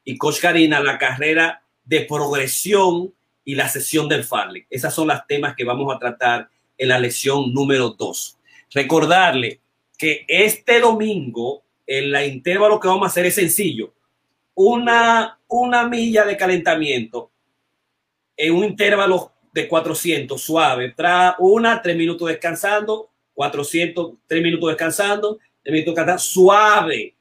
[0.04, 3.14] y Coach Karina la carrera de progresión
[3.50, 4.68] y la sesión del Farley.
[4.70, 6.48] Esas son las temas que vamos a tratar
[6.78, 8.38] en la lección número 2.
[8.76, 9.60] Recordarle
[9.98, 13.92] que este domingo, en la intervalo que vamos a hacer es sencillo.
[14.54, 17.32] Una, una milla de calentamiento
[18.38, 20.94] en un intervalo de 400 suave.
[20.96, 27.16] Tra una, tres minutos descansando, 400, tres minutos descansando, tres minutos descansando, suave.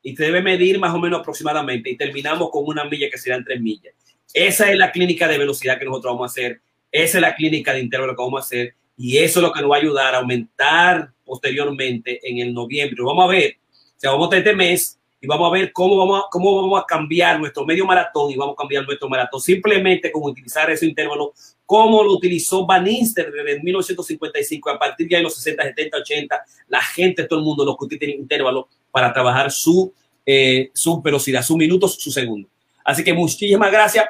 [0.00, 1.90] Y te debe medir más o menos aproximadamente.
[1.90, 3.92] Y terminamos con una milla que serán tres millas.
[4.34, 6.60] Esa es la clínica de velocidad que nosotros vamos a hacer.
[6.90, 8.74] Esa es la clínica de intervalo que vamos a hacer.
[8.96, 13.02] Y eso es lo que nos va a ayudar a aumentar posteriormente en el noviembre.
[13.02, 16.20] Vamos a ver, o sea, vamos a este mes y vamos a ver cómo vamos
[16.20, 20.12] a, cómo vamos a cambiar nuestro medio maratón y vamos a cambiar nuestro maratón simplemente
[20.12, 21.32] con utilizar ese intervalo
[21.64, 26.82] como lo utilizó Van Inster desde 1955 a partir de los 60, 70, 80 la
[26.82, 29.94] gente, todo el mundo lo que utiliza intervalo para trabajar su,
[30.26, 32.48] eh, su velocidad, sus minutos, su segundo.
[32.84, 34.04] Así que muchísimas gracias,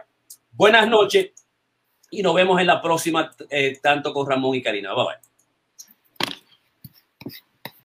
[0.57, 1.33] buenas noches
[2.11, 4.95] y nos vemos en la próxima, eh, tanto con Ramón y Karina.
[4.95, 5.34] Bye bye.